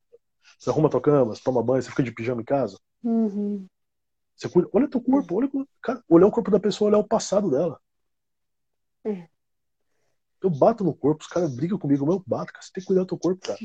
Você 0.58 0.70
arruma 0.70 0.88
tua 0.88 1.00
cama, 1.00 1.34
você 1.34 1.42
toma 1.42 1.62
banho, 1.62 1.82
você 1.82 1.90
fica 1.90 2.02
de 2.02 2.12
pijama 2.12 2.40
em 2.40 2.44
casa. 2.44 2.78
Uhum. 3.02 3.66
Você 4.34 4.48
cuida, 4.48 4.68
olha 4.72 4.88
teu 4.88 5.00
corpo, 5.00 5.36
olha, 5.36 5.50
cara, 5.82 6.02
olhar 6.08 6.26
o 6.26 6.30
corpo 6.30 6.50
da 6.50 6.58
pessoa, 6.58 6.88
olhar 6.88 6.98
o 6.98 7.06
passado 7.06 7.50
dela. 7.50 7.78
É. 9.04 9.28
Eu 10.42 10.50
bato 10.50 10.84
no 10.84 10.94
corpo, 10.94 11.22
os 11.22 11.28
caras 11.28 11.54
brigam 11.54 11.78
comigo, 11.78 12.06
mas 12.06 12.16
eu 12.16 12.24
bato, 12.26 12.52
cara. 12.52 12.64
Você 12.64 12.72
tem 12.72 12.82
que 12.82 12.86
cuidar 12.86 13.02
do 13.02 13.08
teu 13.08 13.18
corpo, 13.18 13.40
cara. 13.40 13.58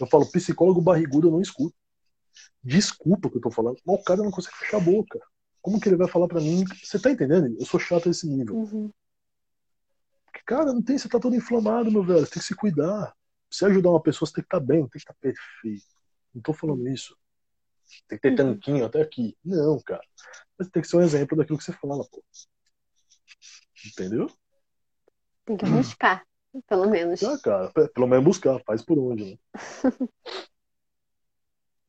Eu 0.00 0.06
falo, 0.06 0.30
psicólogo 0.30 0.80
barrigudo 0.80 1.28
eu 1.28 1.32
não 1.32 1.40
escuto. 1.40 1.76
Desculpa 2.62 3.28
o 3.28 3.30
que 3.30 3.36
eu 3.36 3.42
tô 3.42 3.50
falando, 3.50 3.78
mas 3.84 4.00
o 4.00 4.02
cara 4.02 4.22
não 4.22 4.30
consegue 4.30 4.56
fechar 4.56 4.78
a 4.78 4.80
boca. 4.80 5.20
Como 5.60 5.80
que 5.80 5.88
ele 5.88 5.96
vai 5.96 6.08
falar 6.08 6.28
para 6.28 6.40
mim? 6.40 6.64
Você 6.82 6.98
tá 6.98 7.10
entendendo? 7.10 7.54
Eu 7.58 7.66
sou 7.66 7.78
chato 7.78 8.08
nesse 8.08 8.26
nível. 8.26 8.56
Uhum. 8.56 8.92
Porque, 10.26 10.42
cara, 10.44 10.72
não 10.72 10.82
tem, 10.82 10.98
você 10.98 11.08
tá 11.08 11.20
todo 11.20 11.36
inflamado, 11.36 11.90
meu 11.90 12.02
velho. 12.02 12.20
Você 12.20 12.32
tem 12.32 12.40
que 12.40 12.46
se 12.48 12.54
cuidar. 12.54 13.14
Se 13.50 13.64
ajudar 13.64 13.90
uma 13.90 14.02
pessoa, 14.02 14.26
você 14.26 14.34
tem 14.34 14.42
que 14.42 14.48
estar 14.48 14.60
tá 14.60 14.66
bem, 14.66 14.80
tem 14.80 14.90
que 14.90 14.98
estar 14.98 15.14
tá 15.14 15.18
perfeito. 15.20 15.86
Não 16.34 16.42
tô 16.42 16.52
falando 16.52 16.86
isso. 16.88 17.16
Tem 18.08 18.18
que 18.18 18.22
ter 18.22 18.30
uhum. 18.30 18.54
tanquinho 18.54 18.84
até 18.84 19.00
aqui. 19.00 19.36
Não, 19.44 19.80
cara. 19.80 20.02
Mas 20.58 20.68
tem 20.68 20.82
que 20.82 20.88
ser 20.88 20.96
um 20.96 21.02
exemplo 21.02 21.36
daquilo 21.36 21.58
que 21.58 21.64
você 21.64 21.72
fala, 21.72 22.04
pô. 22.10 22.22
Entendeu? 23.86 24.28
Tem 25.44 25.56
que 25.56 25.66
buscar, 25.66 26.24
pelo 26.66 26.88
menos. 26.88 27.22
Ah, 27.22 27.38
cara, 27.42 27.70
pelo 27.94 28.06
menos 28.06 28.24
buscar, 28.24 28.60
faz 28.64 28.82
por 28.82 28.98
onde, 28.98 29.32
né? 29.32 29.38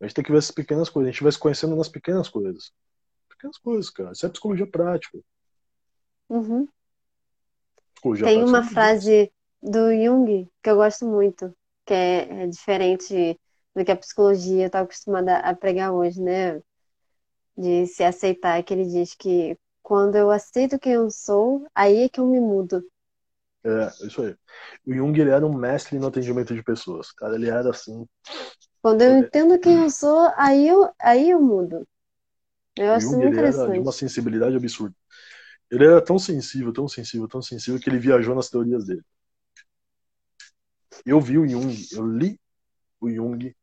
a 0.02 0.06
gente 0.06 0.16
tem 0.16 0.24
que 0.24 0.32
ver 0.32 0.38
essas 0.40 0.52
pequenas 0.52 0.90
coisas, 0.90 1.10
a 1.10 1.12
gente 1.12 1.24
vai 1.24 1.32
se 1.32 1.40
conhecendo 1.40 1.76
nas 1.76 1.90
pequenas 1.90 2.30
coisas. 2.30 2.72
Pequenas 3.30 3.58
coisas, 3.58 3.90
cara. 3.90 4.12
Isso 4.12 4.26
é 4.26 4.30
psicologia 4.30 4.68
prática. 4.68 5.20
Uhum. 6.30 6.68
Psicologia 7.94 8.28
tem 8.28 8.36
prática 8.36 8.58
uma 8.58 8.64
frase 8.64 9.32
do 9.62 9.94
Jung 9.94 10.50
que 10.62 10.70
eu 10.70 10.76
gosto 10.76 11.06
muito, 11.06 11.56
que 11.86 11.94
é, 11.94 12.44
é 12.44 12.48
diferente 12.48 13.40
do 13.76 13.84
que 13.84 13.92
a 13.92 13.96
psicologia 13.96 14.68
está 14.68 14.82
acostumada 14.82 15.38
a 15.38 15.56
pregar 15.56 15.92
hoje, 15.92 16.22
né? 16.22 16.62
De 17.58 17.88
se 17.88 18.04
aceitar, 18.04 18.62
que 18.64 18.74
ele 18.74 18.86
diz 18.86 19.16
que 19.16 19.58
quando 19.82 20.16
eu 20.16 20.30
aceito 20.30 20.80
quem 20.80 20.94
eu 20.94 21.10
sou, 21.10 21.66
aí 21.74 22.04
é 22.04 22.10
que 22.10 22.20
eu 22.20 22.28
me 22.28 22.40
mudo. 22.40 22.84
É, 23.66 24.06
isso 24.06 24.22
aí. 24.22 24.36
O 24.86 24.94
Jung 24.94 25.20
ele 25.20 25.32
era 25.32 25.46
um 25.46 25.58
mestre 25.58 25.98
no 25.98 26.06
atendimento 26.06 26.54
de 26.54 26.62
pessoas. 26.64 27.12
Cara, 27.12 27.34
ele 27.34 27.50
era 27.50 27.72
assim. 27.72 28.06
Quando 28.80 29.02
eu 29.02 29.18
entendo 29.18 29.58
quem 29.58 29.82
eu 29.82 29.90
sou, 29.90 30.32
aí 30.36 30.68
eu, 30.68 30.88
aí 31.00 31.32
eu 31.32 31.42
mudo. 31.42 31.88
Eu 32.78 32.92
acho 32.92 33.10
Jung, 33.10 33.26
interessante. 33.26 33.64
Era 33.64 33.74
de 33.74 33.80
uma 33.80 33.92
sensibilidade 33.92 34.56
absurda. 34.56 34.96
Ele 35.72 35.84
era 35.84 36.00
tão 36.00 36.20
sensível, 36.20 36.72
tão 36.72 36.88
sensível, 36.88 37.28
tão 37.28 37.42
sensível 37.42 37.80
que 37.80 37.90
ele 37.90 37.98
viajou 37.98 38.36
nas 38.36 38.52
teorias 38.52 38.86
dele. 38.86 39.02
Eu 41.04 41.20
vi 41.20 41.40
o 41.40 41.48
Jung, 41.48 41.76
eu 41.92 42.08
li 42.08 42.40
o 43.02 43.10
Jung. 43.10 43.56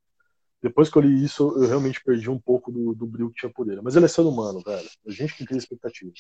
Depois 0.61 0.91
que 0.91 0.99
eu 0.99 1.03
li 1.03 1.25
isso, 1.25 1.43
eu 1.57 1.69
realmente 1.69 2.03
perdi 2.03 2.29
um 2.29 2.41
pouco 2.41 2.73
do, 2.73 2.95
do 2.95 3.07
brilho 3.07 3.31
que 3.31 3.41
tinha 3.41 3.53
por 3.53 3.69
ele. 3.69 3.81
Mas 3.81 3.95
ele 3.95 4.07
é 4.07 4.09
ser 4.09 4.23
humano, 4.23 4.61
velho. 4.65 4.89
A 5.07 5.11
gente 5.11 5.37
que 5.37 5.45
cria 5.45 5.59
expectativa. 5.59 6.13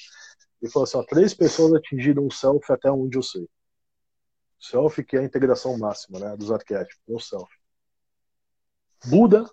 Ele 0.61 0.70
falou 0.70 0.85
assim: 0.85 0.99
ó, 0.99 1.05
três 1.05 1.35
pessoas 1.35 1.74
atingiram 1.74 2.26
o 2.26 2.30
self 2.33 2.72
até 2.72 2.91
onde 2.91 3.18
eu 3.18 3.22
sei. 3.22 3.49
Self, 4.63 5.03
que 5.03 5.17
é 5.17 5.21
a 5.21 5.25
integração 5.25 5.77
máxima 5.77 6.21
né, 6.21 6.37
dos 6.37 6.53
arquétipos, 6.53 7.03
é 7.09 7.13
o 7.13 7.19
self. 7.19 7.53
Buda, 9.07 9.45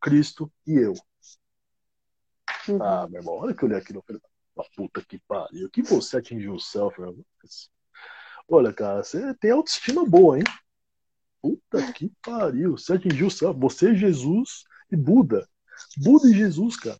Cristo 0.00 0.52
e 0.66 0.72
eu. 0.72 0.94
Uhum. 2.68 2.82
Ah, 2.82 3.06
meu 3.08 3.20
irmão, 3.20 3.34
olha 3.34 3.54
que 3.54 3.62
eu 3.62 3.68
olhei 3.68 3.78
aquilo. 3.78 4.04
Ah, 4.58 4.64
puta 4.74 5.00
que 5.04 5.20
pariu. 5.20 5.70
Que 5.70 5.80
você 5.80 6.16
atingiu 6.16 6.54
o 6.54 6.60
self, 6.60 7.00
meu 7.00 7.10
irmão? 7.10 7.24
Olha, 8.48 8.72
cara, 8.72 9.04
você 9.04 9.32
tem 9.34 9.52
autoestima 9.52 10.04
boa, 10.04 10.38
hein? 10.38 10.44
Puta 11.40 11.92
que 11.92 12.12
pariu. 12.20 12.76
Você 12.76 12.94
atingiu 12.94 13.28
o 13.28 13.30
self. 13.30 13.58
Você, 13.60 13.94
Jesus 13.94 14.64
e 14.90 14.96
Buda. 14.96 15.48
Buda 15.98 16.28
e 16.28 16.34
Jesus, 16.34 16.76
cara. 16.76 16.98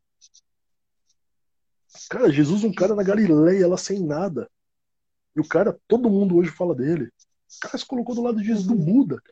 Cara, 2.08 2.30
Jesus, 2.30 2.62
um 2.62 2.72
cara 2.72 2.94
na 2.94 3.02
Galileia, 3.02 3.66
lá 3.66 3.76
sem 3.76 3.98
nada. 3.98 4.48
E 5.34 5.40
o 5.40 5.46
cara, 5.46 5.78
todo 5.86 6.08
mundo 6.08 6.36
hoje 6.36 6.50
fala 6.50 6.74
dele. 6.74 7.12
O 7.56 7.60
cara 7.60 7.78
se 7.78 7.86
colocou 7.86 8.14
do 8.14 8.22
lado 8.22 8.38
de 8.38 8.46
Jesus, 8.46 8.66
do 8.66 8.74
Buda. 8.74 9.22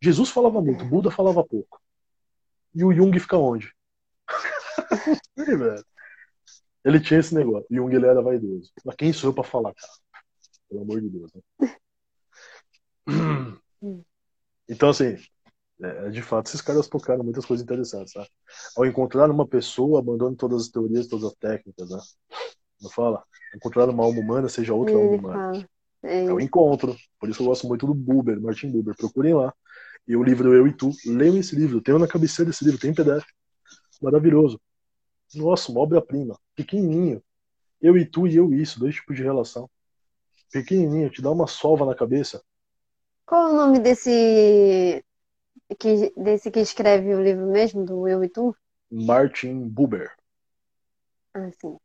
Jesus 0.00 0.30
falava 0.30 0.60
muito, 0.60 0.84
Buda 0.84 1.10
falava 1.10 1.44
pouco. 1.44 1.80
E 2.74 2.84
o 2.84 2.92
Jung 2.92 3.18
fica 3.18 3.36
onde? 3.36 3.72
Sei, 5.36 5.56
velho. 5.56 5.84
Ele 6.84 7.00
tinha 7.00 7.20
esse 7.20 7.34
negócio. 7.34 7.66
Jung 7.70 7.94
ele 7.94 8.06
era 8.06 8.22
vaidoso. 8.22 8.70
Mas 8.84 8.96
quem 8.96 9.12
sou 9.12 9.30
eu 9.30 9.34
pra 9.34 9.44
falar, 9.44 9.74
cara? 9.74 9.92
Pelo 10.68 10.82
amor 10.82 11.00
de 11.00 11.08
Deus. 11.08 11.32
Né? 11.32 11.40
Então, 14.72 14.90
assim, 14.90 15.16
é, 15.82 16.10
de 16.10 16.22
fato, 16.22 16.46
esses 16.46 16.60
caras 16.60 16.86
tocaram 16.86 17.24
muitas 17.24 17.44
coisas 17.44 17.64
interessantes, 17.64 18.12
tá? 18.12 18.24
Ao 18.76 18.86
encontrar 18.86 19.28
uma 19.28 19.44
pessoa, 19.44 19.98
abandone 19.98 20.36
todas 20.36 20.62
as 20.62 20.68
teorias, 20.68 21.08
todas 21.08 21.24
as 21.24 21.34
técnicas, 21.34 21.90
né? 21.90 21.98
Não 22.80 22.88
fala? 22.88 23.24
Encontrar 23.52 23.88
uma 23.88 24.04
alma 24.04 24.20
humana, 24.20 24.48
seja 24.48 24.72
outra 24.72 24.94
alma 24.94 25.16
humana. 25.16 25.68
É, 26.02 26.24
é 26.24 26.32
o 26.32 26.40
encontro. 26.40 26.96
Por 27.18 27.28
isso 27.28 27.42
eu 27.42 27.46
gosto 27.46 27.66
muito 27.66 27.86
do 27.86 27.94
Buber, 27.94 28.40
Martin 28.40 28.70
Buber. 28.70 28.96
Procurem 28.96 29.34
lá. 29.34 29.52
E 30.06 30.16
o 30.16 30.22
livro 30.22 30.54
Eu 30.54 30.66
e 30.66 30.72
Tu, 30.72 30.90
leiam 31.06 31.36
esse 31.36 31.54
livro. 31.54 31.80
Tenho 31.80 31.98
na 31.98 32.08
cabeceira 32.08 32.50
desse 32.50 32.64
livro, 32.64 32.80
tem 32.80 32.94
PDF. 32.94 33.24
Maravilhoso. 34.00 34.60
Nossa, 35.34 35.70
uma 35.70 35.80
obra-prima. 35.80 36.38
Pequenininho. 36.56 37.22
Eu 37.80 37.96
e 37.96 38.04
tu 38.04 38.26
e 38.26 38.36
eu 38.36 38.52
e 38.52 38.60
isso, 38.60 38.78
dois 38.78 38.94
tipos 38.94 39.16
de 39.16 39.22
relação. 39.22 39.70
Pequenininho, 40.52 41.10
te 41.10 41.22
dá 41.22 41.30
uma 41.30 41.46
sova 41.46 41.86
na 41.86 41.94
cabeça. 41.94 42.42
Qual 43.24 43.48
é 43.48 43.52
o 43.52 43.56
nome 43.56 43.78
desse 43.78 45.04
que, 45.78 46.12
desse 46.16 46.50
que 46.50 46.60
escreve 46.60 47.14
o 47.14 47.22
livro 47.22 47.46
mesmo, 47.46 47.84
do 47.84 48.08
Eu 48.08 48.24
e 48.24 48.28
Tu? 48.28 48.54
Martin 48.90 49.68
Buber. 49.68 50.10
Ah, 51.32 51.48
sim. 51.52 51.76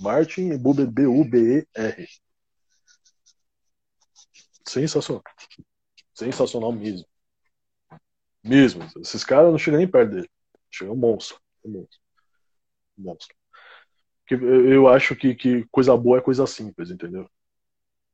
Martin 0.00 0.56
Buber, 0.58 0.90
B-U-B-E-R. 0.90 2.08
Sensacional. 4.70 5.22
Sensacional 6.14 6.70
mesmo. 6.70 7.04
Mesmo. 8.42 8.84
Esses 9.00 9.24
caras 9.24 9.50
não 9.50 9.58
chegam 9.58 9.78
nem 9.78 9.90
perto 9.90 10.12
dele. 10.12 10.30
Chega 10.70 10.92
um 10.92 10.96
monstro. 10.96 11.40
Um 11.64 11.70
monstro. 11.70 12.00
Um 12.96 13.02
monstro. 13.02 13.36
Eu 14.30 14.86
acho 14.86 15.16
que, 15.16 15.34
que 15.34 15.64
coisa 15.72 15.96
boa 15.96 16.18
é 16.18 16.20
coisa 16.20 16.46
simples, 16.46 16.88
entendeu? 16.88 17.28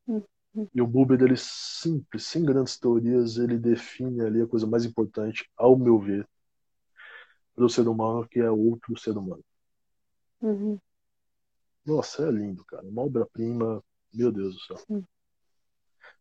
Uhum. 0.07 0.25
E 0.75 0.81
o 0.81 0.87
Buber, 0.87 1.21
ele 1.21 1.37
simples, 1.37 2.25
sem 2.25 2.43
grandes 2.43 2.79
teorias, 2.79 3.37
ele 3.37 3.59
define 3.59 4.23
ali 4.23 4.41
a 4.41 4.47
coisa 4.47 4.67
mais 4.67 4.87
importante, 4.87 5.47
ao 5.55 5.77
meu 5.77 5.99
ver, 5.99 6.27
para 7.55 7.67
o 7.67 7.69
ser 7.69 7.87
humano, 7.87 8.27
que 8.27 8.41
é 8.41 8.51
outro 8.51 8.99
ser 8.99 9.19
humano. 9.19 9.45
Uhum. 10.41 10.79
Nossa, 11.85 12.27
é 12.27 12.31
lindo, 12.31 12.65
cara. 12.65 12.89
Uma 12.89 13.03
obra-prima, 13.03 13.85
meu 14.11 14.33
Deus 14.33 14.55
do 14.55 14.61
céu. 14.61 14.83
Uhum. 14.89 15.05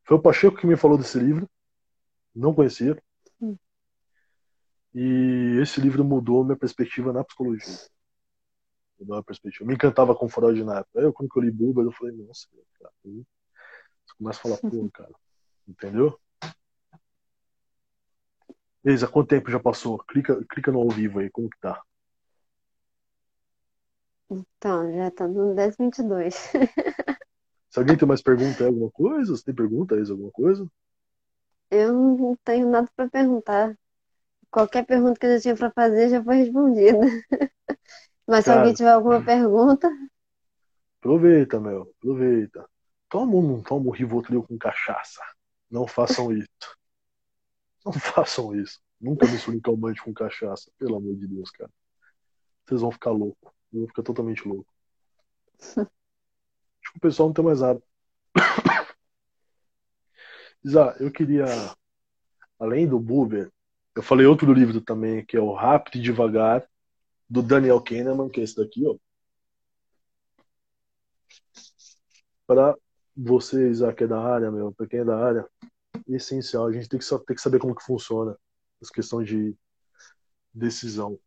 Foi 0.05 0.17
o 0.17 0.21
Pacheco 0.21 0.57
que 0.57 0.67
me 0.67 0.77
falou 0.77 0.97
desse 0.97 1.17
livro. 1.17 1.49
Não 2.33 2.53
conhecia. 2.53 3.01
Uhum. 3.41 3.57
E 4.93 5.59
esse 5.61 5.81
livro 5.81 6.05
mudou 6.05 6.43
minha 6.43 6.55
perspectiva 6.55 7.11
na 7.11 7.23
psicologia. 7.23 7.75
Mudou 8.99 9.17
a 9.17 9.23
perspectiva. 9.23 9.67
Me 9.67 9.73
encantava 9.73 10.15
com 10.15 10.29
Freud 10.29 10.63
na 10.63 10.79
época. 10.79 10.99
Eu, 10.99 11.11
quando 11.11 11.29
eu 11.35 11.41
li 11.41 11.51
Buber, 11.51 11.85
eu 11.85 11.91
falei, 11.91 12.15
nossa, 12.15 12.47
cara. 12.79 12.93
Você 13.03 14.13
começa 14.17 14.39
a 14.39 14.41
falar, 14.41 14.57
pô, 14.57 14.89
cara. 14.93 15.13
Entendeu? 15.67 16.19
Isa, 18.85 19.07
quanto 19.07 19.29
tempo 19.29 19.49
já 19.49 19.59
passou? 19.59 19.97
Clica, 19.97 20.45
clica 20.47 20.71
no 20.71 20.79
ao 20.79 20.89
vivo 20.89 21.17
aí, 21.17 21.31
como 21.31 21.49
que 21.49 21.59
tá? 21.59 21.81
Então, 24.29 24.93
já 24.93 25.09
tá 25.09 25.27
no 25.27 25.55
1022. 25.55 26.53
Se 27.75 27.79
alguém 27.79 27.97
tem 27.97 28.07
mais 28.07 28.21
pergunta, 28.21 28.65
alguma 28.65 28.89
coisa? 28.89 29.35
Você 29.35 29.43
tem 29.43 29.53
pergunta, 29.53 29.99
Isa, 29.99 30.13
alguma 30.13 30.31
coisa? 30.31 30.65
Eu 31.69 31.91
não 31.91 32.37
tenho 32.41 32.69
nada 32.69 32.89
para 32.95 33.09
perguntar 33.09 33.77
qualquer 34.49 34.85
pergunta 34.85 35.19
que 35.19 35.25
eu 35.25 35.35
já 35.35 35.41
tinha 35.41 35.55
para 35.57 35.71
fazer 35.71 36.07
já 36.07 36.23
foi 36.23 36.37
respondida. 36.37 36.97
Mas 38.25 38.45
se 38.45 38.51
alguém 38.51 38.73
tiver 38.73 38.91
alguma 38.91 39.21
pergunta. 39.21 39.91
Aproveita, 40.99 41.59
meu. 41.59 41.93
Aproveita. 41.99 42.65
Toma 43.09 43.35
um, 43.35 43.61
toma 43.61 43.89
um 43.89 43.91
Rivotril 43.91 44.41
com 44.43 44.57
cachaça. 44.57 45.21
Não 45.69 45.85
façam 45.85 46.31
isso. 46.31 46.47
Não 47.85 47.91
façam 47.91 48.55
isso. 48.55 48.79
Nunca 49.01 49.27
misturem 49.27 49.59
calmante 49.59 50.01
com 50.01 50.13
cachaça. 50.13 50.71
Pelo 50.79 50.95
amor 50.95 51.17
de 51.17 51.27
Deus, 51.27 51.51
cara. 51.51 51.69
Vocês 52.65 52.79
vão 52.79 52.91
ficar 52.91 53.11
loucos. 53.11 53.51
Vão 53.69 53.85
ficar 53.85 54.01
totalmente 54.01 54.47
loucos. 54.47 54.73
Que 56.95 56.99
o 56.99 57.01
pessoal 57.01 57.27
não 57.27 57.33
tem 57.33 57.43
mais 57.43 57.59
nada. 57.59 57.83
Isa, 60.63 60.95
eu 60.97 61.11
queria, 61.11 61.45
além 62.57 62.87
do 62.87 62.97
Buber, 62.97 63.51
eu 63.93 64.01
falei 64.01 64.25
outro 64.25 64.53
livro 64.53 64.79
também, 64.79 65.25
que 65.25 65.35
é 65.35 65.41
o 65.41 65.53
Rápido 65.53 65.97
e 65.97 66.01
Devagar, 66.01 66.65
do 67.29 67.41
Daniel 67.43 67.81
Kahneman, 67.81 68.29
que 68.29 68.39
é 68.39 68.43
esse 68.45 68.55
daqui, 68.55 68.87
ó. 68.87 68.95
Para 72.47 72.73
vocês 73.13 73.81
aqui 73.81 74.05
é 74.05 74.07
da 74.07 74.21
área, 74.21 74.49
meu, 74.49 74.71
para 74.71 74.87
quem 74.87 75.01
é 75.01 75.03
da 75.03 75.17
área, 75.17 75.45
é 76.07 76.15
essencial. 76.15 76.67
A 76.67 76.71
gente 76.71 76.87
tem 76.87 76.97
que, 76.97 77.05
tem 77.05 77.35
que 77.35 77.41
saber 77.41 77.59
como 77.59 77.75
que 77.75 77.83
funciona 77.83 78.37
as 78.81 78.89
questões 78.89 79.27
de 79.27 79.53
decisão. 80.53 81.19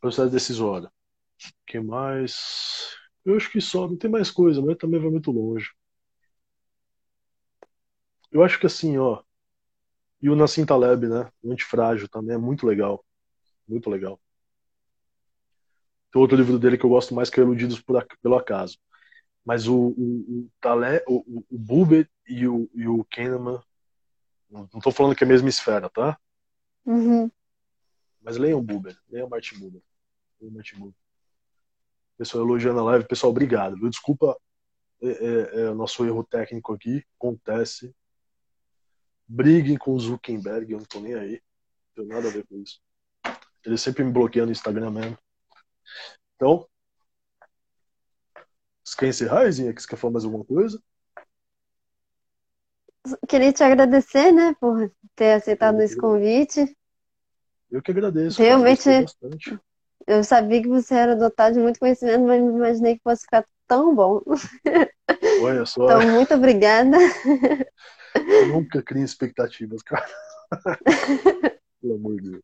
Processo 0.00 0.30
decisório. 0.30 0.88
O 0.88 1.66
que 1.66 1.78
mais? 1.78 2.96
Eu 3.24 3.36
acho 3.36 3.50
que 3.50 3.60
só, 3.60 3.88
não 3.88 3.96
tem 3.96 4.10
mais 4.10 4.30
coisa, 4.30 4.60
mas 4.60 4.76
também 4.76 5.00
vai 5.00 5.10
muito 5.10 5.30
longe. 5.30 5.70
Eu 8.30 8.42
acho 8.42 8.58
que 8.58 8.66
assim, 8.66 8.98
ó, 8.98 9.22
e 10.20 10.28
o 10.28 10.36
Nassim 10.36 10.64
Taleb, 10.66 11.06
né? 11.06 11.30
O 11.42 11.52
Antifrágil 11.52 12.08
também 12.08 12.34
é 12.34 12.38
muito 12.38 12.66
legal. 12.66 13.04
Muito 13.68 13.88
legal. 13.90 14.20
Tem 16.10 16.20
outro 16.20 16.36
livro 16.36 16.58
dele 16.58 16.78
que 16.78 16.84
eu 16.84 16.90
gosto 16.90 17.14
mais 17.14 17.28
que 17.28 17.40
é 17.40 17.42
Iludidos 17.42 17.80
por, 17.80 18.06
pelo 18.22 18.36
Acaso. 18.36 18.78
Mas 19.44 19.68
o, 19.68 19.76
o, 19.76 19.92
o, 19.96 20.50
Taleb, 20.60 21.04
o, 21.06 21.44
o 21.50 21.58
Buber 21.58 22.08
e 22.26 22.48
o, 22.48 22.70
e 22.74 22.88
o 22.88 23.04
Kahneman, 23.04 23.60
não 24.50 24.64
estou 24.64 24.92
falando 24.92 25.14
que 25.14 25.24
é 25.24 25.26
a 25.26 25.28
mesma 25.28 25.48
esfera, 25.48 25.90
tá? 25.90 26.18
Uhum. 26.86 27.30
Mas 28.22 28.36
leiam 28.36 28.62
Buber, 28.62 28.96
leiam 29.10 29.28
Martin 29.28 29.58
Buber. 29.58 29.82
Leiam 30.40 30.54
Martin 30.54 30.78
Buber. 30.78 31.03
Pessoal 32.16 32.44
elogiando 32.44 32.80
a 32.80 32.84
live, 32.84 33.06
pessoal, 33.06 33.30
obrigado. 33.30 33.76
Desculpa 33.90 34.36
é, 35.02 35.08
é, 35.08 35.60
é, 35.62 35.70
o 35.70 35.74
nosso 35.74 36.04
erro 36.04 36.24
técnico 36.24 36.72
aqui, 36.72 37.04
acontece 37.18 37.94
briguem 39.26 39.76
com 39.76 39.92
o 39.92 40.00
Zuckerberg, 40.00 40.72
eu 40.72 40.78
não 40.78 40.86
tô 40.86 41.00
nem 41.00 41.14
aí. 41.14 41.42
Não 41.96 42.04
tem 42.04 42.14
nada 42.14 42.28
a 42.28 42.30
ver 42.30 42.46
com 42.46 42.56
isso. 42.58 42.80
Ele 43.64 43.78
sempre 43.78 44.04
me 44.04 44.12
bloqueia 44.12 44.44
no 44.44 44.52
Instagram 44.52 44.90
mesmo. 44.90 45.18
Então, 46.36 46.66
você 48.84 48.96
quer 48.96 49.08
encerrar, 49.08 49.46
Izinha? 49.46 49.72
Você 49.72 49.86
quer 49.86 49.96
falar 49.96 50.12
mais 50.12 50.24
alguma 50.24 50.44
coisa? 50.44 50.82
Queria 53.28 53.52
te 53.52 53.62
agradecer, 53.62 54.32
né, 54.32 54.54
por 54.60 54.90
ter 55.14 55.34
aceitado 55.34 55.80
esse 55.80 55.96
convite. 55.96 56.76
Eu 57.70 57.82
que 57.82 57.90
agradeço. 57.90 58.40
Realmente, 58.40 58.88
eu 60.06 60.22
sabia 60.24 60.62
que 60.62 60.68
você 60.68 60.94
era 60.94 61.16
dotado 61.16 61.54
de 61.54 61.60
muito 61.60 61.78
conhecimento, 61.78 62.24
mas 62.24 62.42
não 62.42 62.56
imaginei 62.56 62.96
que 62.96 63.02
fosse 63.02 63.22
ficar 63.22 63.44
tão 63.66 63.94
bom. 63.94 64.22
Olha 65.42 65.64
só. 65.64 65.84
Então, 65.84 66.10
muito 66.12 66.34
obrigada. 66.34 66.96
Eu 68.14 68.48
nunca 68.48 68.82
crio 68.82 69.04
expectativas, 69.04 69.82
cara. 69.82 70.06
Pelo 71.80 71.94
amor 71.94 72.20
de 72.20 72.30
Deus. 72.30 72.42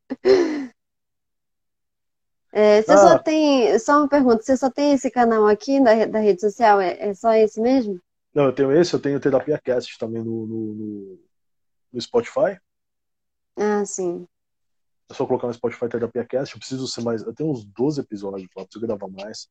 É, 2.52 2.82
você 2.82 2.92
ah, 2.92 2.98
só 2.98 3.18
tem. 3.18 3.78
Só 3.78 3.98
uma 3.98 4.08
pergunta, 4.08 4.42
você 4.42 4.56
só 4.56 4.70
tem 4.70 4.92
esse 4.92 5.10
canal 5.10 5.46
aqui 5.46 5.82
da, 5.82 6.06
da 6.06 6.18
rede 6.18 6.40
social? 6.40 6.80
É, 6.80 7.10
é 7.10 7.14
só 7.14 7.32
esse 7.32 7.60
mesmo? 7.60 8.00
Não, 8.34 8.44
eu 8.46 8.52
tenho 8.52 8.72
esse, 8.72 8.92
eu 8.94 9.00
tenho 9.00 9.20
Terapia 9.20 9.60
Cast 9.62 9.98
também 9.98 10.22
no, 10.22 10.46
no, 10.46 10.74
no, 10.74 11.18
no 11.92 12.00
Spotify. 12.00 12.58
Ah, 13.56 13.84
sim. 13.84 14.26
É 15.10 15.14
só 15.14 15.26
colocar 15.26 15.48
no 15.48 15.52
Spotify 15.54 15.88
Terapia 15.88 16.24
Cast. 16.24 16.54
Eu 16.54 16.60
preciso 16.60 16.86
ser 16.86 17.02
mais. 17.02 17.22
Eu 17.22 17.34
tenho 17.34 17.50
uns 17.50 17.64
12 17.64 18.00
episódios 18.00 18.48
lá, 18.56 18.64
preciso 18.64 18.86
gravar 18.86 19.08
mais. 19.08 19.48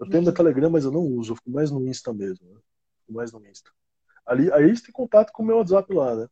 Eu 0.00 0.10
tenho 0.10 0.24
meu 0.24 0.34
Telegram, 0.34 0.68
mas 0.68 0.84
eu 0.84 0.90
não 0.90 1.00
uso. 1.00 1.32
Eu 1.32 1.36
fico 1.36 1.50
mais 1.50 1.70
no 1.70 1.86
Insta 1.86 2.12
mesmo. 2.12 2.44
Né? 2.52 2.60
Fico 3.00 3.12
mais 3.12 3.32
no 3.32 3.46
Insta. 3.46 3.70
Ali, 4.26 4.52
aí 4.52 4.76
você 4.76 4.82
tem 4.82 4.92
contato 4.92 5.30
com 5.32 5.44
o 5.44 5.46
meu 5.46 5.58
WhatsApp 5.58 5.92
lá, 5.94 6.16
né? 6.16 6.28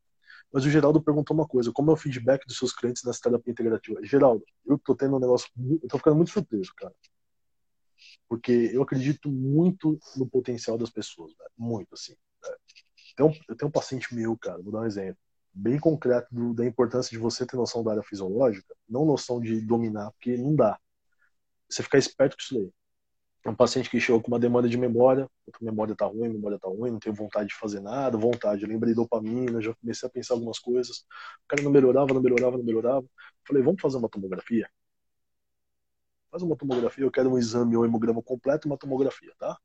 Mas 0.53 0.64
o 0.64 0.70
Geraldo 0.70 1.01
perguntou 1.01 1.37
uma 1.37 1.47
coisa: 1.47 1.72
como 1.72 1.91
é 1.93 1.95
o 1.95 1.97
feedback 1.97 2.45
dos 2.47 2.59
seus 2.59 2.72
clientes 2.72 3.05
nessa 3.05 3.20
terapia 3.20 3.53
integrativa? 3.53 4.05
Geraldo, 4.05 4.45
eu 4.66 4.77
tô 4.77 4.97
tendo 4.97 5.16
um 5.16 5.20
negócio. 5.20 5.49
Eu 5.57 5.89
tô 5.89 5.97
ficando 5.97 6.16
muito 6.16 6.33
surpreso, 6.33 6.72
cara. 6.77 6.95
Porque 8.29 8.70
eu 8.72 8.83
acredito 8.83 9.31
muito 9.31 9.99
no 10.16 10.29
potencial 10.29 10.77
das 10.77 10.91
pessoas, 10.91 11.33
velho. 11.37 11.51
Muito, 11.57 11.95
assim. 11.95 12.14
Velho. 12.43 13.35
eu 13.49 13.57
tenho 13.57 13.68
um 13.68 13.72
paciente 13.72 14.12
meu, 14.12 14.37
cara, 14.37 14.61
vou 14.61 14.72
dar 14.72 14.81
um 14.81 14.85
exemplo 14.87 15.26
bem 15.57 15.79
concreto 15.79 16.29
do, 16.31 16.53
da 16.53 16.67
importância 16.67 17.11
de 17.11 17.19
você 17.19 17.47
ter 17.47 17.57
noção 17.57 17.83
da 17.83 17.93
área 17.93 18.03
fisiológica, 18.03 18.75
não 18.89 19.07
noção 19.07 19.41
de 19.41 19.61
dominar, 19.61 20.11
porque 20.13 20.37
não 20.37 20.55
dá. 20.55 20.79
Você 21.69 21.83
ficar 21.83 21.99
esperto 21.99 22.37
com 22.37 22.43
isso 22.43 22.55
daí. 22.55 22.71
É 23.45 23.51
um 23.51 23.55
paciente 23.55 23.89
que 23.89 24.01
chegou 24.01 24.21
com 24.21 24.29
uma 24.29 24.41
demanda 24.41 24.69
de 24.69 24.77
memória, 24.77 25.29
memória 25.61 25.95
tá 25.95 26.05
ruim, 26.07 26.29
memória 26.29 26.59
tá 26.59 26.69
ruim, 26.69 26.91
não 26.91 26.99
tenho 26.99 27.15
vontade 27.15 27.49
de 27.49 27.55
fazer 27.55 27.81
nada, 27.81 28.19
vontade, 28.19 28.67
lembrei 28.67 28.93
dopamina, 28.93 29.61
já 29.63 29.73
comecei 29.75 30.09
a 30.09 30.11
pensar 30.11 30.35
algumas 30.35 30.59
coisas. 30.59 30.99
O 31.45 31.49
cara 31.49 31.63
não 31.63 31.71
melhorava, 31.71 32.13
não 32.13 32.21
melhorava, 32.21 32.59
não 32.59 32.65
melhorava. 32.65 33.07
Falei, 33.47 33.63
vamos 33.63 33.81
fazer 33.81 33.99
uma 33.99 34.09
tomografia? 34.09 34.69
Faz 36.31 36.43
uma 36.43 36.57
tomografia, 36.57 37.05
eu 37.05 37.11
quero 37.11 37.31
um 37.31 37.39
exame 37.39 37.77
ou 37.77 37.85
hemograma 37.85 38.23
completo 38.23 38.67
e 38.67 38.71
uma 38.71 38.77
tomografia, 38.77 39.33
tá? 39.39 39.57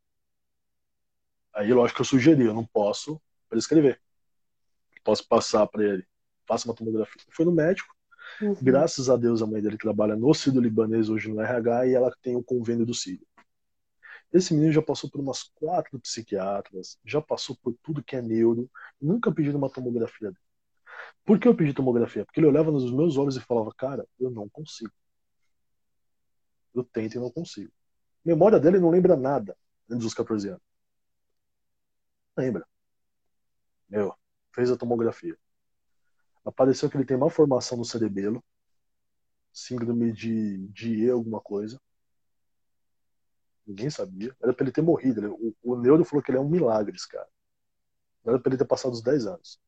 Aí, 1.53 1.73
lógico 1.73 2.01
eu 2.01 2.05
sugeri, 2.05 2.45
eu 2.45 2.53
não 2.53 2.65
posso 2.65 3.19
prescrever 3.49 3.99
posso 5.03 5.27
passar 5.27 5.67
para 5.67 5.83
ele. 5.83 6.05
Faça 6.47 6.67
uma 6.67 6.75
tomografia. 6.75 7.21
Foi 7.29 7.45
no 7.45 7.51
médico. 7.51 7.93
Uhum. 8.41 8.55
Graças 8.61 9.09
a 9.09 9.17
Deus, 9.17 9.41
a 9.41 9.47
mãe 9.47 9.61
dele 9.61 9.77
trabalha 9.77 10.15
no 10.15 10.33
Círio 10.33 10.61
Libanês, 10.61 11.09
hoje 11.09 11.29
no 11.29 11.41
RH, 11.41 11.87
e 11.87 11.93
ela 11.93 12.15
tem 12.21 12.35
o 12.35 12.43
convênio 12.43 12.85
do 12.85 12.93
Círio. 12.93 13.25
Esse 14.33 14.53
menino 14.53 14.71
já 14.71 14.81
passou 14.81 15.09
por 15.09 15.19
umas 15.19 15.43
quatro 15.43 15.99
psiquiatras, 15.99 16.97
já 17.03 17.21
passou 17.21 17.57
por 17.61 17.75
tudo 17.83 18.03
que 18.03 18.15
é 18.15 18.21
neuro, 18.21 18.69
nunca 18.99 19.31
pediu 19.31 19.55
uma 19.57 19.69
tomografia 19.69 20.29
dele. 20.29 20.41
Por 21.25 21.39
que 21.39 21.47
eu 21.47 21.55
pedi 21.55 21.73
tomografia? 21.73 22.25
Porque 22.25 22.39
ele 22.39 22.47
olhava 22.47 22.71
nos 22.71 22.91
meus 22.91 23.17
olhos 23.17 23.35
e 23.35 23.41
falava, 23.41 23.73
cara, 23.75 24.07
eu 24.19 24.31
não 24.31 24.47
consigo. 24.49 24.91
Eu 26.73 26.83
tento 26.83 27.15
e 27.15 27.19
não 27.19 27.29
consigo. 27.29 27.71
memória 28.23 28.59
dele 28.59 28.79
não 28.79 28.89
lembra 28.89 29.17
nada 29.17 29.57
antes 29.89 30.03
dos 30.05 30.13
14 30.13 30.49
anos. 30.49 30.61
Lembra. 32.37 32.65
Meu, 33.89 34.15
fez 34.53 34.71
a 34.71 34.77
tomografia. 34.77 35.37
Apareceu 36.45 36.89
que 36.89 36.97
ele 36.97 37.05
tem 37.05 37.17
malformação 37.17 37.77
no 37.77 37.85
cerebelo, 37.85 38.43
síndrome 39.53 40.11
de, 40.11 40.67
de 40.69 41.05
E 41.05 41.09
alguma 41.09 41.39
coisa. 41.41 41.79
Ninguém 43.65 43.89
sabia. 43.89 44.35
Era 44.41 44.53
pra 44.53 44.63
ele 44.63 44.71
ter 44.71 44.81
morrido. 44.81 45.33
O, 45.35 45.55
o 45.73 45.75
neuro 45.77 46.03
falou 46.05 46.23
que 46.23 46.31
ele 46.31 46.37
é 46.37 46.41
um 46.41 46.49
milagre, 46.49 46.95
esse 46.95 47.07
cara. 47.07 47.27
Era 48.25 48.39
pra 48.39 48.49
ele 48.49 48.57
ter 48.57 48.65
passado 48.65 48.93
os 48.93 49.01
10 49.01 49.25
anos. 49.25 49.59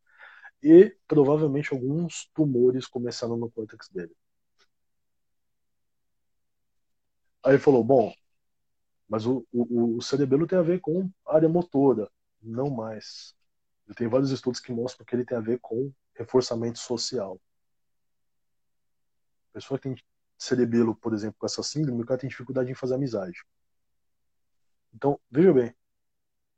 E 0.64 0.96
provavelmente 1.08 1.74
alguns 1.74 2.30
tumores 2.34 2.88
começaram 2.88 3.38
no 3.38 3.52
córtex 3.52 3.90
dele. 3.90 4.16
Aí 7.44 7.54
ele 7.54 7.60
falou: 7.60 7.84
bom, 7.84 8.14
mas 9.08 9.26
o, 9.26 9.46
o, 9.52 9.98
o 9.98 10.02
cerebelo 10.02 10.48
tem 10.48 10.58
a 10.58 10.62
ver 10.62 10.80
com 10.82 11.10
área 11.28 11.50
motora, 11.50 12.10
não 12.42 12.70
mais. 12.70 13.36
Tem 13.96 14.08
vários 14.08 14.32
estudos 14.32 14.60
que 14.60 14.72
mostram 14.72 15.06
que 15.06 15.16
ele 15.16 15.26
tem 15.26 15.38
a 15.38 15.42
ver 15.42 15.60
com 15.60 15.92
reforçamento 16.16 16.80
social. 16.80 17.40
Pessoa 19.52 19.78
que 19.78 19.90
tem 19.90 19.96
cerebelo, 20.38 20.96
por 20.96 21.14
exemplo, 21.14 21.36
com 21.38 21.46
essa 21.46 21.62
síndrome, 21.62 22.02
o 22.02 22.06
cara 22.06 22.20
tem 22.20 22.30
dificuldade 22.30 22.72
em 22.72 22.76
fazer 22.76 22.96
amizade. 22.96 23.44
Então, 24.94 25.20
veja 25.30 25.54
bem, 25.54 25.76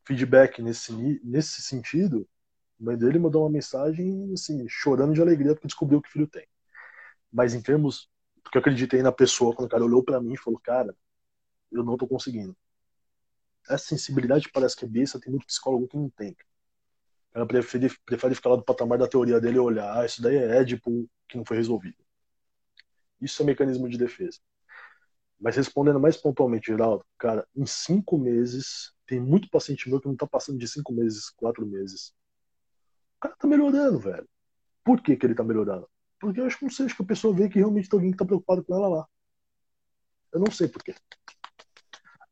feedback 0.06 0.62
nesse, 0.62 0.94
nesse 1.24 1.62
sentido, 1.62 2.28
a 2.80 2.84
mãe 2.84 2.98
dele 2.98 3.20
mandou 3.20 3.44
uma 3.44 3.50
mensagem, 3.50 4.32
assim, 4.34 4.66
chorando 4.68 5.14
de 5.14 5.22
alegria 5.22 5.54
porque 5.54 5.68
descobriu 5.68 6.02
que 6.02 6.10
o 6.10 6.12
filho 6.12 6.28
tem. 6.28 6.48
Mas 7.32 7.54
em 7.54 7.62
termos, 7.62 8.10
porque 8.44 8.58
eu 8.58 8.62
acreditei 8.62 9.02
na 9.02 9.12
pessoa, 9.12 9.56
quando 9.56 9.68
o 9.68 9.72
cara 9.72 9.84
olhou 9.84 10.04
para 10.04 10.22
mim 10.22 10.34
e 10.34 10.38
falou, 10.38 10.60
cara, 10.60 10.96
eu 11.72 11.84
não 11.84 11.98
tô 11.98 12.08
conseguindo. 12.08 12.56
Essa 13.68 13.86
sensibilidade 13.86 14.50
parece 14.52 14.76
que 14.76 14.86
é 14.86 14.88
besta, 14.88 15.20
tem 15.20 15.32
muito 15.32 15.48
psicólogo 15.48 15.88
que 15.88 15.98
não 15.98 16.10
tem. 16.10 16.36
Ela 17.36 17.46
prefere, 17.46 17.92
prefere 18.06 18.34
ficar 18.34 18.52
lá 18.52 18.56
do 18.56 18.64
patamar 18.64 18.98
da 18.98 19.10
teoria 19.10 19.42
dele 19.42 19.58
e 19.58 19.60
olhar, 19.60 20.00
ah, 20.00 20.06
isso 20.06 20.22
daí 20.22 20.38
é 20.38 20.60
Édipo 20.60 21.06
que 21.28 21.38
não 21.38 21.44
foi 21.44 21.58
resolvido. 21.58 21.98
Isso 23.20 23.42
é 23.42 23.46
mecanismo 23.46 23.90
de 23.90 23.98
defesa. 23.98 24.40
Mas 25.38 25.58
respondendo 25.58 26.00
mais 26.00 26.16
pontualmente, 26.16 26.68
Geraldo, 26.68 27.06
cara, 27.18 27.46
em 27.54 27.66
cinco 27.66 28.18
meses, 28.18 28.94
tem 29.06 29.20
muito 29.20 29.50
paciente 29.50 29.90
meu 29.90 30.00
que 30.00 30.08
não 30.08 30.16
tá 30.16 30.26
passando 30.26 30.58
de 30.58 30.66
cinco 30.66 30.94
meses, 30.94 31.30
quatro 31.32 31.66
meses. 31.66 32.14
O 33.18 33.20
cara 33.20 33.36
tá 33.36 33.48
melhorando, 33.48 34.00
velho. 34.00 34.28
Por 34.82 35.02
que, 35.02 35.18
que 35.18 35.26
ele 35.26 35.36
tá 35.36 35.44
melhorando? 35.44 35.90
Porque 36.22 36.40
eu 36.40 36.46
acho 36.46 36.58
que 36.58 36.64
não 36.64 36.72
sei, 36.72 36.86
acho 36.86 36.96
que 36.96 37.04
a 37.04 37.06
pessoa 37.06 37.36
vê 37.36 37.50
que 37.50 37.60
realmente 37.60 37.90
tem 37.90 37.98
alguém 37.98 38.12
que 38.12 38.18
tá 38.18 38.26
preocupado 38.26 38.64
com 38.64 38.74
ela 38.74 38.88
lá. 38.88 39.08
Eu 40.32 40.40
não 40.40 40.52
sei 40.52 40.70
por 40.70 40.82
quê. 40.82 40.96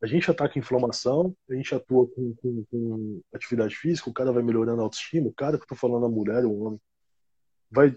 A 0.03 0.05
gente 0.05 0.29
ataca 0.29 0.59
a 0.59 0.59
inflamação, 0.59 1.33
a 1.49 1.53
gente 1.53 1.73
atua 1.73 2.05
com, 2.09 2.35
com, 2.35 2.65
com, 2.65 3.21
atividade 3.33 3.73
física, 3.73 4.09
o 4.09 4.13
cara 4.13 4.33
vai 4.33 4.43
melhorando 4.43 4.81
a 4.81 4.83
autoestima, 4.83 5.29
o 5.29 5.33
cara 5.33 5.57
que 5.57 5.63
eu 5.63 5.67
tô 5.67 5.75
falando, 5.75 6.05
a 6.05 6.09
mulher, 6.09 6.43
o 6.43 6.53
homem, 6.59 6.81
vai 7.71 7.95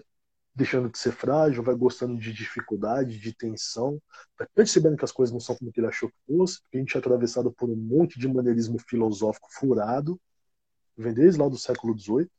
deixando 0.55 0.89
de 0.89 0.97
ser 0.97 1.11
frágil, 1.11 1.61
vai 1.61 1.75
gostando 1.75 2.17
de 2.17 2.31
dificuldade, 2.31 3.19
de 3.19 3.35
tensão, 3.35 4.01
vai 4.39 4.47
percebendo 4.55 4.95
que 4.95 5.03
as 5.03 5.11
coisas 5.11 5.33
não 5.33 5.41
são 5.41 5.57
como 5.57 5.69
ele 5.75 5.85
achou 5.85 6.07
que 6.07 6.15
fosse, 6.25 6.61
porque 6.61 6.77
a 6.77 6.79
gente 6.79 6.95
é 6.95 6.99
atravessado 6.99 7.51
por 7.51 7.69
um 7.69 7.75
monte 7.75 8.17
de 8.17 8.27
maneirismo 8.29 8.79
filosófico 8.79 9.49
furado, 9.51 10.17
vem 10.95 11.13
desde 11.13 11.41
lá 11.41 11.49
do 11.49 11.57
século 11.57 11.93
XVIII, 11.99 12.31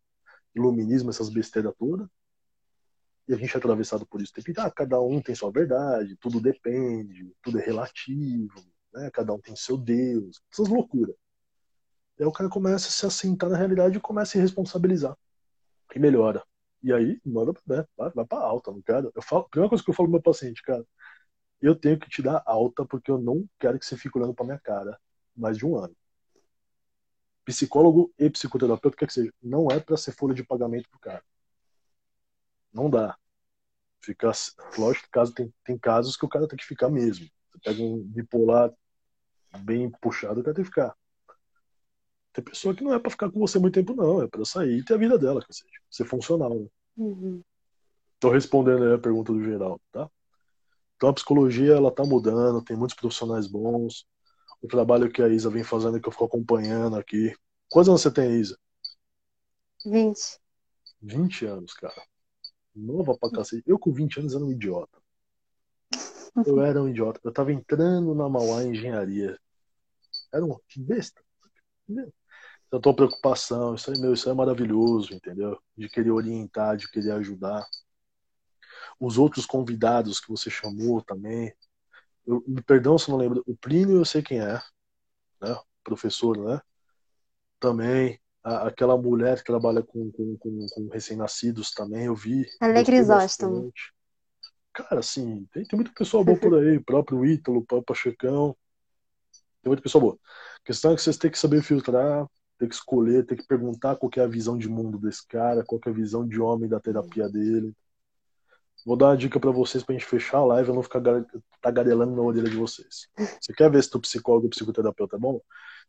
iluminismo, 0.55 1.11
essas 1.11 1.29
besteiras 1.29 1.75
todas, 1.79 2.09
e 3.29 3.35
a 3.35 3.37
gente 3.37 3.55
é 3.55 3.59
atravessado 3.59 4.07
por 4.07 4.23
isso. 4.23 4.33
Tem 4.33 4.43
que, 4.43 4.59
ah, 4.59 4.71
cada 4.71 4.99
um 4.99 5.21
tem 5.21 5.35
sua 5.35 5.53
verdade, 5.53 6.17
tudo 6.17 6.41
depende, 6.41 7.31
tudo 7.43 7.59
é 7.59 7.63
relativo, 7.63 8.59
né? 8.99 9.11
Cada 9.11 9.33
um 9.33 9.41
tem 9.41 9.55
seu 9.57 9.77
Deus, 9.77 10.41
essas 10.53 10.69
loucuras. 10.69 11.15
Aí 12.19 12.27
o 12.27 12.33
cara 12.33 12.51
começa 12.51 12.89
a 12.89 12.91
se 12.91 13.07
assentar 13.07 13.49
na 13.49 13.57
realidade 13.57 13.97
e 13.97 14.01
começa 14.01 14.31
a 14.31 14.33
se 14.33 14.39
responsabilizar. 14.39 15.17
E 15.95 15.99
melhora. 15.99 16.45
E 16.83 16.93
aí, 16.93 17.21
manda 17.25 17.53
né, 17.67 17.85
vai, 17.97 18.11
vai 18.11 18.25
pra 18.25 18.39
alta, 18.39 18.71
não 18.71 18.83
quero. 18.83 19.11
Eu 19.15 19.23
falo, 19.23 19.43
a 19.43 19.49
primeira 19.49 19.69
coisa 19.69 19.85
que 19.85 19.91
eu 19.91 19.95
falo 19.95 20.09
pro 20.09 20.15
meu 20.15 20.23
paciente, 20.23 20.63
cara, 20.63 20.85
eu 21.61 21.75
tenho 21.75 21.99
que 21.99 22.09
te 22.09 22.23
dar 22.23 22.43
alta 22.47 22.85
porque 22.85 23.11
eu 23.11 23.19
não 23.19 23.49
quero 23.59 23.79
que 23.79 23.87
você 23.87 23.97
fique 23.97 24.17
olhando 24.19 24.35
pra 24.35 24.45
minha 24.45 24.61
cara 24.61 24.99
mais 25.37 25.57
de 25.57 25.67
um 25.67 25.77
ano. 25.77 25.97
Psicólogo 27.45 28.13
e 28.19 28.29
psicoterapeuta, 28.29 28.97
quer 28.97 29.07
que 29.07 29.13
seja, 29.13 29.33
não 29.43 29.69
é 29.71 29.81
para 29.81 29.97
ser 29.97 30.13
folha 30.13 30.35
de 30.35 30.45
pagamento 30.45 30.89
pro 30.91 31.01
cara. 31.01 31.25
Não 32.73 32.91
dá. 32.91 33.17
Fica, 34.01 34.31
lógico 34.77 35.09
caso, 35.11 35.33
tem, 35.33 35.53
tem 35.65 35.79
casos 35.79 36.17
que 36.17 36.25
o 36.25 36.29
cara 36.29 36.47
tem 36.47 36.57
que 36.57 36.67
ficar 36.67 36.89
mesmo. 36.89 37.27
Você 37.51 37.59
pega 37.65 37.83
um 37.83 37.99
bipolar 38.03 38.73
bem 39.59 39.91
puxado, 40.01 40.41
o 40.41 40.45
cara 40.45 40.55
tem 40.55 40.65
que 40.65 40.71
ficar. 40.71 40.95
Tem 42.33 42.45
pessoa 42.45 42.75
que 42.75 42.85
não 42.85 42.95
é 42.95 42.99
para 42.99 43.11
ficar 43.11 43.31
com 43.31 43.41
você 43.41 43.59
muito 43.59 43.75
tempo, 43.75 43.95
não. 43.95 44.23
É 44.23 44.29
para 44.29 44.45
sair 44.45 44.79
e 44.79 44.85
ter 44.85 44.95
a 44.95 44.99
vida 44.99 45.19
dela, 45.19 45.43
que 45.43 45.53
seja. 45.53 45.71
Ser 45.91 46.05
funcional, 46.05 46.55
né? 46.55 46.67
Uhum. 46.97 47.43
Tô 48.21 48.31
respondendo 48.31 48.85
aí 48.85 48.95
a 48.95 48.99
pergunta 48.99 49.33
do 49.33 49.43
geral, 49.43 49.81
tá? 49.93 50.09
Então 50.97 51.09
a 51.09 51.13
psicologia, 51.13 51.75
ela 51.75 51.91
tá 51.91 52.05
mudando, 52.05 52.63
tem 52.63 52.77
muitos 52.77 52.97
profissionais 52.97 53.47
bons. 53.47 54.07
O 54.61 54.67
trabalho 54.67 55.11
que 55.11 55.23
a 55.23 55.29
Isa 55.29 55.49
vem 55.49 55.63
fazendo, 55.63 56.01
que 56.01 56.09
eu 56.09 56.13
fico 56.13 56.25
acompanhando 56.25 56.97
aqui. 56.97 57.33
Quantos 57.69 57.89
anos 57.89 58.03
você 58.03 58.11
tem, 58.11 58.41
Isa? 58.41 58.59
20. 59.87 60.19
20 61.01 61.47
anos, 61.47 61.73
cara. 61.75 62.03
Nova 62.75 63.17
pra 63.17 63.31
cacete. 63.31 63.63
Eu 63.67 63.79
com 63.79 63.93
20 63.93 64.19
anos 64.21 64.35
era 64.35 64.45
um 64.45 64.51
idiota. 64.51 64.98
Eu 66.47 66.61
era 66.61 66.83
um 66.83 66.89
idiota. 66.89 67.21
Eu 67.25 67.33
tava 67.33 67.53
entrando 67.53 68.15
na 68.15 68.29
Mauá 68.29 68.65
Engenharia. 68.65 69.39
Era 70.33 70.45
um 70.45 70.57
besta. 70.77 71.23
Eu 72.71 72.81
tô 72.81 72.93
preocupação, 72.93 73.75
isso 73.75 73.91
aí, 73.91 73.99
meu, 73.99 74.13
isso 74.13 74.29
é 74.29 74.35
maravilhoso, 74.35 75.15
entendeu? 75.15 75.59
De 75.77 75.89
querer 75.89 76.11
orientar, 76.11 76.77
de 76.77 76.91
querer 76.91 77.13
ajudar. 77.13 77.67
Os 79.01 79.17
outros 79.17 79.47
convidados 79.47 80.21
que 80.21 80.29
você 80.29 80.51
chamou 80.51 81.01
também. 81.03 81.53
Eu, 82.27 82.45
me 82.47 82.61
perdão 82.63 82.99
se 82.99 83.11
não 83.11 83.17
lembro. 83.17 83.43
O 83.47 83.57
Plínio 83.57 83.97
eu 83.97 84.05
sei 84.05 84.23
quem 84.23 84.41
é, 84.41 84.61
né? 85.41 85.57
Professor, 85.83 86.37
né? 86.37 86.61
Também. 87.59 88.21
A, 88.45 88.69
aquela 88.69 88.97
mulher 88.99 89.39
que 89.39 89.45
trabalha 89.45 89.83
com, 89.83 90.13
com, 90.13 90.37
com, 90.37 90.67
com 90.69 90.89
recém-nascidos 90.89 91.71
também, 91.73 92.05
eu 92.05 92.15
vi. 92.15 92.45
Ela 92.61 92.79
é 92.79 92.85
Crisóstomo. 92.85 93.73
Cara, 94.79 95.01
assim, 95.01 95.45
tem, 95.53 95.65
tem 95.65 95.77
muita 95.77 95.93
pessoa 95.93 96.23
boa 96.23 96.39
por 96.39 96.55
aí, 96.55 96.79
próprio 96.79 97.27
Ítalo, 97.27 97.65
próprio 97.67 97.87
Pachecão. 97.87 98.57
Tem 99.61 99.69
muita 99.71 99.83
pessoa 99.83 100.01
boa. 100.01 100.19
A 100.63 100.65
questão 100.65 100.93
é 100.93 100.95
que 100.95 101.03
vocês 101.03 101.17
têm 101.17 101.33
que 101.33 101.39
saber 101.39 101.63
filtrar, 101.63 102.29
tem 102.57 102.69
que 102.69 102.77
escolher, 102.77 103.27
tem 103.27 103.37
que 103.37 103.45
perguntar 103.45 103.97
qual 103.97 104.09
que 104.09 104.21
é 104.21 104.23
a 104.23 104.29
visão 104.29 104.57
de 104.57 104.69
mundo 104.69 104.97
desse 104.97 105.27
cara, 105.27 105.65
qual 105.65 105.81
que 105.81 105.89
é 105.89 105.93
a 105.93 105.95
visão 105.95 106.25
de 106.27 106.41
homem 106.41 106.69
da 106.69 106.79
terapia 106.79 107.29
dele. 107.29 107.75
Vou 108.87 108.97
dar 108.97 109.07
uma 109.07 109.17
dica 109.17 109.41
para 109.41 109.51
vocês 109.51 109.83
pra 109.83 109.95
gente 109.95 110.07
fechar 110.07 110.39
a 110.39 110.45
live 110.45 110.71
e 110.71 110.73
não 110.73 110.83
ficar 110.85 111.03
tagarelando 111.61 112.15
na 112.15 112.23
orelha 112.23 112.49
de 112.49 112.57
vocês. 112.57 113.09
Você 113.41 113.53
quer 113.53 113.69
ver 113.73 113.83
se 113.83 113.91
tu 113.91 113.99
psicólogo 113.99 114.47
ou 114.47 114.51
psicoterapeuta 114.51 115.17
é 115.17 115.19
bom? 115.19 115.41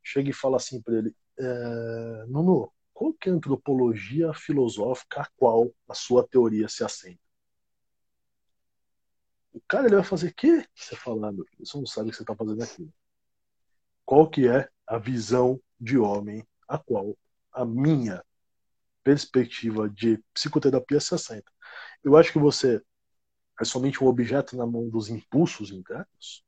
Chega 0.04 0.32
e 0.32 0.34
fala 0.34 0.58
assim 0.58 0.82
para 0.82 0.96
ele: 0.96 1.16
é, 1.38 2.26
Nuno, 2.28 2.72
qual 2.92 3.14
que 3.14 3.30
é 3.30 3.32
a 3.32 3.36
antropologia 3.36 4.34
filosófica 4.34 5.22
a 5.22 5.28
qual 5.38 5.72
a 5.88 5.94
sua 5.94 6.28
teoria 6.28 6.68
se 6.68 6.84
assenta? 6.84 7.29
O 9.54 9.62
cara 9.68 9.88
ele 9.88 9.96
vai 9.96 10.04
fazer 10.04 10.30
o 10.30 10.34
quê? 10.34 10.66
Você 10.76 10.96
fala, 10.96 11.32
meu 11.32 11.46
filho, 11.46 11.66
você 11.66 11.78
não 11.78 11.86
sabe 11.86 12.08
o 12.08 12.12
que 12.12 12.18
você 12.18 12.24
está 12.24 12.36
fazendo 12.36 12.64
aqui. 12.64 12.90
Qual 14.06 14.30
que 14.30 14.48
é 14.48 14.70
a 14.88 14.98
visão 14.98 15.60
de 15.80 15.98
homem 15.98 16.46
a 16.68 16.78
qual 16.78 17.18
a 17.52 17.66
minha 17.66 18.24
perspectiva 19.04 19.90
de 19.90 20.24
psicoterapia 20.34 21.00
se 21.00 21.16
assenta? 21.16 21.52
Eu 22.04 22.16
acho 22.16 22.32
que 22.32 22.40
você 22.40 22.82
é 23.60 23.66
somente 23.66 24.04
um 24.04 24.08
objeto 24.08 24.56
na 24.56 24.66
mão 24.66 24.88
dos 24.88 25.10
impulsos 25.10 25.72
internos? 25.72 26.44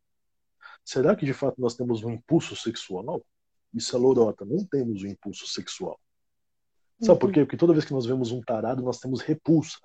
Será 0.84 1.16
que 1.16 1.26
de 1.26 1.34
fato 1.34 1.60
nós 1.60 1.76
temos 1.76 2.04
um 2.04 2.10
impulso 2.10 2.56
sexual? 2.56 3.26
Isso 3.74 3.96
é 3.96 4.00
lorota, 4.00 4.46
não 4.46 4.66
temos 4.66 5.04
um 5.04 5.08
impulso 5.08 5.48
sexual. 5.48 6.00
Sabe 7.00 7.14
uhum. 7.14 7.20
por 7.20 7.32
quê? 7.32 7.40
Porque 7.42 7.58
toda 7.58 7.74
vez 7.74 7.86
que 7.86 7.94
nós 7.94 8.06
vemos 8.06 8.32
um 8.32 8.42
tarado, 8.42 8.84
nós 8.84 9.00
temos 9.00 9.22
repulsa. 9.22 9.80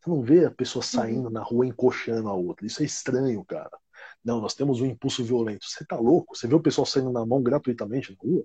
Você 0.00 0.10
não 0.10 0.22
vê 0.22 0.46
a 0.46 0.50
pessoa 0.50 0.82
saindo 0.82 1.26
uhum. 1.26 1.30
na 1.30 1.42
rua 1.42 1.66
encoxando 1.66 2.28
a 2.28 2.32
outra. 2.32 2.66
Isso 2.66 2.82
é 2.82 2.86
estranho, 2.86 3.44
cara. 3.44 3.70
Não, 4.24 4.40
nós 4.40 4.54
temos 4.54 4.80
um 4.80 4.86
impulso 4.86 5.22
violento. 5.22 5.66
Você 5.66 5.84
tá 5.84 5.96
louco? 5.96 6.34
Você 6.34 6.48
vê 6.48 6.54
o 6.54 6.62
pessoal 6.62 6.86
saindo 6.86 7.12
na 7.12 7.24
mão 7.26 7.42
gratuitamente 7.42 8.12
na 8.12 8.18
rua? 8.18 8.44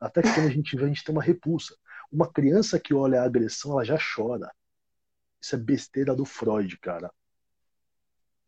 Até 0.00 0.20
que 0.20 0.32
quando 0.34 0.46
a 0.46 0.50
gente 0.50 0.76
vê, 0.76 0.84
a 0.84 0.88
gente 0.88 1.04
tem 1.04 1.14
uma 1.14 1.22
repulsa. 1.22 1.76
Uma 2.10 2.30
criança 2.30 2.78
que 2.78 2.92
olha 2.92 3.20
a 3.20 3.24
agressão, 3.24 3.72
ela 3.72 3.84
já 3.84 3.96
chora. 3.96 4.52
Isso 5.40 5.54
é 5.54 5.58
besteira 5.58 6.14
do 6.14 6.24
Freud, 6.24 6.76
cara. 6.78 7.12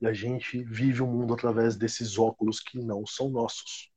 E 0.00 0.06
a 0.06 0.12
gente 0.12 0.62
vive 0.64 1.02
o 1.02 1.06
mundo 1.06 1.34
através 1.34 1.76
desses 1.76 2.18
óculos 2.18 2.61
que 2.61 2.78
não 2.78 3.06
são 3.06 3.28
nossos. 3.28 3.90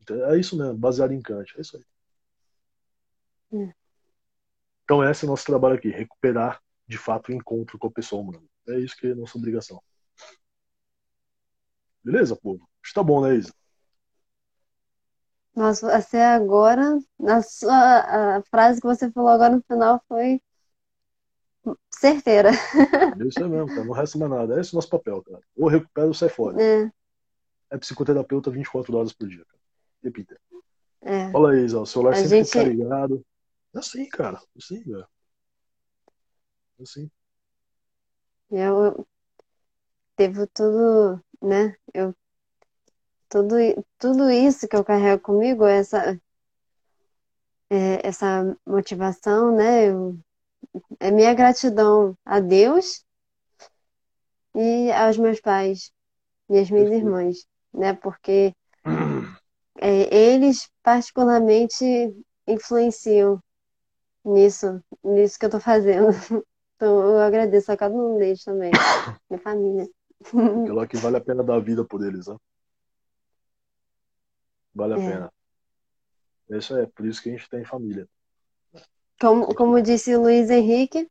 Então, 0.00 0.30
é 0.30 0.38
isso 0.38 0.56
mesmo, 0.56 0.76
baseado 0.76 1.12
em 1.12 1.22
Kant. 1.22 1.54
É 1.56 1.60
isso 1.60 1.76
aí. 1.76 1.84
Hum. 3.52 3.72
Então, 4.84 5.02
esse 5.08 5.24
é 5.24 5.28
o 5.28 5.30
nosso 5.30 5.46
trabalho 5.46 5.76
aqui: 5.76 5.88
recuperar 5.88 6.60
de 6.86 6.98
fato 6.98 7.30
o 7.30 7.34
encontro 7.34 7.78
com 7.78 7.86
a 7.86 7.92
pessoa 7.92 8.22
humana. 8.22 8.44
É 8.68 8.78
isso 8.78 8.96
que 8.96 9.06
é 9.06 9.12
a 9.12 9.16
nossa 9.16 9.38
obrigação. 9.38 9.82
Beleza, 12.04 12.36
povo? 12.36 12.68
Está 12.84 13.02
bom, 13.02 13.22
né, 13.22 13.36
Isa? 13.36 13.52
Nossa, 15.54 15.94
até 15.94 16.24
agora, 16.24 16.98
na 17.18 17.42
sua, 17.42 18.36
a 18.38 18.42
frase 18.42 18.80
que 18.80 18.86
você 18.86 19.10
falou 19.10 19.30
agora 19.30 19.54
no 19.54 19.62
final 19.62 20.02
foi 20.08 20.40
certeira. 21.90 22.50
É 23.22 23.28
isso 23.28 23.38
é 23.38 23.48
mesmo, 23.48 23.68
cara. 23.68 23.84
Não 23.84 23.92
resta 23.92 24.18
mais 24.18 24.30
nada. 24.30 24.60
Esse 24.60 24.70
é 24.70 24.72
o 24.72 24.76
nosso 24.76 24.88
papel, 24.88 25.22
cara. 25.22 25.40
Ou 25.56 25.68
recupera 25.68 26.06
ou 26.06 26.14
sai 26.14 26.28
fora. 26.28 26.60
É, 26.60 26.90
é 27.70 27.78
psicoterapeuta 27.78 28.50
24 28.50 28.96
horas 28.96 29.12
por 29.12 29.28
dia, 29.28 29.44
cara. 29.44 29.60
Repita. 30.02 30.40
É. 31.02 31.30
Fala 31.30 31.52
aí, 31.52 31.64
Isa. 31.64 31.80
O 31.80 31.86
celular 31.86 32.14
a 32.14 32.16
sempre 32.16 32.44
gente... 32.44 32.64
ligado. 32.64 33.24
É 33.74 33.78
assim, 33.78 34.08
cara. 34.08 34.38
É 34.38 34.58
assim, 34.58 34.82
velho. 34.82 35.06
É 36.78 36.82
assim. 36.82 37.10
Eu 38.50 39.06
teve 40.16 40.46
tudo, 40.48 41.20
né? 41.40 41.74
Eu 41.94 42.14
tudo, 43.28 43.56
tudo 43.98 44.30
isso 44.30 44.68
que 44.68 44.76
eu 44.76 44.84
carrego 44.84 45.22
comigo, 45.22 45.64
essa, 45.64 46.20
é, 47.70 48.06
essa 48.06 48.56
motivação, 48.66 49.56
né? 49.56 49.88
Eu, 49.88 50.18
é 51.00 51.10
minha 51.10 51.32
gratidão 51.32 52.16
a 52.26 52.40
Deus 52.40 53.04
e 54.54 54.92
aos 54.92 55.16
meus 55.16 55.40
pais 55.40 55.90
e 56.50 56.58
às 56.58 56.70
minhas 56.70 56.90
irmãs, 56.90 57.46
né? 57.72 57.94
Porque 57.94 58.54
é, 59.80 60.14
eles 60.14 60.68
particularmente 60.82 61.84
influenciam 62.46 63.42
nisso, 64.24 64.82
nisso 65.02 65.38
que 65.38 65.46
eu 65.46 65.50
tô 65.50 65.60
fazendo. 65.60 66.08
Então 66.74 67.00
eu 67.12 67.20
agradeço 67.20 67.70
a 67.70 67.76
cada 67.76 67.94
um 67.94 68.18
deles 68.18 68.42
também, 68.42 68.72
minha 69.30 69.40
família. 69.40 69.88
Aquilo 70.20 70.88
que 70.88 70.96
vale 70.96 71.16
a 71.16 71.20
pena 71.20 71.44
dar 71.44 71.54
a 71.54 71.60
vida 71.60 71.84
por 71.84 72.04
eles, 72.04 72.26
né? 72.26 72.36
Vale 74.74 74.94
a 74.94 74.98
é. 74.98 75.10
pena. 75.12 75.32
Isso 76.50 76.76
é 76.76 76.86
por 76.86 77.06
isso 77.06 77.22
que 77.22 77.28
a 77.28 77.32
gente 77.32 77.48
tem 77.48 77.64
família. 77.64 78.08
Como, 79.20 79.54
como 79.54 79.80
disse 79.80 80.12
o 80.16 80.22
Luiz 80.22 80.50
Henrique, 80.50 81.08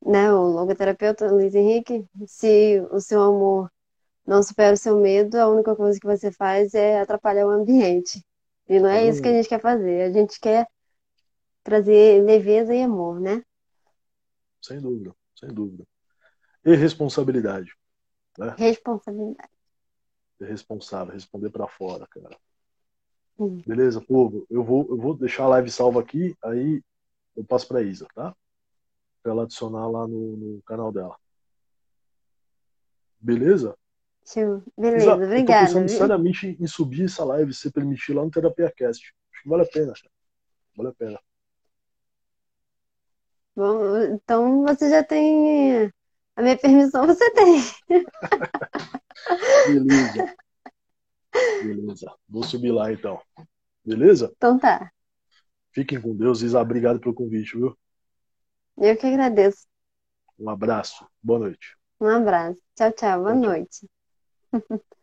né, 0.00 0.32
o 0.32 0.42
logoterapeuta 0.42 1.26
Luiz 1.28 1.54
Henrique, 1.56 2.06
se 2.24 2.80
o 2.92 3.00
seu 3.00 3.20
amor 3.20 3.68
não 4.24 4.42
supera 4.42 4.74
o 4.74 4.78
seu 4.78 4.96
medo, 4.96 5.36
a 5.38 5.48
única 5.48 5.74
coisa 5.74 5.98
que 5.98 6.06
você 6.06 6.30
faz 6.30 6.72
é 6.72 7.00
atrapalhar 7.00 7.46
o 7.46 7.50
ambiente. 7.50 8.24
E 8.68 8.78
não 8.78 8.88
é 8.88 9.06
isso 9.06 9.20
que 9.20 9.28
a 9.28 9.32
gente 9.32 9.48
quer 9.48 9.60
fazer. 9.60 10.02
A 10.02 10.12
gente 10.12 10.38
quer 10.40 10.66
trazer 11.64 12.22
leveza 12.22 12.74
e 12.74 12.82
amor, 12.82 13.18
né? 13.18 13.42
Sem 14.62 14.78
dúvida, 14.78 15.14
sem 15.34 15.48
dúvida. 15.48 15.84
E 16.64 16.76
responsabilidade. 16.76 17.74
Né? 18.38 18.54
Responsabilidade. 18.56 19.50
Ser 20.38 20.46
responsável, 20.46 21.14
responder 21.14 21.50
para 21.50 21.66
fora, 21.66 22.06
cara. 22.06 22.36
Hum. 23.38 23.60
Beleza, 23.66 24.00
povo? 24.00 24.46
Eu 24.50 24.62
vou, 24.62 24.86
eu 24.88 24.96
vou 24.96 25.16
deixar 25.16 25.44
a 25.44 25.48
live 25.48 25.70
salva 25.70 26.00
aqui, 26.00 26.36
aí 26.44 26.82
eu 27.36 27.44
passo 27.44 27.66
para 27.66 27.82
Isa, 27.82 28.06
tá? 28.14 28.34
Para 29.22 29.32
ela 29.32 29.42
adicionar 29.44 29.88
lá 29.88 30.06
no, 30.06 30.36
no, 30.36 30.62
canal 30.62 30.92
dela. 30.92 31.16
Beleza? 33.18 33.76
Sim, 34.22 34.62
beleza, 34.76 35.04
Isa, 35.04 35.14
obrigada. 35.14 35.40
Eu 35.40 35.46
tô 35.46 35.66
pensando 35.66 35.88
seriamente 35.88 36.56
em 36.60 36.66
subir 36.66 37.04
essa 37.04 37.24
live, 37.24 37.52
se 37.52 37.70
permitir 37.70 38.12
lá 38.12 38.22
no 38.22 38.30
Terapia 38.30 38.72
Cast. 38.74 39.14
Acho 39.32 39.42
que 39.42 39.48
vale 39.48 39.62
a 39.62 39.66
pena, 39.66 39.92
cara. 39.92 40.14
Vale 40.76 40.88
a 40.90 40.94
pena. 40.94 41.20
Bom, 43.56 43.98
então 44.12 44.62
você 44.62 44.90
já 44.90 45.04
tem 45.04 45.90
a 46.36 46.42
minha 46.42 46.58
permissão, 46.58 47.06
você 47.06 47.30
tem. 47.30 47.60
Beleza. 49.66 50.34
Beleza. 51.62 52.12
Vou 52.28 52.42
subir 52.42 52.72
lá 52.72 52.92
então. 52.92 53.20
Beleza? 53.84 54.32
Então 54.36 54.58
tá. 54.58 54.90
Fiquem 55.72 56.00
com 56.00 56.16
Deus. 56.16 56.42
Isa, 56.42 56.60
obrigado 56.60 57.00
pelo 57.00 57.14
convite, 57.14 57.56
viu? 57.56 57.76
Eu 58.76 58.96
que 58.96 59.06
agradeço. 59.06 59.66
Um 60.38 60.50
abraço. 60.50 61.06
Boa 61.22 61.38
noite. 61.38 61.76
Um 62.00 62.08
abraço. 62.08 62.60
Tchau, 62.74 62.92
tchau. 62.92 63.20
Boa 63.20 63.32
tchau, 63.32 63.42
noite. 63.42 63.88
Tchau. 64.50 64.80